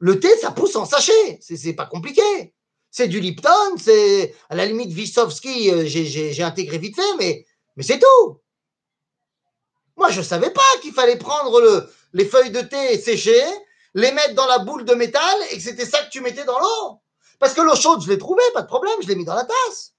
Le 0.00 0.20
thé, 0.20 0.28
ça 0.36 0.50
pousse 0.50 0.76
en 0.76 0.84
sachet. 0.84 1.38
C'est 1.40 1.72
pas 1.72 1.86
compliqué. 1.86 2.52
C'est 2.90 3.08
du 3.08 3.20
Lipton, 3.20 3.78
c'est 3.78 4.34
à 4.50 4.54
la 4.54 4.66
limite 4.66 4.92
Vissovski, 4.92 5.70
euh, 5.70 5.86
j'ai 5.86 6.42
intégré 6.42 6.76
vite 6.76 6.96
fait, 6.96 7.16
mais, 7.18 7.46
c'est 7.80 8.00
tout. 8.00 8.38
Moi, 9.96 10.10
je 10.10 10.18
ne 10.18 10.24
savais 10.26 10.50
pas 10.50 10.60
qu'il 10.82 10.92
fallait 10.92 11.16
prendre 11.16 11.58
le, 11.58 11.88
les 12.12 12.26
feuilles 12.26 12.50
de 12.50 12.60
thé 12.60 12.98
séchées, 12.98 13.46
les 13.94 14.12
mettre 14.12 14.34
dans 14.34 14.46
la 14.46 14.58
boule 14.58 14.84
de 14.84 14.94
métal 14.94 15.36
et 15.50 15.56
que 15.56 15.62
c'était 15.62 15.86
ça 15.86 16.02
que 16.02 16.10
tu 16.10 16.20
mettais 16.20 16.44
dans 16.44 16.58
l'eau. 16.58 17.00
Parce 17.38 17.54
que 17.54 17.60
l'eau 17.60 17.74
chaude, 17.74 18.02
je 18.02 18.08
l'ai 18.08 18.18
trouvée, 18.18 18.42
pas 18.54 18.62
de 18.62 18.66
problème, 18.66 18.94
je 19.02 19.08
l'ai 19.08 19.16
mis 19.16 19.24
dans 19.24 19.34
la 19.34 19.44
tasse. 19.44 19.94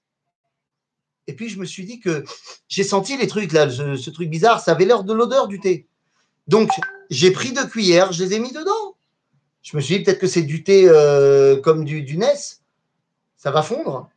Et 1.26 1.34
puis, 1.34 1.48
je 1.48 1.58
me 1.58 1.64
suis 1.64 1.84
dit 1.84 2.00
que 2.00 2.24
j'ai 2.68 2.84
senti 2.84 3.16
les 3.16 3.26
trucs 3.26 3.52
là, 3.52 3.70
ce, 3.70 4.10
truc 4.10 4.28
bizarre, 4.28 4.60
ça 4.60 4.72
avait 4.72 4.84
l'air 4.84 5.04
de 5.04 5.12
l'odeur 5.12 5.48
du 5.48 5.60
thé. 5.60 5.88
Donc, 6.48 6.70
j'ai 7.10 7.30
pris 7.30 7.52
deux 7.52 7.66
cuillères, 7.66 8.12
je 8.12 8.24
les 8.24 8.34
ai 8.34 8.38
mis 8.38 8.52
dedans. 8.52 8.96
Je 9.62 9.76
me 9.76 9.80
suis 9.80 9.98
dit 9.98 10.04
peut-être 10.04 10.18
que 10.18 10.26
c'est 10.26 10.42
du 10.42 10.62
thé 10.62 10.86
euh, 10.88 11.58
comme 11.60 11.84
du, 11.84 12.02
du 12.02 12.18
NES. 12.18 12.34
Ça 13.36 13.50
va 13.50 13.62
fondre. 13.62 14.10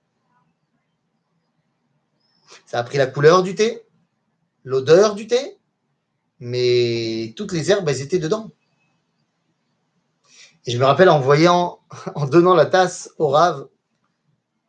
Ça 2.66 2.80
a 2.80 2.84
pris 2.84 2.98
la 2.98 3.08
couleur 3.08 3.44
du 3.44 3.56
thé, 3.56 3.82
l'odeur 4.66 5.16
du 5.16 5.28
thé, 5.28 5.58
mais 6.40 7.34
toutes 7.38 7.54
les 7.54 7.72
herbes, 7.72 7.88
elles 7.88 8.02
étaient 8.02 8.20
dedans. 8.20 8.52
Et 10.66 10.72
je 10.72 10.78
me 10.78 10.86
rappelle 10.86 11.10
en 11.10 11.20
voyant, 11.20 11.80
en 12.16 12.26
donnant 12.26 12.56
la 12.56 12.66
tasse 12.66 13.10
au 13.18 13.30
rave, 13.30 13.68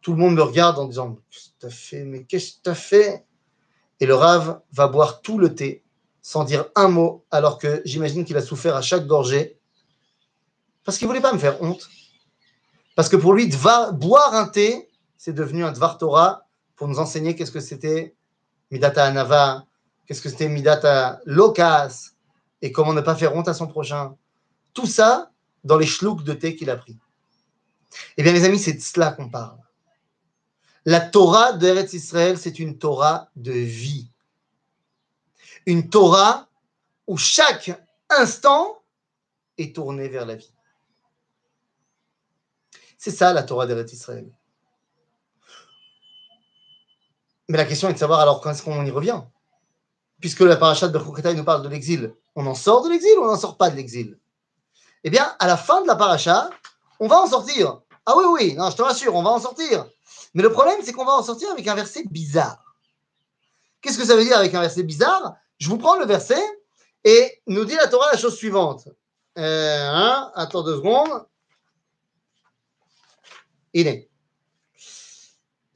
tout 0.00 0.12
le 0.12 0.18
monde 0.18 0.34
me 0.34 0.42
regarde 0.42 0.78
en 0.78 0.86
disant 0.86 1.16
Qu'est-ce 1.30 1.48
que 1.48 1.60
tu 1.60 1.66
as 1.66 1.70
fait? 1.70 2.04
Mais 2.04 2.24
qu'est-ce 2.24 2.52
que 2.52 2.62
tu 2.64 2.70
as 2.70 2.74
fait? 2.74 3.24
Et 4.00 4.06
le 4.06 4.14
rave 4.14 4.60
va 4.72 4.86
boire 4.86 5.22
tout 5.22 5.38
le 5.38 5.54
thé 5.54 5.82
sans 6.22 6.44
dire 6.44 6.66
un 6.74 6.88
mot, 6.88 7.24
alors 7.30 7.58
que 7.58 7.80
j'imagine 7.84 8.24
qu'il 8.24 8.36
a 8.36 8.42
souffert 8.42 8.76
à 8.76 8.82
chaque 8.82 9.06
gorgée, 9.06 9.58
parce 10.84 10.98
qu'il 10.98 11.06
ne 11.06 11.10
voulait 11.10 11.22
pas 11.22 11.32
me 11.32 11.38
faire 11.38 11.62
honte. 11.62 11.88
Parce 12.94 13.08
que 13.08 13.16
pour 13.16 13.32
lui, 13.32 13.48
boire 13.92 14.34
un 14.34 14.46
thé, 14.46 14.90
c'est 15.16 15.32
devenu 15.32 15.64
un 15.64 15.72
Dvar 15.72 15.96
Torah 15.96 16.46
pour 16.76 16.86
nous 16.86 16.98
enseigner 16.98 17.34
qu'est-ce 17.34 17.50
que 17.50 17.60
c'était 17.60 18.14
Midata 18.70 19.04
Anava, 19.04 19.64
qu'est-ce 20.06 20.20
que 20.20 20.28
c'était 20.28 20.48
Midata 20.48 21.20
Lokas, 21.24 22.10
et 22.60 22.72
comment 22.72 22.92
ne 22.92 23.00
pas 23.00 23.14
faire 23.14 23.34
honte 23.34 23.48
à 23.48 23.54
son 23.54 23.66
prochain. 23.66 24.14
Tout 24.74 24.86
ça 24.86 25.30
dans 25.64 25.78
les 25.78 25.86
schlouks 25.86 26.24
de 26.24 26.32
thé 26.32 26.56
qu'il 26.56 26.70
a 26.70 26.76
pris. 26.76 26.96
Eh 28.16 28.22
bien, 28.22 28.32
les 28.32 28.44
amis, 28.44 28.58
c'est 28.58 28.74
de 28.74 28.80
cela 28.80 29.12
qu'on 29.12 29.28
parle. 29.28 29.58
La 30.84 31.00
Torah 31.00 31.52
de 31.52 31.94
Israël, 31.94 32.38
c'est 32.38 32.58
une 32.58 32.78
Torah 32.78 33.28
de 33.36 33.52
vie. 33.52 34.08
Une 35.66 35.90
Torah 35.90 36.48
où 37.06 37.16
chaque 37.16 37.70
instant 38.08 38.82
est 39.58 39.74
tourné 39.74 40.08
vers 40.08 40.24
la 40.24 40.36
vie. 40.36 40.52
C'est 42.96 43.10
ça 43.10 43.32
la 43.32 43.42
Torah 43.42 43.66
d'Eretz 43.66 43.92
Israël. 43.92 44.30
Mais 47.48 47.56
la 47.56 47.64
question 47.64 47.88
est 47.88 47.94
de 47.94 47.98
savoir 47.98 48.20
alors 48.20 48.40
quand 48.40 48.50
est-ce 48.50 48.62
qu'on 48.62 48.84
y 48.84 48.90
revient? 48.90 49.22
Puisque 50.20 50.40
la 50.40 50.56
parachat 50.56 50.88
de 50.88 50.92
Berkouketai 50.92 51.34
nous 51.34 51.44
parle 51.44 51.62
de 51.62 51.68
l'exil, 51.68 52.12
on 52.34 52.46
en 52.46 52.54
sort 52.54 52.84
de 52.84 52.90
l'exil 52.90 53.16
ou 53.18 53.22
on 53.22 53.26
n'en 53.26 53.36
sort 53.36 53.56
pas 53.56 53.70
de 53.70 53.76
l'exil? 53.76 54.18
Eh 55.08 55.10
bien, 55.10 55.34
à 55.38 55.46
la 55.46 55.56
fin 55.56 55.80
de 55.80 55.86
la 55.86 55.96
paracha, 55.96 56.50
on 57.00 57.08
va 57.08 57.18
en 57.18 57.26
sortir. 57.26 57.80
Ah 58.04 58.12
oui, 58.14 58.24
oui, 58.30 58.54
non, 58.56 58.68
je 58.68 58.76
te 58.76 58.82
rassure, 58.82 59.14
on 59.14 59.22
va 59.22 59.30
en 59.30 59.40
sortir. 59.40 59.86
Mais 60.34 60.42
le 60.42 60.52
problème, 60.52 60.80
c'est 60.82 60.92
qu'on 60.92 61.06
va 61.06 61.14
en 61.14 61.22
sortir 61.22 61.50
avec 61.50 61.66
un 61.66 61.74
verset 61.74 62.04
bizarre. 62.10 62.62
Qu'est-ce 63.80 63.96
que 63.96 64.04
ça 64.04 64.16
veut 64.16 64.24
dire 64.24 64.36
avec 64.36 64.52
un 64.52 64.60
verset 64.60 64.82
bizarre? 64.82 65.34
Je 65.56 65.70
vous 65.70 65.78
prends 65.78 65.96
le 65.96 66.04
verset 66.04 66.42
et 67.04 67.40
nous 67.46 67.64
dit 67.64 67.74
la 67.74 67.88
Torah 67.88 68.12
la 68.12 68.18
chose 68.18 68.36
suivante. 68.36 68.86
Euh, 69.38 69.88
hein, 69.90 70.30
attends 70.34 70.62
deux 70.62 70.76
secondes. 70.76 71.24
Il 73.72 73.86
est. 73.86 74.10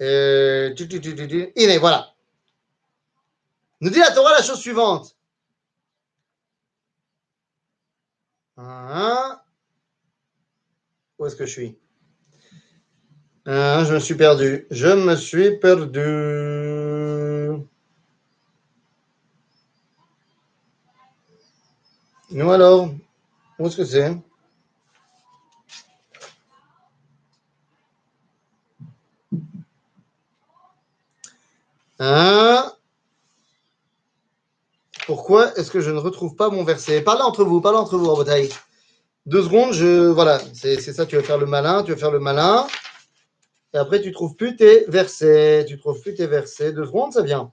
Euh, 0.02 0.74
il 0.76 1.70
est, 1.70 1.78
voilà. 1.78 2.12
Nous 3.80 3.88
dit 3.88 3.98
la 3.98 4.10
Torah 4.10 4.32
la 4.32 4.42
chose 4.42 4.60
suivante. 4.60 5.16
Hein? 8.56 9.40
Où 11.18 11.26
est-ce 11.26 11.36
que 11.36 11.46
je 11.46 11.52
suis? 11.52 11.78
Ah, 13.46 13.84
je 13.84 13.94
me 13.94 13.98
suis 13.98 14.14
perdu. 14.14 14.66
Je 14.70 14.88
me 14.88 15.16
suis 15.16 15.58
perdu. 15.58 16.00
Nous 22.30 22.50
alors, 22.50 22.90
où 23.58 23.66
est-ce 23.66 23.76
que 23.76 23.84
c'est? 23.84 24.16
Hein 31.98 32.72
Pourquoi 35.06 35.56
est-ce 35.58 35.70
que 35.70 35.80
je 35.80 35.90
ne 35.90 35.98
retrouve 35.98 36.36
pas 36.36 36.48
mon 36.50 36.64
verset? 36.64 37.02
Parlez 37.02 37.22
entre 37.22 37.44
vous, 37.44 37.60
parlez 37.60 37.78
entre 37.78 37.96
vous, 37.96 38.16
bataille. 38.16 38.50
Deux 39.26 39.42
secondes, 39.42 39.72
je. 39.72 40.08
Voilà, 40.08 40.40
c'est 40.54 40.80
ça, 40.80 41.06
tu 41.06 41.16
vas 41.16 41.22
faire 41.22 41.38
le 41.38 41.46
malin, 41.46 41.82
tu 41.82 41.92
vas 41.92 41.98
faire 41.98 42.10
le 42.10 42.20
malin. 42.20 42.66
Et 43.74 43.78
après, 43.78 44.00
tu 44.00 44.12
trouves 44.12 44.36
plus 44.36 44.56
tes 44.56 44.84
versets. 44.88 45.64
Tu 45.66 45.78
trouves 45.78 46.00
plus 46.00 46.14
tes 46.14 46.26
versets. 46.26 46.72
Deux 46.72 46.86
secondes, 46.86 47.12
ça 47.12 47.22
vient. 47.22 47.52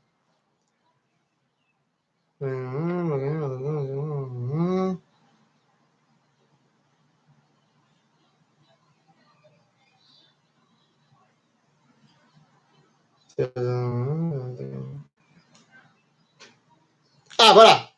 Ah, 17.41 17.53
voilà. 17.53 17.89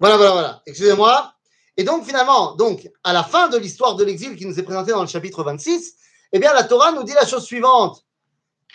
Voilà, 0.00 0.16
voilà, 0.16 0.32
voilà. 0.32 0.62
Excusez-moi. 0.66 1.32
Et 1.76 1.84
donc, 1.84 2.04
finalement, 2.04 2.56
donc, 2.56 2.90
à 3.04 3.12
la 3.12 3.22
fin 3.22 3.48
de 3.48 3.56
l'histoire 3.56 3.94
de 3.94 4.04
l'exil 4.04 4.36
qui 4.36 4.44
nous 4.44 4.58
est 4.58 4.64
présentée 4.64 4.90
dans 4.90 5.02
le 5.02 5.06
chapitre 5.06 5.44
26, 5.44 5.94
eh 6.32 6.38
bien, 6.40 6.52
la 6.52 6.64
Torah 6.64 6.90
nous 6.90 7.04
dit 7.04 7.12
la 7.12 7.24
chose 7.24 7.44
suivante. 7.44 8.04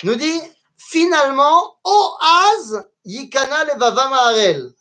Nous 0.03 0.15
dit, 0.15 0.41
finalement, 0.77 1.77
Oaz 1.83 2.85
Yikana 3.03 3.65
Levava 3.65 4.07
Ma'arel. 4.07 4.71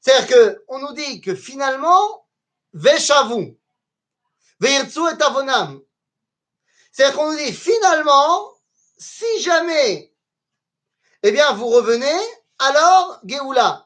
C'est-à-dire 0.00 0.56
qu'on 0.66 0.78
nous 0.78 0.94
dit 0.94 1.20
que 1.20 1.34
finalement, 1.34 2.26
Veshavu, 2.72 3.58
Veirtsu 4.60 5.00
et 5.00 5.22
Avonam. 5.22 5.82
C'est-à-dire 6.90 7.16
qu'on 7.18 7.32
nous 7.32 7.36
dit, 7.36 7.52
finalement, 7.52 8.52
si 8.96 9.42
jamais, 9.42 10.10
eh 11.22 11.32
bien, 11.32 11.52
vous 11.52 11.68
revenez, 11.68 12.18
alors, 12.58 13.20
Geoula. 13.26 13.85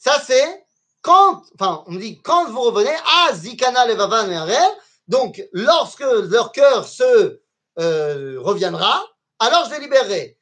Ça, 0.00 0.20
c'est 0.26 0.66
quand, 1.02 1.44
enfin, 1.54 1.84
on 1.86 1.94
dit, 1.94 2.20
quand 2.22 2.50
vous 2.50 2.60
revenez, 2.60 2.96
à 3.28 3.32
Zikana 3.34 3.86
Levava 3.86 4.26
Ma'arel, 4.26 4.70
donc, 5.06 5.42
lorsque 5.52 6.00
leur 6.00 6.50
cœur 6.50 6.88
se 6.88 7.40
euh, 7.78 8.40
reviendra, 8.40 9.04
alors 9.38 9.66
je 9.66 9.74
les 9.74 9.80
libérerai. 9.80 10.36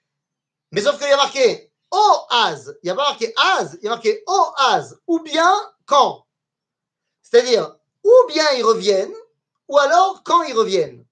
Mais 0.73 0.81
sauf 0.81 0.99
qu'il 0.99 1.09
y 1.09 1.13
a 1.13 1.17
marqué 1.17 1.71
au 1.91 2.15
az, 2.31 2.79
il 2.83 2.87
y 2.87 2.91
a 2.91 2.95
pas 2.95 3.11
marqué 3.11 3.35
az, 3.37 3.79
il 3.83 3.85
y 3.85 3.89
a 3.89 3.91
marqué 3.91 4.23
au 4.27 4.47
az, 4.59 4.99
ou 5.07 5.21
bien 5.21 5.53
quand? 5.85 6.25
C'est-à-dire, 7.23 7.77
ou 8.03 8.13
bien 8.29 8.45
ils 8.57 8.65
reviennent, 8.65 9.15
ou 9.69 9.77
alors 9.79 10.23
quand 10.25 10.43
ils 10.45 10.55
reviennent. 10.55 11.05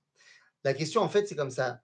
La 0.65 0.73
question, 0.73 1.03
en 1.03 1.09
fait, 1.09 1.27
c'est 1.27 1.37
comme 1.37 1.51
ça. 1.51 1.81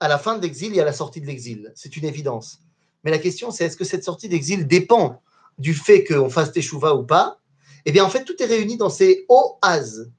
à 0.00 0.08
la 0.08 0.18
fin 0.18 0.36
de 0.36 0.42
l'exil 0.42 0.76
et 0.76 0.80
à 0.80 0.84
la 0.84 0.92
sortie 0.92 1.20
de 1.20 1.26
l'exil. 1.26 1.72
C'est 1.74 1.96
une 1.96 2.04
évidence. 2.04 2.58
Mais 3.02 3.10
la 3.10 3.18
question, 3.18 3.50
c'est 3.50 3.64
est-ce 3.64 3.76
que 3.76 3.84
cette 3.84 4.04
sortie 4.04 4.28
d'exil 4.28 4.66
dépend 4.66 5.22
du 5.58 5.74
fait 5.74 6.04
qu'on 6.04 6.30
fasse 6.30 6.52
teshuva 6.52 6.94
ou 6.94 7.04
pas 7.04 7.40
Eh 7.84 7.92
bien, 7.92 8.04
en 8.04 8.10
fait, 8.10 8.24
tout 8.24 8.40
est 8.42 8.46
réuni 8.46 8.76
dans 8.76 8.90
ces 8.90 9.26
oaz. 9.28 10.10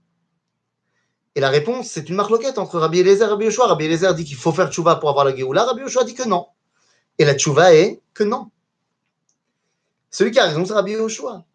Et 1.35 1.39
la 1.39 1.49
réponse, 1.49 1.89
c'est 1.89 2.09
une 2.09 2.15
marloquette 2.15 2.57
entre 2.57 2.79
Rabbi 2.79 2.99
Eliezer 2.99 3.27
et 3.27 3.29
Rabbi 3.29 3.45
Yoshua. 3.45 3.67
Rabbi 3.67 3.85
Eliezer 3.85 4.15
dit 4.15 4.25
qu'il 4.25 4.37
faut 4.37 4.51
faire 4.51 4.69
teshuva 4.69 4.95
pour 4.95 5.09
avoir 5.09 5.23
la 5.23 5.35
Géoula. 5.35 5.65
Rabbi 5.65 5.81
Yoshua 5.81 6.03
dit 6.03 6.15
que 6.15 6.27
non. 6.27 6.47
Et 7.19 7.25
la 7.25 7.33
teshuva 7.33 7.75
est 7.75 8.01
que 8.15 8.23
non. 8.23 8.49
Celui 10.09 10.31
qui 10.31 10.39
a 10.39 10.47
raison, 10.47 10.65
c'est 10.65 10.73
Rabbi 10.73 10.93
Yoshua. 10.93 11.45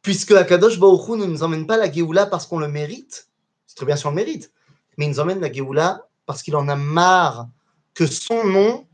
Puisque 0.00 0.32
Akadosh 0.32 0.78
Baruch 0.78 1.08
Hu 1.08 1.18
ne 1.18 1.26
nous 1.26 1.42
emmène 1.42 1.66
pas 1.66 1.76
la 1.76 1.92
Géoula 1.92 2.24
parce 2.24 2.46
qu'on 2.46 2.58
le 2.58 2.68
mérite, 2.68 3.28
c'est 3.66 3.76
très 3.76 3.84
bien 3.84 3.96
si 3.96 4.06
on 4.06 4.10
le 4.10 4.16
mérite, 4.16 4.50
mais 4.96 5.04
il 5.04 5.10
nous 5.10 5.20
emmène 5.20 5.40
la 5.40 5.52
Géoula 5.52 6.08
parce 6.24 6.42
qu'il 6.42 6.56
en 6.56 6.66
a 6.68 6.76
marre 6.76 7.48
que 7.92 8.06
son 8.06 8.44
nom 8.46 8.86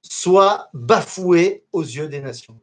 soit 0.00 0.68
bafoué 0.74 1.64
aux 1.72 1.82
yeux 1.82 2.08
des 2.08 2.20
nations. 2.20 2.60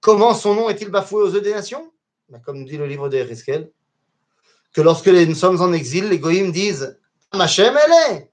Comment 0.00 0.34
son 0.34 0.54
nom 0.54 0.68
est-il 0.70 0.88
bafoué 0.88 1.22
aux 1.22 1.32
yeux 1.32 1.40
des 1.40 1.52
nations? 1.52 1.92
Ben, 2.28 2.40
Comme 2.40 2.64
dit 2.64 2.76
le 2.76 2.86
livre 2.86 3.08
de 3.08 3.18
Ereskel, 3.18 3.70
que 4.72 4.80
lorsque 4.80 5.08
nous 5.08 5.34
sommes 5.34 5.60
en 5.60 5.72
exil, 5.72 6.08
les 6.08 6.18
goïms 6.18 6.52
disent 6.52 6.98
Machem 7.34 7.76
ele 7.76 8.28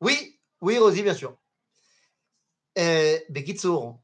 Oui, 0.00 0.38
oui, 0.60 0.78
Rosie, 0.78 1.02
bien 1.02 1.14
sûr. 1.14 1.36
Bekitsour, 3.30 3.98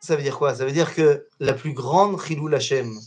ça 0.00 0.16
veut 0.16 0.22
dire 0.22 0.36
quoi? 0.36 0.54
Ça 0.54 0.64
veut 0.64 0.72
dire 0.72 0.94
que 0.94 1.26
la 1.40 1.54
plus 1.54 1.72
grande 1.72 2.20
Chilou 2.20 2.48
Lachem, 2.48 2.98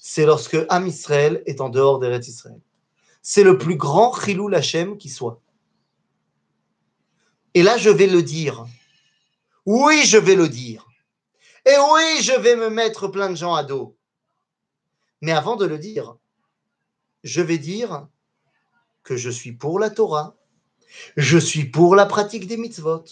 c'est 0.00 0.24
lorsque 0.24 0.56
Am 0.68 0.86
Israël 0.86 1.42
est 1.46 1.60
en 1.60 1.68
dehors 1.68 1.98
d'Eretz 1.98 2.26
Israël. 2.28 2.60
C'est 3.20 3.44
le 3.44 3.58
plus 3.58 3.76
grand 3.76 4.12
Chilou 4.18 4.48
Lachem 4.48 4.96
qui 4.96 5.10
soit. 5.10 5.41
Et 7.54 7.62
là, 7.62 7.76
je 7.76 7.90
vais 7.90 8.06
le 8.06 8.22
dire. 8.22 8.66
Oui, 9.66 10.04
je 10.04 10.18
vais 10.18 10.34
le 10.34 10.48
dire. 10.48 10.86
Et 11.64 11.76
oui, 11.92 12.22
je 12.22 12.32
vais 12.40 12.56
me 12.56 12.70
mettre 12.70 13.08
plein 13.08 13.30
de 13.30 13.36
gens 13.36 13.54
à 13.54 13.62
dos. 13.62 13.96
Mais 15.20 15.32
avant 15.32 15.56
de 15.56 15.66
le 15.66 15.78
dire, 15.78 16.16
je 17.22 17.40
vais 17.40 17.58
dire 17.58 18.08
que 19.04 19.16
je 19.16 19.30
suis 19.30 19.52
pour 19.52 19.78
la 19.78 19.90
Torah, 19.90 20.36
je 21.16 21.38
suis 21.38 21.64
pour 21.64 21.94
la 21.94 22.06
pratique 22.06 22.46
des 22.46 22.56
mitzvot. 22.56 23.04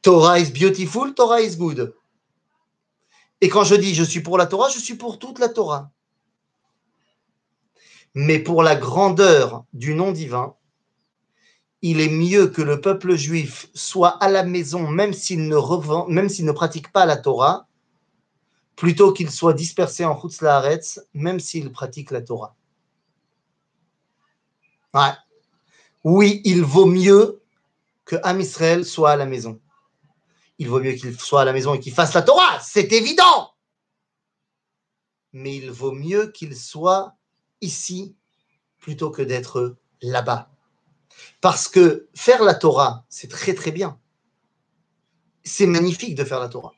Torah 0.00 0.38
is 0.38 0.50
beautiful, 0.50 1.14
Torah 1.14 1.40
is 1.40 1.56
good. 1.56 1.94
Et 3.40 3.48
quand 3.48 3.64
je 3.64 3.74
dis 3.74 3.94
je 3.94 4.04
suis 4.04 4.20
pour 4.20 4.38
la 4.38 4.46
Torah, 4.46 4.68
je 4.70 4.78
suis 4.78 4.94
pour 4.94 5.18
toute 5.18 5.38
la 5.38 5.48
Torah. 5.48 5.90
Mais 8.14 8.38
pour 8.38 8.62
la 8.62 8.76
grandeur 8.76 9.64
du 9.72 9.94
nom 9.94 10.12
divin, 10.12 10.56
il 11.86 12.00
est 12.00 12.08
mieux 12.08 12.46
que 12.46 12.62
le 12.62 12.80
peuple 12.80 13.14
juif 13.14 13.68
soit 13.74 14.16
à 14.24 14.30
la 14.30 14.42
maison, 14.42 14.88
même 14.88 15.12
s'il 15.12 15.48
ne, 15.48 16.52
pratique 16.52 16.90
pas 16.90 17.04
la 17.04 17.18
Torah, 17.18 17.68
plutôt 18.74 19.12
qu'il 19.12 19.30
soit 19.30 19.52
dispersé 19.52 20.02
en 20.06 20.18
Chutz 20.18 20.40
même 21.12 21.40
s'il 21.40 21.70
pratique 21.70 22.10
la 22.10 22.22
Torah. 22.22 22.56
Ouais. 24.94 25.12
Oui, 26.04 26.40
il 26.46 26.62
vaut 26.62 26.86
mieux 26.86 27.42
que 28.06 28.16
Am 28.22 28.40
Israël 28.40 28.86
soit 28.86 29.10
à 29.10 29.16
la 29.16 29.26
maison. 29.26 29.60
Il 30.58 30.70
vaut 30.70 30.80
mieux 30.80 30.92
qu'il 30.92 31.20
soit 31.20 31.42
à 31.42 31.44
la 31.44 31.52
maison 31.52 31.74
et 31.74 31.80
qu'il 31.80 31.92
fasse 31.92 32.14
la 32.14 32.22
Torah, 32.22 32.60
c'est 32.60 32.92
évident. 32.92 33.52
Mais 35.34 35.54
il 35.54 35.70
vaut 35.70 35.92
mieux 35.92 36.28
qu'il 36.28 36.56
soit 36.56 37.14
ici 37.60 38.16
plutôt 38.78 39.10
que 39.10 39.20
d'être 39.20 39.76
là-bas. 40.00 40.53
Parce 41.40 41.68
que 41.68 42.08
faire 42.14 42.42
la 42.42 42.54
Torah, 42.54 43.04
c'est 43.08 43.30
très 43.30 43.54
très 43.54 43.70
bien. 43.70 43.98
C'est 45.42 45.66
magnifique 45.66 46.14
de 46.14 46.24
faire 46.24 46.40
la 46.40 46.48
Torah. 46.48 46.72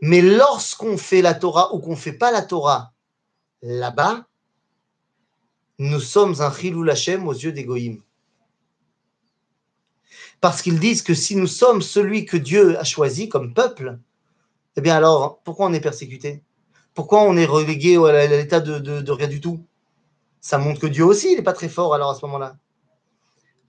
Mais 0.00 0.22
lorsqu'on 0.22 0.96
fait 0.96 1.22
la 1.22 1.34
Torah 1.34 1.74
ou 1.74 1.80
qu'on 1.80 1.90
ne 1.90 1.96
fait 1.96 2.12
pas 2.12 2.30
la 2.30 2.42
Torah 2.42 2.92
là-bas, 3.62 4.26
nous 5.78 6.00
sommes 6.00 6.40
un 6.40 6.52
chilou 6.52 6.82
lachem 6.82 7.26
aux 7.28 7.32
yeux 7.32 7.52
des 7.52 7.64
goïms. 7.64 8.02
Parce 10.40 10.62
qu'ils 10.62 10.78
disent 10.78 11.02
que 11.02 11.14
si 11.14 11.36
nous 11.36 11.46
sommes 11.46 11.82
celui 11.82 12.24
que 12.24 12.36
Dieu 12.36 12.78
a 12.78 12.84
choisi 12.84 13.28
comme 13.28 13.54
peuple, 13.54 13.98
eh 14.76 14.80
bien 14.80 14.96
alors, 14.96 15.40
pourquoi 15.42 15.66
on 15.66 15.72
est 15.72 15.80
persécuté? 15.80 16.42
Pourquoi 16.94 17.22
on 17.22 17.36
est 17.36 17.44
relégué 17.44 17.96
à 17.96 18.26
l'état 18.26 18.60
de, 18.60 18.78
de 18.78 19.12
rien 19.12 19.28
du 19.28 19.40
tout? 19.40 19.64
Ça 20.40 20.58
montre 20.58 20.80
que 20.80 20.86
Dieu 20.86 21.04
aussi, 21.04 21.32
il 21.32 21.36
n'est 21.36 21.42
pas 21.42 21.52
très 21.52 21.68
fort 21.68 21.94
alors 21.94 22.10
à 22.10 22.14
ce 22.14 22.24
moment-là. 22.26 22.56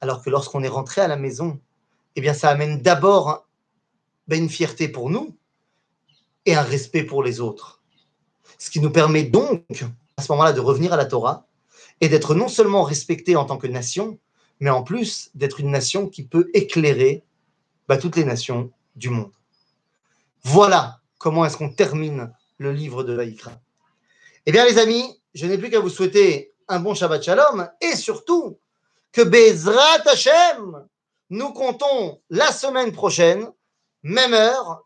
Alors 0.01 0.23
que 0.23 0.29
lorsqu'on 0.29 0.63
est 0.63 0.69
rentré 0.69 1.01
à 1.01 1.07
la 1.07 1.17
maison, 1.17 1.59
eh 2.15 2.21
bien, 2.21 2.33
ça 2.33 2.49
amène 2.49 2.81
d'abord 2.81 3.47
ben, 4.27 4.41
une 4.41 4.49
fierté 4.49 4.87
pour 4.87 5.09
nous 5.09 5.35
et 6.45 6.55
un 6.55 6.61
respect 6.61 7.03
pour 7.03 7.23
les 7.23 7.39
autres. 7.39 7.81
Ce 8.57 8.69
qui 8.69 8.79
nous 8.79 8.91
permet 8.91 9.23
donc, 9.23 9.85
à 10.17 10.21
ce 10.21 10.31
moment-là, 10.31 10.53
de 10.53 10.59
revenir 10.59 10.93
à 10.93 10.97
la 10.97 11.05
Torah 11.05 11.47
et 12.01 12.09
d'être 12.09 12.35
non 12.35 12.47
seulement 12.47 12.83
respecté 12.83 13.35
en 13.35 13.45
tant 13.45 13.57
que 13.57 13.67
nation, 13.67 14.17
mais 14.59 14.69
en 14.69 14.83
plus 14.83 15.31
d'être 15.35 15.59
une 15.59 15.71
nation 15.71 16.07
qui 16.07 16.23
peut 16.23 16.49
éclairer 16.53 17.23
bah, 17.87 17.97
toutes 17.97 18.15
les 18.15 18.25
nations 18.25 18.71
du 18.95 19.09
monde. 19.09 19.31
Voilà 20.43 20.99
comment 21.17 21.45
est-ce 21.45 21.57
qu'on 21.57 21.69
termine 21.69 22.31
le 22.57 22.71
livre 22.71 23.03
de 23.03 23.13
Vaïkra. 23.13 23.59
Eh 24.45 24.51
bien, 24.51 24.65
les 24.65 24.77
amis, 24.77 25.21
je 25.33 25.45
n'ai 25.45 25.57
plus 25.57 25.69
qu'à 25.69 25.79
vous 25.79 25.89
souhaiter 25.89 26.53
un 26.67 26.79
bon 26.79 26.93
Shabbat 26.93 27.23
Shalom 27.23 27.69
et 27.81 27.95
surtout 27.95 28.59
que 29.11 29.21
Bezrat 29.21 30.07
Hashem, 30.07 30.87
nous 31.29 31.53
comptons 31.53 32.21
la 32.29 32.51
semaine 32.51 32.91
prochaine, 32.91 33.51
même 34.03 34.33
heure, 34.33 34.83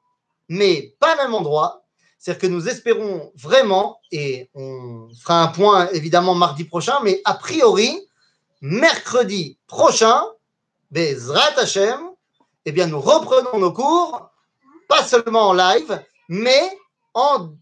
mais 0.50 0.96
pas 1.00 1.16
même 1.16 1.34
endroit. 1.34 1.86
C'est-à-dire 2.18 2.42
que 2.42 2.48
nous 2.48 2.70
espérons 2.70 3.32
vraiment, 3.36 4.00
et 4.12 4.50
on 4.54 5.10
fera 5.22 5.42
un 5.42 5.48
point 5.48 5.90
évidemment 5.90 6.36
mardi 6.36 6.64
prochain, 6.64 7.00
mais 7.04 7.22
a 7.26 7.34
priori, 7.34 8.08
mercredi 8.62 9.60
prochain, 9.68 10.24
Bezrat 10.90 11.58
Hashem, 11.58 12.00
eh 12.66 12.72
bien 12.72 12.88
nous 12.88 13.02
reprenons 13.02 13.60
nos 13.60 13.74
cours, 13.74 14.30
pas 14.88 15.04
seulement 15.04 15.50
en 15.50 15.54
live, 15.54 16.02
mais 16.30 16.78
en 17.14 17.56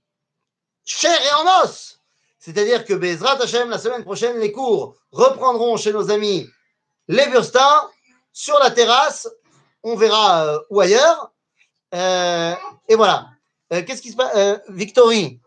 chair 0.86 1.20
et 1.20 1.34
en 1.34 1.64
os. 1.64 2.01
C'est-à-dire 2.42 2.86
que 2.86 2.96
Bezrat 2.96 3.40
Hashem, 3.40 3.70
la 3.70 3.78
semaine 3.78 4.04
prochaine, 4.04 4.40
les 4.40 4.52
cours 4.52 4.96
reprendront 5.12 5.78
chez 5.78 5.94
nos 5.94 6.10
amis 6.10 6.50
les 7.08 7.28
Burstins 7.28 7.88
sur 8.34 8.58
la 8.58 8.72
terrasse. 8.72 9.30
On 9.84 9.96
verra 9.96 10.46
euh, 10.46 10.60
où 10.72 10.80
ailleurs. 10.80 11.32
Euh, 11.94 12.56
et 12.90 12.96
voilà. 12.96 13.28
Euh, 13.72 13.84
qu'est-ce 13.84 14.02
qui 14.02 14.12
se 14.12 14.16
passe 14.16 14.60
Victory, 14.70 15.40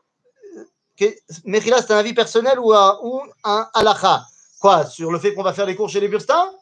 Mechila, 1.44 1.82
c'est 1.82 1.92
un 1.92 1.98
avis 1.98 2.14
personnel 2.14 2.60
ou, 2.60 2.72
ou 2.72 3.22
un 3.42 3.68
halakha 3.74 4.24
Quoi 4.60 4.86
Sur 4.86 5.10
le 5.10 5.18
fait 5.18 5.34
qu'on 5.34 5.42
va 5.42 5.52
faire 5.52 5.66
les 5.66 5.74
cours 5.74 5.88
chez 5.88 6.00
les 6.00 6.08
Burstins? 6.08 6.52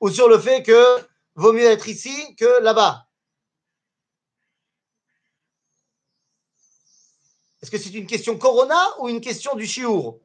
Ou 0.00 0.10
sur 0.10 0.28
le 0.28 0.38
fait 0.38 0.62
que 0.62 0.98
vaut 1.34 1.52
mieux 1.52 1.66
être 1.66 1.88
ici 1.88 2.36
que 2.36 2.62
là-bas? 2.62 3.04
Est-ce 7.64 7.70
que 7.70 7.78
c'est 7.78 7.94
une 7.94 8.06
question 8.06 8.36
Corona 8.36 8.78
ou 8.98 9.08
une 9.08 9.22
question 9.22 9.54
du 9.54 9.66
Chiour? 9.66 10.20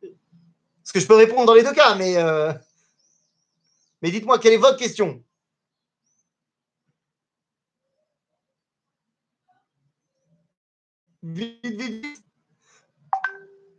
Parce 0.00 0.92
que 0.94 0.98
je 0.98 1.06
peux 1.06 1.14
répondre 1.14 1.44
dans 1.44 1.52
les 1.52 1.62
deux 1.62 1.74
cas, 1.74 1.94
mais, 1.94 2.16
euh, 2.16 2.54
mais 4.00 4.10
dites-moi, 4.10 4.38
quelle 4.38 4.54
est 4.54 4.56
votre 4.56 4.78
question? 4.78 5.22
Vite, 11.22 11.60
vite, 11.62 12.02
vite. 12.02 12.24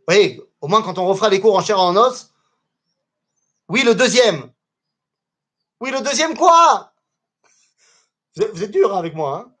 Oui, 0.06 0.40
au 0.60 0.68
moins 0.68 0.82
quand 0.82 0.96
on 0.98 1.08
refera 1.08 1.28
les 1.28 1.40
cours 1.40 1.56
en 1.56 1.60
chair 1.60 1.76
et 1.76 1.80
en 1.80 1.96
os. 1.96 2.32
Oui, 3.68 3.82
le 3.82 3.96
deuxième. 3.96 4.52
Oui, 5.80 5.90
le 5.90 6.02
deuxième 6.02 6.36
quoi? 6.36 6.94
Vous 8.36 8.62
êtes, 8.62 8.70
dur 8.70 8.94
hein, 8.94 8.98
avec 9.00 9.16
moi. 9.16 9.38
Hein 9.38 9.52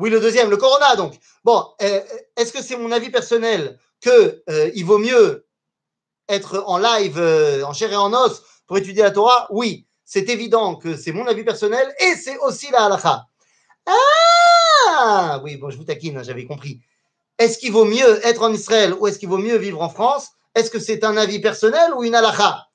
oui, 0.00 0.08
le 0.08 0.18
deuxième, 0.18 0.48
le 0.48 0.56
corona, 0.56 0.96
donc. 0.96 1.18
Bon, 1.44 1.62
euh, 1.82 2.00
est-ce 2.36 2.52
que 2.52 2.62
c'est 2.62 2.76
mon 2.76 2.90
avis 2.90 3.10
personnel 3.10 3.78
qu'il 4.00 4.42
euh, 4.48 4.70
il 4.74 4.84
vaut 4.86 4.96
mieux 4.96 5.46
être 6.26 6.64
en 6.66 6.78
live, 6.78 7.18
euh, 7.18 7.62
en 7.64 7.74
chair 7.74 7.92
et 7.92 7.96
en 7.96 8.12
os, 8.14 8.42
pour 8.66 8.78
étudier 8.78 9.02
la 9.02 9.10
Torah? 9.10 9.46
Oui, 9.50 9.86
c'est 10.06 10.30
évident 10.30 10.76
que 10.76 10.96
c'est 10.96 11.12
mon 11.12 11.26
avis 11.26 11.44
personnel 11.44 11.94
et 12.00 12.14
c'est 12.14 12.38
aussi 12.38 12.70
la 12.70 12.86
halakha. 12.86 13.26
Ah 13.84 15.40
Oui, 15.44 15.56
bon, 15.56 15.68
je 15.68 15.76
vous 15.76 15.84
taquine, 15.84 16.16
hein, 16.16 16.22
j'avais 16.22 16.46
compris. 16.46 16.80
Est-ce 17.38 17.58
qu'il 17.58 17.72
vaut 17.72 17.84
mieux 17.84 18.26
être 18.26 18.42
en 18.42 18.52
Israël 18.52 18.94
ou 18.94 19.06
est-ce 19.06 19.18
qu'il 19.18 19.28
vaut 19.28 19.38
mieux 19.38 19.56
vivre 19.56 19.82
en 19.82 19.90
France? 19.90 20.28
Est-ce 20.54 20.70
que 20.70 20.78
c'est 20.78 21.04
un 21.04 21.16
avis 21.18 21.40
personnel 21.40 21.92
ou 21.94 22.04
une 22.04 22.14
halakha? 22.14 22.68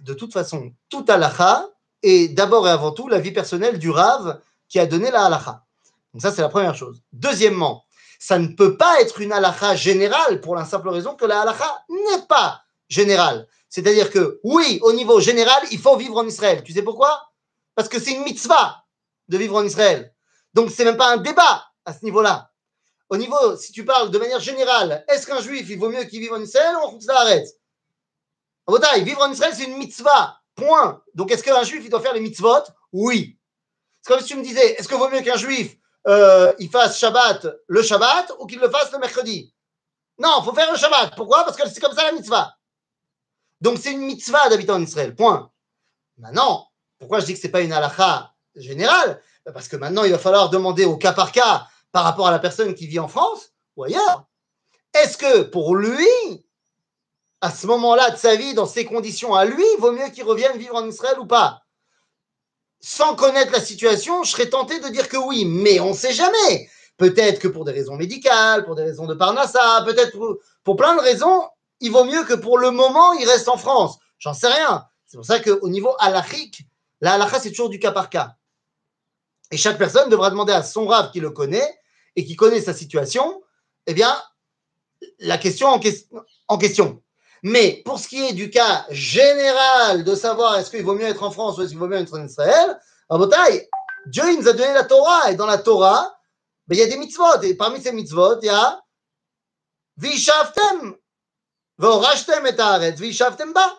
De 0.00 0.12
toute 0.12 0.32
façon, 0.32 0.72
tout 0.88 1.04
halakha 1.06 1.68
est 2.02 2.34
d'abord 2.34 2.66
et 2.66 2.70
avant 2.70 2.90
tout 2.90 3.06
l'avis 3.06 3.32
personnel 3.32 3.78
du 3.78 3.90
Rav 3.90 4.40
qui 4.68 4.80
a 4.80 4.86
donné 4.86 5.12
la 5.12 5.26
halakha. 5.26 5.64
Donc 6.12 6.22
ça, 6.22 6.32
c'est 6.32 6.42
la 6.42 6.48
première 6.48 6.74
chose. 6.74 7.02
Deuxièmement, 7.12 7.84
Ça 8.20 8.38
ne 8.38 8.48
peut 8.48 8.76
pas 8.76 9.00
être 9.00 9.20
une 9.20 9.32
halakha 9.32 9.76
générale 9.76 10.40
pour 10.40 10.56
la 10.56 10.64
simple 10.64 10.88
raison 10.88 11.14
que 11.14 11.24
la 11.24 11.42
halakha 11.42 11.84
n'est 11.88 12.26
pas 12.26 12.62
générale. 12.88 13.46
C'est-à-dire 13.68 14.10
que 14.10 14.40
oui, 14.42 14.80
au 14.82 14.92
niveau 14.92 15.20
général, 15.20 15.62
il 15.70 15.78
faut 15.78 15.96
vivre 15.96 16.16
en 16.16 16.26
Israël. 16.26 16.64
Tu 16.64 16.72
sais 16.72 16.82
pourquoi? 16.82 17.30
Parce 17.76 17.88
que 17.88 18.00
c'est 18.00 18.10
une 18.12 18.24
mitzvah 18.24 18.84
de 19.28 19.38
vivre 19.38 19.54
en 19.54 19.64
Israël. 19.64 20.12
Donc 20.52 20.70
c'est 20.72 20.84
même 20.84 20.96
pas 20.96 21.12
un 21.12 21.18
débat 21.18 21.66
à 21.84 21.92
ce 21.92 22.04
niveau-là. 22.04 22.50
Au 23.08 23.16
niveau, 23.16 23.56
si 23.56 23.72
tu 23.72 23.84
parles 23.84 24.10
de 24.10 24.18
manière 24.18 24.40
générale, 24.40 25.04
est-ce 25.08 25.26
qu'un 25.26 25.40
juif, 25.40 25.66
il 25.70 25.78
vaut 25.78 25.88
mieux 25.88 26.04
qu'il 26.04 26.20
vive 26.20 26.32
en 26.32 26.40
Israël 26.40 26.74
ou 26.76 26.86
en 26.88 27.14
arrête 27.14 27.48
Vivre 29.04 29.22
en 29.22 29.30
Israël, 29.30 29.54
c'est 29.56 29.64
une 29.64 29.78
mitzvah. 29.78 30.40
Point. 30.56 31.00
Donc 31.14 31.30
est-ce 31.30 31.44
qu'un 31.44 31.62
juif, 31.62 31.82
il 31.84 31.90
doit 31.90 32.00
faire 32.00 32.14
les 32.14 32.20
mitzvot? 32.20 32.64
Oui. 32.92 33.38
C'est 34.02 34.12
comme 34.12 34.20
si 34.20 34.26
tu 34.26 34.36
me 34.36 34.42
disais, 34.42 34.72
est-ce 34.72 34.88
que 34.88 34.94
vaut 34.96 35.08
mieux 35.08 35.22
qu'un 35.22 35.36
juif, 35.36 35.76
euh, 36.06 36.52
il 36.58 36.70
fasse 36.70 36.98
Shabbat 36.98 37.46
le 37.66 37.82
Shabbat 37.82 38.32
ou 38.38 38.46
qu'il 38.46 38.60
le 38.60 38.70
fasse 38.70 38.92
le 38.92 38.98
mercredi 38.98 39.52
Non, 40.18 40.38
il 40.40 40.44
faut 40.44 40.54
faire 40.54 40.70
le 40.70 40.78
Shabbat. 40.78 41.14
Pourquoi? 41.16 41.44
Parce 41.44 41.56
que 41.56 41.68
c'est 41.68 41.80
comme 41.80 41.94
ça 41.94 42.04
la 42.04 42.12
mitzvah. 42.12 42.54
Donc 43.60 43.78
c'est 43.78 43.92
une 43.92 44.02
mitzvah 44.02 44.48
d'habiter 44.48 44.72
en. 44.72 44.84
Point. 45.16 45.50
Maintenant, 46.16 46.68
pourquoi 46.98 47.20
je 47.20 47.26
dis 47.26 47.34
que 47.34 47.40
ce 47.40 47.46
n'est 47.46 47.52
pas 47.52 47.60
une 47.60 47.72
halakha 47.72 48.32
générale? 48.54 49.22
Parce 49.52 49.68
que 49.68 49.76
maintenant, 49.76 50.04
il 50.04 50.12
va 50.12 50.18
falloir 50.18 50.50
demander 50.50 50.84
au 50.84 50.96
cas 50.96 51.12
par 51.12 51.32
cas 51.32 51.66
par 51.92 52.04
rapport 52.04 52.28
à 52.28 52.30
la 52.30 52.38
personne 52.38 52.74
qui 52.74 52.86
vit 52.86 52.98
en 52.98 53.08
France 53.08 53.50
ou 53.76 53.84
ailleurs. 53.84 54.24
Est-ce 54.94 55.16
que 55.16 55.42
pour 55.42 55.74
lui, 55.74 56.06
à 57.40 57.50
ce 57.50 57.66
moment-là 57.66 58.10
de 58.10 58.16
sa 58.16 58.36
vie, 58.36 58.54
dans 58.54 58.66
ces 58.66 58.84
conditions 58.84 59.34
à 59.34 59.44
lui, 59.44 59.64
il 59.74 59.80
vaut 59.80 59.92
mieux 59.92 60.08
qu'il 60.10 60.24
revienne 60.24 60.58
vivre 60.58 60.74
en 60.74 60.86
Israël 60.86 61.18
ou 61.18 61.26
pas? 61.26 61.62
Sans 62.80 63.16
connaître 63.16 63.52
la 63.52 63.60
situation, 63.60 64.22
je 64.22 64.30
serais 64.30 64.48
tenté 64.48 64.78
de 64.80 64.88
dire 64.88 65.08
que 65.08 65.16
oui, 65.16 65.44
mais 65.44 65.80
on 65.80 65.90
ne 65.90 65.96
sait 65.96 66.12
jamais. 66.12 66.70
Peut-être 66.96 67.40
que 67.40 67.48
pour 67.48 67.64
des 67.64 67.72
raisons 67.72 67.96
médicales, 67.96 68.64
pour 68.64 68.74
des 68.74 68.82
raisons 68.82 69.06
de 69.06 69.14
Parnassa, 69.14 69.82
peut-être 69.84 70.16
pour, 70.64 70.76
plein 70.76 70.96
de 70.96 71.00
raisons, 71.00 71.48
il 71.80 71.90
vaut 71.90 72.04
mieux 72.04 72.24
que 72.24 72.34
pour 72.34 72.58
le 72.58 72.70
moment, 72.70 73.12
il 73.14 73.28
reste 73.28 73.48
en 73.48 73.56
France. 73.56 73.98
J'en 74.18 74.34
sais 74.34 74.48
rien. 74.48 74.84
C'est 75.06 75.16
pour 75.16 75.26
ça 75.26 75.40
qu'au 75.40 75.68
niveau 75.68 75.94
halachique, 75.98 76.62
la 77.00 77.14
halakha, 77.14 77.40
c'est 77.40 77.50
toujours 77.50 77.68
du 77.68 77.78
cas 77.78 77.92
par 77.92 78.10
cas. 78.10 78.34
Et 79.50 79.56
chaque 79.56 79.78
personne 79.78 80.10
devra 80.10 80.30
demander 80.30 80.52
à 80.52 80.62
son 80.62 80.86
rave 80.86 81.10
qui 81.10 81.20
le 81.20 81.30
connaît 81.30 81.78
et 82.16 82.24
qui 82.24 82.36
connaît 82.36 82.60
sa 82.60 82.74
situation, 82.74 83.42
eh 83.86 83.94
bien, 83.94 84.14
la 85.20 85.38
question 85.38 85.68
en 85.68 86.58
question. 86.58 87.02
Mais 87.42 87.82
pour 87.84 87.98
ce 87.98 88.08
qui 88.08 88.26
est 88.26 88.32
du 88.32 88.50
cas 88.50 88.86
général 88.90 90.04
de 90.04 90.14
savoir 90.14 90.56
est-ce 90.56 90.70
qu'il 90.70 90.84
vaut 90.84 90.94
mieux 90.94 91.06
être 91.06 91.22
en 91.22 91.30
France 91.30 91.58
ou 91.58 91.62
est-ce 91.62 91.70
qu'il 91.70 91.78
vaut 91.78 91.88
mieux 91.88 91.98
être 91.98 92.18
en 92.18 92.24
Israël, 92.24 92.78
à 93.08 93.18
taille, 93.30 93.68
Dieu 94.06 94.24
nous 94.36 94.48
a 94.48 94.52
donné 94.52 94.72
la 94.72 94.84
Torah 94.84 95.30
et 95.30 95.36
dans 95.36 95.46
la 95.46 95.58
Torah, 95.58 96.14
ben, 96.66 96.76
il 96.76 96.80
y 96.80 96.82
a 96.82 96.86
des 96.86 96.96
mitzvot 96.96 97.42
et 97.42 97.54
parmi 97.54 97.80
ces 97.80 97.92
mitzvot, 97.92 98.40
il 98.42 98.46
y 98.46 98.48
a 98.48 98.82
Vishavtem, 99.96 100.96
Vorashtem 101.78 102.46
et 102.46 102.58
Haaretz, 102.58 103.00
Vishavtem 103.00 103.52
ba. 103.52 103.78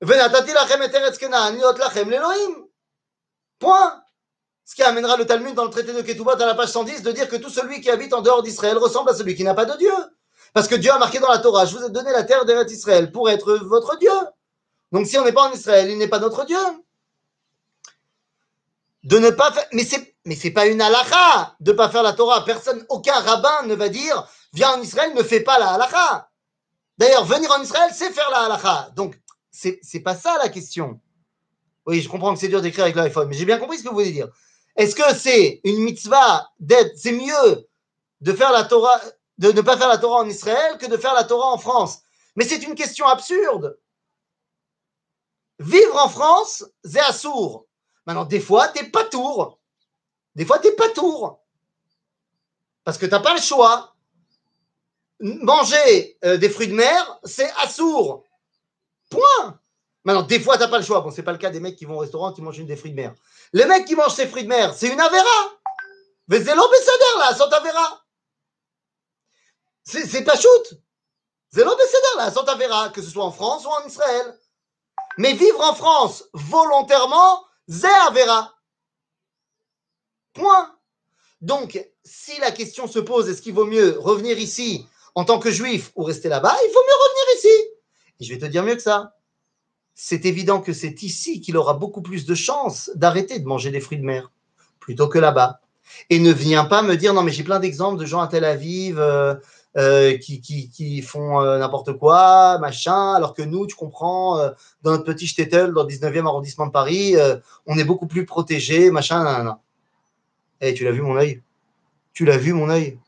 Venatati 0.00 0.52
lachem 0.52 0.82
et 0.82 0.96
Eretz 0.96 1.18
Kenan, 1.18 1.56
lachem 1.78 2.10
l'Elohim. 2.10 2.66
Point. 3.58 4.02
Ce 4.64 4.74
qui 4.74 4.82
amènera 4.82 5.16
le 5.16 5.26
Talmud 5.26 5.54
dans 5.54 5.64
le 5.64 5.70
traité 5.70 5.92
de 5.92 6.02
Ketubot 6.02 6.30
à 6.30 6.46
la 6.46 6.54
page 6.54 6.70
110 6.70 7.02
de 7.02 7.12
dire 7.12 7.28
que 7.28 7.36
tout 7.36 7.50
celui 7.50 7.80
qui 7.80 7.90
habite 7.90 8.14
en 8.14 8.22
dehors 8.22 8.42
d'Israël 8.42 8.78
ressemble 8.78 9.10
à 9.10 9.14
celui 9.14 9.34
qui 9.34 9.44
n'a 9.44 9.54
pas 9.54 9.64
de 9.64 9.76
Dieu. 9.76 9.92
Parce 10.52 10.68
que 10.68 10.74
Dieu 10.74 10.92
a 10.92 10.98
marqué 10.98 11.18
dans 11.18 11.28
la 11.28 11.38
Torah, 11.38 11.64
je 11.64 11.76
vous 11.76 11.84
ai 11.84 11.90
donné 11.90 12.12
la 12.12 12.24
terre 12.24 12.44
d'Eretz 12.44 12.70
Israël 12.72 13.10
pour 13.10 13.30
être 13.30 13.54
votre 13.64 13.98
Dieu. 13.98 14.10
Donc 14.90 15.06
si 15.06 15.16
on 15.18 15.24
n'est 15.24 15.32
pas 15.32 15.48
en 15.48 15.52
Israël, 15.52 15.90
il 15.90 15.98
n'est 15.98 16.08
pas 16.08 16.18
notre 16.18 16.44
Dieu. 16.44 16.58
De 19.04 19.18
ne 19.18 19.30
pas 19.30 19.50
faire, 19.52 19.66
mais 19.72 19.84
c'est, 19.84 20.14
mais 20.24 20.36
c'est 20.36 20.50
pas 20.50 20.66
une 20.66 20.80
halakha 20.80 21.56
de 21.58 21.72
ne 21.72 21.76
pas 21.76 21.88
faire 21.88 22.02
la 22.02 22.12
Torah. 22.12 22.44
Personne, 22.44 22.84
aucun 22.88 23.18
rabbin 23.18 23.66
ne 23.66 23.74
va 23.74 23.88
dire, 23.88 24.28
viens 24.52 24.72
en 24.72 24.82
Israël, 24.82 25.12
ne 25.14 25.22
fais 25.22 25.40
pas 25.40 25.58
la 25.58 25.72
halakha. 25.72 26.28
D'ailleurs, 26.98 27.24
venir 27.24 27.50
en 27.50 27.62
Israël, 27.62 27.90
c'est 27.94 28.12
faire 28.12 28.30
la 28.30 28.44
halakha. 28.44 28.90
Donc, 28.94 29.18
c'est, 29.50 29.80
c'est 29.82 30.00
pas 30.00 30.14
ça 30.14 30.38
la 30.38 30.50
question. 30.50 31.00
Oui, 31.86 32.00
je 32.00 32.08
comprends 32.08 32.32
que 32.34 32.38
c'est 32.38 32.48
dur 32.48 32.62
d'écrire 32.62 32.84
avec 32.84 32.94
l'iPhone, 32.94 33.28
mais 33.28 33.34
j'ai 33.34 33.44
bien 33.44 33.58
compris 33.58 33.78
ce 33.78 33.82
que 33.82 33.88
vous 33.88 33.96
voulez 33.96 34.12
dire. 34.12 34.28
Est-ce 34.76 34.94
que 34.94 35.14
c'est 35.16 35.60
une 35.64 35.82
mitzvah 35.82 36.48
d'être, 36.60 36.92
c'est 36.96 37.12
mieux 37.12 37.66
de 38.20 38.32
faire 38.32 38.52
la 38.52 38.64
Torah, 38.64 39.00
de 39.42 39.50
ne 39.50 39.60
pas 39.60 39.76
faire 39.76 39.88
la 39.88 39.98
Torah 39.98 40.20
en 40.20 40.28
Israël 40.28 40.78
que 40.78 40.86
de 40.86 40.96
faire 40.96 41.14
la 41.14 41.24
Torah 41.24 41.52
en 41.52 41.58
France. 41.58 41.98
Mais 42.36 42.44
c'est 42.44 42.62
une 42.62 42.76
question 42.76 43.06
absurde. 43.06 43.76
Vivre 45.58 45.96
en 45.96 46.08
France, 46.08 46.64
c'est 46.84 47.00
assour. 47.00 47.66
Maintenant, 48.06 48.24
des 48.24 48.40
fois, 48.40 48.68
t'es 48.68 48.84
pas 48.84 49.04
tour. 49.04 49.58
Des 50.36 50.44
fois, 50.44 50.60
t'es 50.60 50.72
pas 50.72 50.88
tour. 50.90 51.40
Parce 52.84 52.98
que 52.98 53.06
tu 53.06 53.12
n'as 53.12 53.20
pas 53.20 53.34
le 53.34 53.40
choix. 53.40 53.94
Manger 55.20 56.18
euh, 56.24 56.36
des 56.36 56.48
fruits 56.48 56.68
de 56.68 56.74
mer, 56.74 57.20
c'est 57.24 57.50
assour. 57.62 58.24
Point. 59.10 59.60
Maintenant, 60.04 60.22
des 60.22 60.40
fois, 60.40 60.56
tu 60.56 60.62
n'as 60.62 60.68
pas 60.68 60.78
le 60.78 60.84
choix. 60.84 61.00
Bon, 61.00 61.10
c'est 61.10 61.22
pas 61.22 61.32
le 61.32 61.38
cas 61.38 61.50
des 61.50 61.60
mecs 61.60 61.76
qui 61.76 61.84
vont 61.84 61.96
au 61.96 62.00
restaurant 62.00 62.32
qui 62.32 62.42
mangent 62.42 62.64
des 62.64 62.76
fruits 62.76 62.92
de 62.92 62.96
mer. 62.96 63.14
Les 63.52 63.66
mecs 63.66 63.86
qui 63.86 63.96
mangent 63.96 64.14
ces 64.14 64.28
fruits 64.28 64.44
de 64.44 64.48
mer, 64.48 64.72
c'est 64.74 64.88
une 64.88 65.00
avéra. 65.00 65.58
Mais 66.28 66.42
c'est 66.42 66.54
là, 66.54 67.34
sans 67.36 67.48
avéra. 67.48 68.01
C'est 69.84 70.24
pas 70.24 70.36
shoot. 70.36 70.74
C'est 71.50 71.64
là, 71.64 72.30
sans 72.30 72.44
verra, 72.56 72.88
que 72.90 73.02
ce 73.02 73.10
soit 73.10 73.24
en 73.24 73.32
France 73.32 73.64
ou 73.66 73.68
en 73.68 73.86
Israël. 73.86 74.38
Mais 75.18 75.34
vivre 75.34 75.60
en 75.60 75.74
France 75.74 76.24
volontairement, 76.32 77.44
c'est 77.68 77.92
Avera. 78.08 78.54
Point. 80.32 80.74
Donc, 81.42 81.84
si 82.04 82.38
la 82.38 82.52
question 82.52 82.86
se 82.86 82.98
pose, 82.98 83.28
est-ce 83.28 83.42
qu'il 83.42 83.52
vaut 83.52 83.66
mieux 83.66 83.98
revenir 83.98 84.38
ici 84.38 84.86
en 85.14 85.24
tant 85.24 85.38
que 85.38 85.50
juif 85.50 85.92
ou 85.94 86.04
rester 86.04 86.28
là-bas, 86.28 86.56
il 86.64 86.72
vaut 86.72 86.80
mieux 86.80 86.94
revenir 87.04 87.38
ici. 87.38 87.68
Et 88.20 88.24
je 88.24 88.32
vais 88.32 88.38
te 88.38 88.46
dire 88.46 88.62
mieux 88.62 88.76
que 88.76 88.82
ça. 88.82 89.16
C'est 89.94 90.24
évident 90.24 90.60
que 90.60 90.72
c'est 90.72 91.02
ici 91.02 91.40
qu'il 91.40 91.56
aura 91.56 91.74
beaucoup 91.74 92.00
plus 92.00 92.24
de 92.24 92.34
chances 92.34 92.90
d'arrêter 92.94 93.38
de 93.38 93.46
manger 93.46 93.70
des 93.70 93.80
fruits 93.80 93.98
de 93.98 94.04
mer 94.04 94.30
plutôt 94.80 95.08
que 95.08 95.18
là-bas. 95.18 95.60
Et 96.08 96.18
ne 96.18 96.32
viens 96.32 96.64
pas 96.64 96.82
me 96.82 96.96
dire, 96.96 97.12
non, 97.12 97.22
mais 97.22 97.32
j'ai 97.32 97.44
plein 97.44 97.60
d'exemples 97.60 98.00
de 98.00 98.06
gens 98.06 98.20
à 98.20 98.28
Tel 98.28 98.44
Aviv, 98.44 98.98
euh, 98.98 99.34
euh, 99.78 100.18
qui, 100.18 101.00
font 101.00 101.40
euh, 101.40 101.58
n'importe 101.58 101.94
quoi, 101.94 102.58
machin, 102.58 103.14
alors 103.14 103.32
que 103.32 103.40
nous, 103.40 103.66
tu 103.66 103.74
comprends, 103.74 104.38
euh, 104.38 104.50
dans 104.82 104.90
notre 104.90 105.04
petit 105.04 105.26
shtetl, 105.26 105.72
dans 105.72 105.84
le 105.84 105.88
19e 105.88 106.26
arrondissement 106.26 106.66
de 106.66 106.72
Paris, 106.72 107.14
on 107.66 107.78
est 107.78 107.84
beaucoup 107.84 108.06
plus 108.06 108.26
protégé, 108.26 108.90
machin, 108.90 109.24
nan, 109.24 109.44
nan. 109.44 109.56
Eh, 110.60 110.74
tu 110.74 110.84
l'as 110.84 110.92
vu 110.92 111.00
mon 111.00 111.16
œil? 111.16 111.42
Tu 112.12 112.24
l'as 112.24 112.36
vu 112.36 112.52
mon 112.52 112.68
œil? 112.68 112.98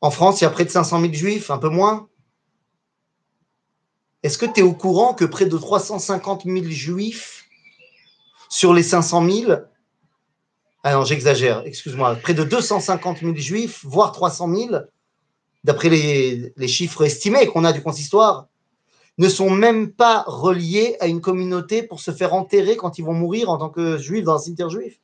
En 0.00 0.10
France, 0.10 0.40
il 0.40 0.44
y 0.44 0.46
a 0.46 0.50
près 0.50 0.64
de 0.64 0.70
500 0.70 1.00
000 1.00 1.12
juifs, 1.12 1.50
un 1.50 1.58
peu 1.58 1.68
moins? 1.68 2.08
Est-ce 4.22 4.38
que 4.38 4.46
tu 4.46 4.60
es 4.60 4.62
au 4.62 4.72
courant 4.72 5.14
que 5.14 5.24
près 5.24 5.46
de 5.46 5.58
350 5.58 6.44
000 6.44 6.64
juifs 6.66 7.48
sur 8.48 8.72
les 8.72 8.82
500 8.82 9.28
000 9.28 9.52
ah 10.84 10.92
non, 10.92 11.04
j'exagère, 11.04 11.62
excuse-moi. 11.66 12.16
Près 12.16 12.34
de 12.34 12.44
250 12.44 13.18
000 13.20 13.34
juifs, 13.36 13.84
voire 13.84 14.12
300 14.12 14.54
000, 14.54 14.76
d'après 15.64 15.88
les, 15.88 16.68
chiffres 16.68 17.04
estimés 17.04 17.46
qu'on 17.48 17.64
a 17.64 17.72
du 17.72 17.82
consistoire, 17.82 18.46
ne 19.18 19.28
sont 19.28 19.50
même 19.50 19.90
pas 19.90 20.22
reliés 20.28 20.96
à 21.00 21.08
une 21.08 21.20
communauté 21.20 21.82
pour 21.82 22.00
se 22.00 22.12
faire 22.12 22.32
enterrer 22.32 22.76
quand 22.76 22.98
ils 22.98 23.04
vont 23.04 23.14
mourir 23.14 23.50
en 23.50 23.58
tant 23.58 23.68
que 23.68 23.98
juifs 23.98 24.22
dans 24.22 24.36
un 24.36 24.38
cimetière 24.38 24.70
juif. 24.70 25.00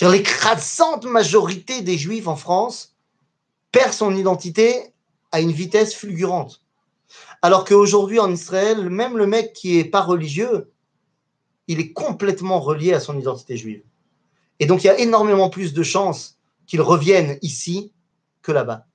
L'écrasante 0.00 1.04
majorité 1.04 1.82
des 1.82 1.98
juifs 1.98 2.28
en 2.28 2.36
France 2.36 2.94
perd 3.72 3.92
son 3.92 4.16
identité 4.16 4.94
à 5.32 5.40
une 5.40 5.52
vitesse 5.52 5.94
fulgurante. 5.94 6.62
Alors 7.42 7.64
qu'aujourd'hui 7.64 8.18
en 8.18 8.32
Israël, 8.32 8.88
même 8.88 9.18
le 9.18 9.26
mec 9.26 9.52
qui 9.52 9.76
n'est 9.76 9.84
pas 9.84 10.00
religieux, 10.00 10.70
il 11.68 11.80
est 11.80 11.92
complètement 11.92 12.60
relié 12.60 12.94
à 12.94 13.00
son 13.00 13.18
identité 13.18 13.56
juive. 13.56 13.82
Et 14.58 14.66
donc, 14.66 14.82
il 14.82 14.88
y 14.88 14.90
a 14.90 14.98
énormément 14.98 15.50
plus 15.50 15.72
de 15.72 15.82
chances 15.82 16.38
qu'il 16.66 16.80
revienne 16.80 17.38
ici 17.42 17.92
que 18.42 18.50
là-bas. 18.50 18.86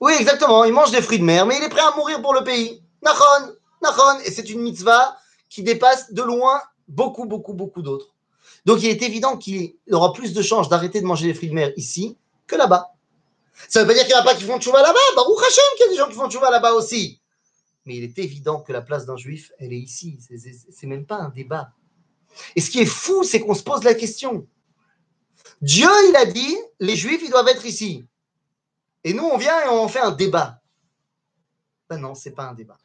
Oui, 0.00 0.14
exactement. 0.18 0.64
Il 0.64 0.72
mange 0.72 0.90
des 0.90 1.02
fruits 1.02 1.18
de 1.18 1.24
mer, 1.24 1.46
mais 1.46 1.58
il 1.58 1.64
est 1.64 1.68
prêt 1.68 1.82
à 1.82 1.94
mourir 1.96 2.22
pour 2.22 2.32
le 2.32 2.42
pays. 2.42 2.82
Nachon, 3.02 3.54
Nachon. 3.82 4.20
Et 4.24 4.30
c'est 4.30 4.48
une 4.48 4.60
mitzvah 4.60 5.16
qui 5.48 5.62
dépasse 5.62 6.12
de 6.12 6.22
loin 6.22 6.60
beaucoup, 6.88 7.26
beaucoup, 7.26 7.52
beaucoup 7.52 7.82
d'autres. 7.82 8.08
Donc, 8.64 8.82
il 8.82 8.88
est 8.88 9.02
évident 9.02 9.36
qu'il 9.36 9.74
aura 9.90 10.12
plus 10.12 10.32
de 10.32 10.42
chances 10.42 10.68
d'arrêter 10.68 11.00
de 11.00 11.06
manger 11.06 11.26
des 11.26 11.34
fruits 11.34 11.50
de 11.50 11.54
mer 11.54 11.72
ici 11.76 12.16
que 12.46 12.56
là-bas. 12.56 12.92
Ça 13.68 13.80
ne 13.80 13.84
veut 13.84 13.88
pas 13.88 13.94
dire 13.94 14.04
qu'il 14.04 14.14
n'y 14.14 14.18
en 14.18 14.22
a 14.22 14.24
pas 14.24 14.34
qui 14.34 14.44
font 14.44 14.58
tchouva 14.58 14.82
là-bas. 14.82 14.98
Baruch 15.14 15.38
Hashem, 15.40 15.64
qu'il 15.76 15.86
y 15.86 15.88
a 15.88 15.92
des 15.92 15.98
gens 15.98 16.08
qui 16.08 16.14
font 16.14 16.28
tchouva 16.28 16.50
là-bas 16.50 16.72
aussi 16.72 17.20
mais 17.84 17.96
il 17.96 18.04
est 18.04 18.18
évident 18.18 18.60
que 18.60 18.72
la 18.72 18.82
place 18.82 19.06
d'un 19.06 19.16
juif, 19.16 19.52
elle 19.58 19.72
est 19.72 19.78
ici. 19.78 20.18
C'est 20.70 20.86
même 20.86 21.06
pas 21.06 21.16
un 21.16 21.28
débat. 21.30 21.72
Et 22.56 22.60
ce 22.60 22.70
qui 22.70 22.80
est 22.80 22.86
fou, 22.86 23.24
c'est 23.24 23.40
qu'on 23.40 23.54
se 23.54 23.62
pose 23.62 23.84
la 23.84 23.94
question. 23.94 24.46
Dieu, 25.60 25.88
il 26.08 26.16
a 26.16 26.26
dit, 26.26 26.56
les 26.80 26.96
juifs, 26.96 27.22
ils 27.24 27.30
doivent 27.30 27.48
être 27.48 27.66
ici. 27.66 28.04
Et 29.04 29.12
nous, 29.12 29.24
on 29.24 29.36
vient 29.36 29.64
et 29.64 29.68
on 29.68 29.88
fait 29.88 30.00
un 30.00 30.12
débat. 30.12 30.60
Ben 31.88 31.98
non, 31.98 32.14
c'est 32.14 32.30
pas 32.30 32.44
un 32.44 32.54
débat. 32.54 32.78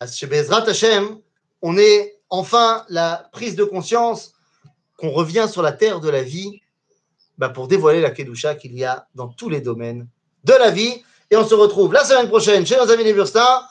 À 0.00 0.04
Hashem, 0.04 1.20
on 1.62 1.76
est 1.76 2.20
enfin 2.30 2.84
la 2.88 3.28
prise 3.32 3.56
de 3.56 3.64
conscience 3.64 4.34
qu'on 4.96 5.10
revient 5.10 5.48
sur 5.50 5.62
la 5.62 5.72
terre 5.72 6.00
de 6.00 6.08
la 6.08 6.22
vie 6.22 6.60
bah, 7.38 7.48
pour 7.48 7.68
dévoiler 7.68 8.00
la 8.00 8.10
Kedusha 8.10 8.54
qu'il 8.54 8.74
y 8.74 8.84
a 8.84 9.08
dans 9.14 9.28
tous 9.28 9.48
les 9.48 9.60
domaines 9.60 10.08
de 10.44 10.52
la 10.52 10.70
vie. 10.70 11.02
Et 11.30 11.36
on 11.36 11.46
se 11.46 11.54
retrouve 11.54 11.92
la 11.92 12.04
semaine 12.04 12.28
prochaine 12.28 12.66
chez 12.66 12.76
nos 12.76 12.90
amis 12.90 13.04
les 13.04 13.12
Burstins, 13.12 13.62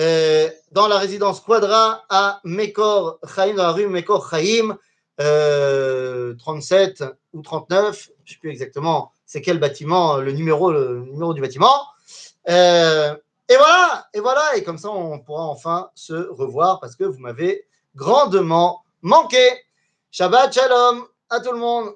euh, 0.00 0.50
dans 0.72 0.88
la 0.88 0.98
résidence 0.98 1.40
Quadra 1.40 2.04
à 2.08 2.40
Mekor 2.44 3.18
Chaim, 3.34 3.54
dans 3.54 3.64
la 3.64 3.72
rue 3.72 3.86
Mekor 3.86 4.28
Chaim, 4.28 4.76
37 5.18 7.04
ou 7.34 7.42
39, 7.42 8.10
je 8.24 8.32
ne 8.32 8.34
sais 8.34 8.38
plus 8.40 8.50
exactement 8.50 9.12
c'est 9.30 9.42
quel 9.42 9.60
bâtiment, 9.60 10.16
le 10.16 10.32
numéro, 10.32 10.72
le 10.72 11.04
numéro 11.04 11.32
du 11.34 11.40
bâtiment. 11.40 11.86
Euh, 12.48 13.14
et 13.48 13.56
voilà, 13.56 14.08
et 14.12 14.18
voilà, 14.18 14.56
et 14.56 14.64
comme 14.64 14.76
ça 14.76 14.90
on 14.90 15.20
pourra 15.20 15.44
enfin 15.44 15.88
se 15.94 16.14
revoir 16.14 16.80
parce 16.80 16.96
que 16.96 17.04
vous 17.04 17.20
m'avez 17.20 17.64
grandement 17.94 18.82
manqué. 19.02 19.38
Shabbat 20.10 20.52
Shalom 20.52 21.04
à 21.28 21.38
tout 21.38 21.52
le 21.52 21.58
monde. 21.58 21.90